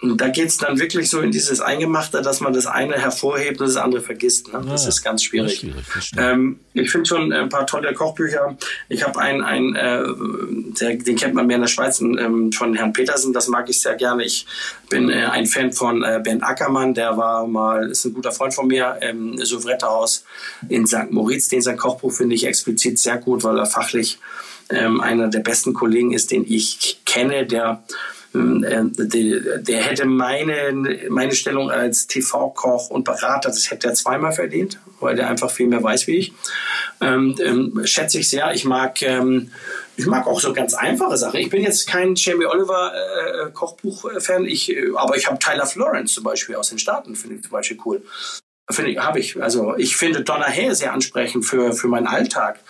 [0.03, 3.66] Da geht es dann wirklich so in dieses Eingemachte, dass man das eine hervorhebt und
[3.66, 4.51] das andere vergisst.
[4.51, 4.64] Ne?
[4.66, 5.59] Das ja, ist ganz schwierig.
[5.61, 8.57] schwierig ähm, ich finde schon ein paar tolle Kochbücher.
[8.88, 10.03] Ich habe einen, einen äh,
[10.80, 13.82] der, den kennt man mehr in der Schweiz, ähm, von Herrn Petersen, das mag ich
[13.82, 14.24] sehr gerne.
[14.24, 14.46] Ich
[14.88, 18.55] bin äh, ein Fan von äh, Bernd Ackermann, der war mal, ist ein guter Freund
[18.55, 20.24] von mir, im Souvrettehaus
[20.70, 21.11] in St.
[21.11, 21.48] Moritz.
[21.48, 24.18] Den sein Kochbuch finde ich explizit sehr gut, weil er fachlich
[24.70, 27.88] ähm, einer der besten Kollegen ist, den ich kenne, der ähm, äh,
[28.33, 35.16] der hätte meine, meine Stellung als TV-Koch und Berater, das hätte er zweimal verdient, weil
[35.16, 36.33] der einfach viel mehr weiß wie ich.
[37.01, 38.53] Ähm, ähm, schätze ich sehr.
[38.53, 39.51] Ich mag, ähm,
[39.97, 41.41] ich mag auch so ganz einfache Sachen.
[41.41, 46.14] Ich bin jetzt kein Jamie Oliver äh, Kochbuch-Fan, ich, äh, aber ich habe Tyler Florence
[46.14, 48.03] zum Beispiel aus den Staaten, finde ich zum Beispiel cool.
[48.70, 49.43] Finde ich, habe ich.
[49.43, 52.61] Also ich finde Donna Hay sehr ansprechend für, für meinen Alltag.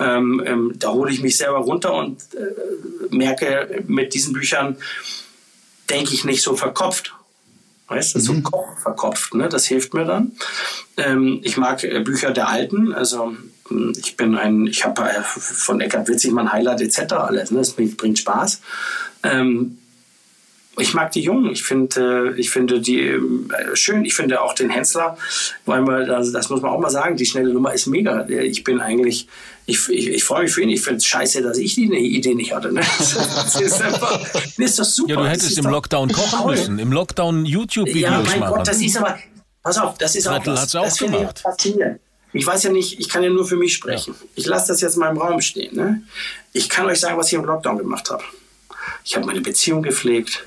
[0.00, 4.76] Ähm, ähm, da hole ich mich selber runter und äh, merke, mit diesen Büchern
[5.90, 7.14] denke ich nicht so verkopft.
[7.88, 8.44] Weißt du, mhm.
[8.44, 9.48] so verkopft, ne?
[9.48, 10.32] Das hilft mir dann.
[10.98, 13.34] Ähm, ich mag äh, Bücher der Alten, also
[13.68, 17.14] hm, ich bin ein, ich habe äh, von Eckhard Witzigmann Highlight etc.
[17.14, 17.58] alles, ne?
[17.58, 18.60] Das bringt, bringt Spaß.
[19.22, 19.78] Ähm,
[20.76, 21.50] ich mag die Jungen.
[21.50, 23.20] Ich finde, ich finde die äh,
[23.74, 24.04] schön.
[24.04, 25.16] Ich finde auch den Hensler,
[25.64, 28.28] weil man, also das muss man auch mal sagen, die schnelle Nummer ist mega.
[28.28, 29.28] Ich bin eigentlich,
[29.68, 30.70] ich, ich, ich freue mich für ihn.
[30.70, 32.72] Ich finde es scheiße, dass ich die Idee nicht hatte.
[32.72, 32.80] Ne?
[32.98, 35.10] Das ist einfach, das ist doch super.
[35.10, 36.50] Ja, du hättest im Lockdown kochen toll.
[36.52, 38.26] müssen, im Lockdown YouTube-Videos machen.
[38.26, 39.18] Ja, mein Gott, das ist aber,
[39.62, 41.40] pass auf, das ist auch, was, auch das gemacht.
[41.40, 42.00] faszinierend.
[42.32, 44.14] Ich weiß ja nicht, ich kann ja nur für mich sprechen.
[44.18, 44.26] Ja.
[44.36, 45.76] Ich lasse das jetzt mal im Raum stehen.
[45.76, 46.02] Ne?
[46.52, 48.24] Ich kann euch sagen, was ich im Lockdown gemacht habe.
[49.04, 50.44] Ich habe meine Beziehung gepflegt.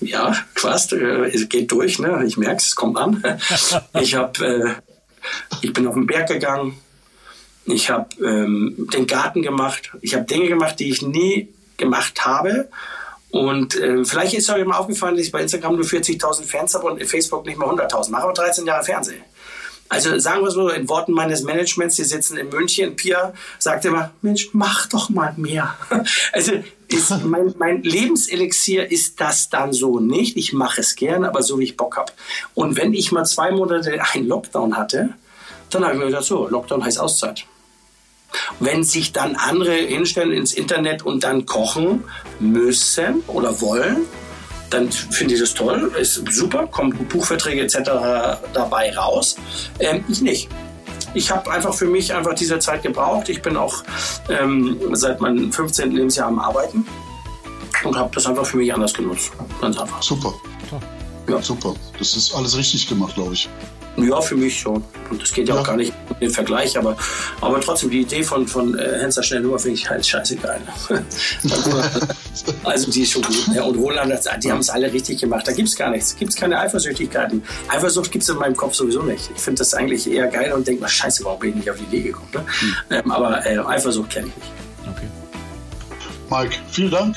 [0.00, 0.92] Ja, fast.
[0.92, 1.98] Äh, es geht durch.
[1.98, 2.24] Ne?
[2.26, 3.22] Ich merke es, es kommt an.
[4.00, 4.74] Ich, hab, äh,
[5.62, 6.78] ich bin auf den Berg gegangen.
[7.66, 9.90] Ich habe ähm, den Garten gemacht.
[10.00, 12.68] Ich habe Dinge gemacht, die ich nie gemacht habe.
[13.30, 16.86] Und äh, vielleicht ist euch mal aufgefallen, dass ich bei Instagram nur 40.000 Fans habe
[16.86, 18.10] und Facebook nicht mal 100.000.
[18.10, 19.22] Mache aber 13 Jahre Fernsehen.
[19.90, 24.12] Also sagen wir so, in Worten meines Managements, die sitzen in München, Pia sagt immer,
[24.22, 25.74] Mensch, mach doch mal mehr.
[26.32, 26.52] Also
[26.86, 30.36] ist mein, mein Lebenselixier ist das dann so nicht.
[30.36, 32.12] Ich mache es gerne, aber so wie ich Bock habe.
[32.54, 35.10] Und wenn ich mal zwei Monate einen Lockdown hatte,
[35.70, 37.44] dann habe ich mir gedacht, so, Lockdown heißt Auszeit.
[38.60, 42.04] Wenn sich dann andere hinstellen ins Internet und dann kochen
[42.38, 44.06] müssen oder wollen,
[44.70, 47.78] dann finde ich das toll, ist super, kommen Buchverträge etc.
[48.52, 49.36] dabei raus.
[49.78, 50.48] Ähm, ich nicht.
[51.12, 53.28] Ich habe einfach für mich einfach diese Zeit gebraucht.
[53.28, 53.82] Ich bin auch
[54.28, 55.90] ähm, seit meinem 15.
[55.90, 56.86] Lebensjahr am Arbeiten
[57.84, 59.32] und habe das einfach für mich anders genutzt.
[59.60, 60.02] Ganz einfach.
[60.02, 60.32] Super.
[61.28, 61.42] Ja.
[61.42, 61.74] Super.
[61.98, 63.48] Das ist alles richtig gemacht, glaube ich.
[64.04, 64.84] Ja, für mich schon.
[65.10, 65.60] Und das geht ja, ja.
[65.60, 66.96] auch gar nicht um den Vergleich, aber,
[67.40, 70.60] aber trotzdem, die Idee von, von äh, Henzer schnell Nummer finde ich halt scheiße geil.
[72.64, 73.48] also die ist schon gut.
[73.54, 74.12] Ja, und Roland,
[74.42, 75.46] die haben es alle richtig gemacht.
[75.46, 76.16] Da gibt es gar nichts.
[76.16, 77.42] gibt es keine Eifersüchtigkeiten.
[77.68, 79.30] Eifersucht gibt es in meinem Kopf sowieso nicht.
[79.34, 81.76] Ich finde das eigentlich eher geil und denke mal, scheiße, warum bin ich nicht auf
[81.76, 82.30] die Idee gekommen?
[82.32, 82.44] Ne?
[82.60, 82.76] Hm.
[82.90, 84.52] Ähm, aber äh, Eifersucht kenne ich nicht.
[84.90, 85.08] Okay.
[86.30, 87.16] Mike, vielen Dank.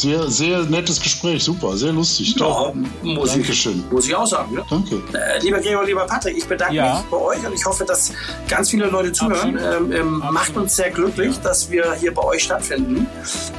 [0.00, 2.34] Sehr, sehr nettes Gespräch, super, sehr lustig.
[2.38, 2.72] Ja,
[3.02, 3.84] muss Dankeschön.
[3.86, 4.54] Ich, muss ich auch sagen.
[4.54, 4.64] Ja?
[4.70, 5.02] Danke.
[5.12, 6.94] Äh, lieber Gregor, lieber Patrick, ich bedanke ja.
[6.94, 8.10] mich bei euch und ich hoffe, dass
[8.48, 9.58] ganz viele Leute zuhören.
[9.58, 13.06] Ähm, ähm, macht uns sehr glücklich, dass wir hier bei euch stattfinden.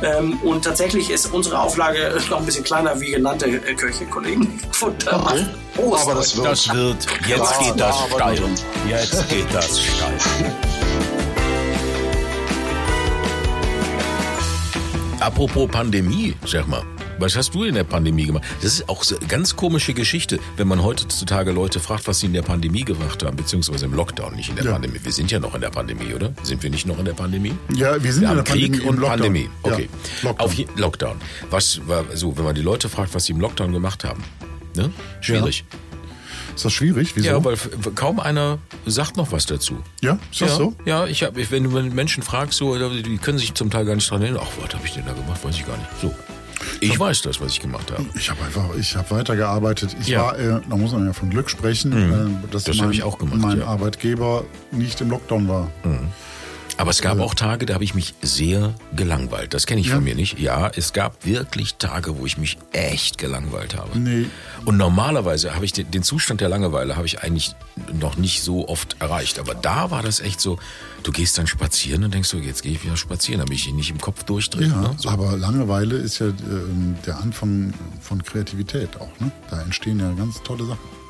[0.01, 4.59] Ähm, und tatsächlich ist unsere Auflage noch ein bisschen kleiner wie genannte äh, Köche, Kollegen.
[4.81, 5.45] Okay.
[5.77, 8.41] Aber das wird, das wird jetzt geht das steil.
[8.87, 10.70] Jetzt geht das steil.
[15.21, 16.81] Apropos Pandemie, sag mal.
[17.19, 18.43] Was hast du in der Pandemie gemacht?
[18.63, 22.33] Das ist auch eine ganz komische Geschichte, wenn man heutzutage Leute fragt, was sie in
[22.33, 24.71] der Pandemie gemacht haben, beziehungsweise im Lockdown, nicht in der ja.
[24.71, 24.99] Pandemie.
[25.03, 26.33] Wir sind ja noch in der Pandemie, oder?
[26.41, 27.53] Sind wir nicht noch in der Pandemie?
[27.75, 28.89] Ja, wir sind wir in der Krieg Pandemie.
[28.89, 29.49] und Pandemie.
[29.61, 29.89] Okay.
[30.23, 30.47] Ja, Lockdown.
[30.47, 31.17] Auf Lockdown.
[31.51, 34.23] Was war so, wenn man die Leute fragt, was sie im Lockdown gemacht haben?
[34.75, 34.91] Ne?
[35.19, 35.65] Schwierig.
[35.71, 35.90] Ja.
[36.55, 37.15] Ist das schwierig?
[37.15, 37.27] Wieso?
[37.27, 37.55] Ja, weil
[37.95, 39.77] kaum einer sagt noch was dazu.
[40.01, 40.73] Ja, ist das ja, so?
[40.85, 44.09] Ja, ich hab, wenn du Menschen fragst, so, die können sich zum Teil gar nicht
[44.09, 44.41] dran erinnern.
[44.43, 45.43] Ach, was habe ich denn da gemacht?
[45.43, 45.89] Weiß ich gar nicht.
[46.01, 46.13] So.
[46.79, 48.05] Ich, ich weiß das, was ich gemacht habe.
[48.15, 49.95] Ich habe einfach, ich habe weitergearbeitet.
[49.99, 50.23] Ich ja.
[50.23, 52.43] war, äh, da muss man ja von Glück sprechen, mhm.
[52.43, 53.65] äh, dass das mein, ich auch gemacht, mein ja.
[53.65, 55.71] Arbeitgeber nicht im Lockdown war.
[55.83, 56.09] Mhm.
[56.81, 59.53] Aber es gab auch Tage, da habe ich mich sehr gelangweilt.
[59.53, 59.95] Das kenne ich ja.
[59.95, 60.39] von mir nicht.
[60.39, 63.99] Ja, es gab wirklich Tage, wo ich mich echt gelangweilt habe.
[63.99, 64.25] Nee.
[64.65, 67.53] Und normalerweise habe ich den, den, Zustand der Langeweile habe ich eigentlich
[67.93, 69.37] noch nicht so oft erreicht.
[69.37, 70.57] Aber da war das echt so,
[71.03, 73.91] du gehst dann spazieren und denkst so, jetzt gehe ich wieder spazieren, damit ich nicht
[73.91, 74.69] im Kopf durchdrehe.
[74.69, 74.95] Ja, ne?
[74.97, 75.09] so.
[75.09, 76.33] aber Langeweile ist ja äh,
[77.05, 79.19] der Anfang von Kreativität auch.
[79.19, 79.31] Ne?
[79.51, 81.01] Da entstehen ja ganz tolle Sachen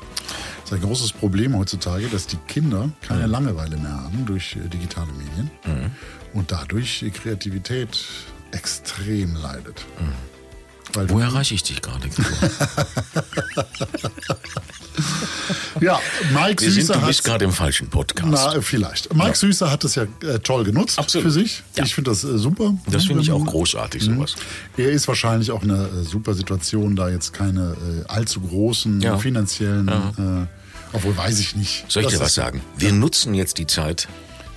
[0.72, 3.32] ist ein großes Problem heutzutage, dass die Kinder keine mhm.
[3.32, 5.90] Langeweile mehr haben durch äh, digitale Medien mhm.
[6.32, 8.04] und dadurch die Kreativität
[8.52, 9.84] extrem leidet.
[10.00, 10.12] Mhm.
[11.08, 12.06] Wo erreiche ich dich gerade?
[15.80, 15.98] ja,
[16.34, 18.28] Mike Wir Süßer sind, du bist gerade im falschen Podcast.
[18.30, 19.14] Na, vielleicht.
[19.14, 19.34] Mike ja.
[19.34, 21.24] Süßer hat es ja äh, toll genutzt Absolut.
[21.24, 21.62] für sich.
[21.76, 21.84] Ja.
[21.84, 22.74] Ich finde das äh, super.
[22.90, 24.34] Das finde ich auch großartig, sowas.
[24.76, 29.00] Er ist wahrscheinlich auch in einer äh, super Situation, da jetzt keine äh, allzu großen
[29.00, 29.16] ja.
[29.16, 30.46] finanziellen, äh,
[30.92, 31.84] obwohl weiß ich nicht.
[31.88, 32.60] Soll ich dir was sagen?
[32.76, 34.08] Wir nutzen jetzt die Zeit,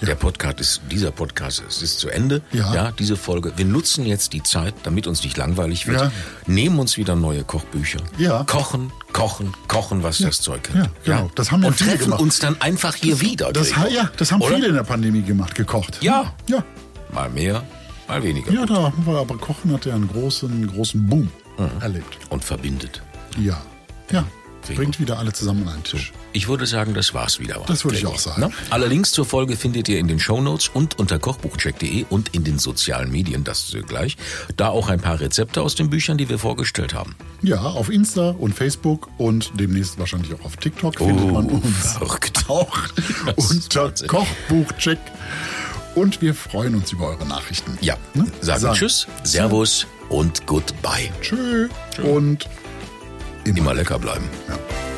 [0.01, 0.07] ja.
[0.07, 2.41] Der Podcast ist, dieser Podcast ist, ist zu Ende.
[2.51, 2.73] Ja.
[2.73, 2.91] ja.
[2.91, 3.53] diese Folge.
[3.55, 6.01] Wir nutzen jetzt die Zeit, damit uns nicht langweilig wird.
[6.01, 6.11] Ja.
[6.47, 7.99] Nehmen uns wieder neue Kochbücher.
[8.17, 8.43] Ja.
[8.43, 10.27] Kochen, kochen, kochen, was ja.
[10.27, 10.75] das Zeug hat.
[10.75, 11.31] Ja, genau.
[11.35, 12.19] Das haben wir Und treffen gemacht.
[12.19, 13.53] uns dann einfach hier das, wieder.
[13.53, 14.55] Das, ja, das haben Oder?
[14.55, 15.99] viele in der Pandemie gemacht, gekocht.
[16.01, 16.33] Ja.
[16.49, 16.63] Ja.
[17.13, 17.63] Mal mehr,
[18.07, 18.51] mal weniger.
[18.51, 21.69] Ja, da haben wir, aber Kochen hat ja einen großen, großen Boom mhm.
[21.81, 22.17] erlebt.
[22.29, 23.01] Und verbindet.
[23.39, 23.61] Ja.
[24.11, 24.25] Ja.
[24.73, 26.11] Bringt wieder alle zusammen an einen Tisch.
[26.33, 27.61] Ich würde sagen, das war's wieder.
[27.67, 28.41] Das würde ich auch sagen.
[28.41, 28.49] Na?
[28.69, 32.57] Alle Links zur Folge findet ihr in den Shownotes und unter kochbuchcheck.de und in den
[32.57, 34.17] sozialen Medien, das gleich.
[34.57, 37.15] Da auch ein paar Rezepte aus den Büchern, die wir vorgestellt haben.
[37.41, 41.93] Ja, auf Insta und Facebook und demnächst wahrscheinlich auch auf TikTok oh, findet man uns
[41.93, 42.45] verrückt.
[42.47, 42.77] auch
[43.35, 44.99] unter Kochbuchcheck.
[45.95, 47.77] Und wir freuen uns über eure Nachrichten.
[47.81, 48.25] Ja, ne?
[48.41, 51.09] sagen, sagen Tschüss, Servus und Goodbye.
[51.21, 51.69] Tschö.
[51.95, 52.03] Tschö.
[52.03, 52.47] Und
[53.45, 54.29] immer, immer lecker bleiben.
[54.47, 54.94] Ja.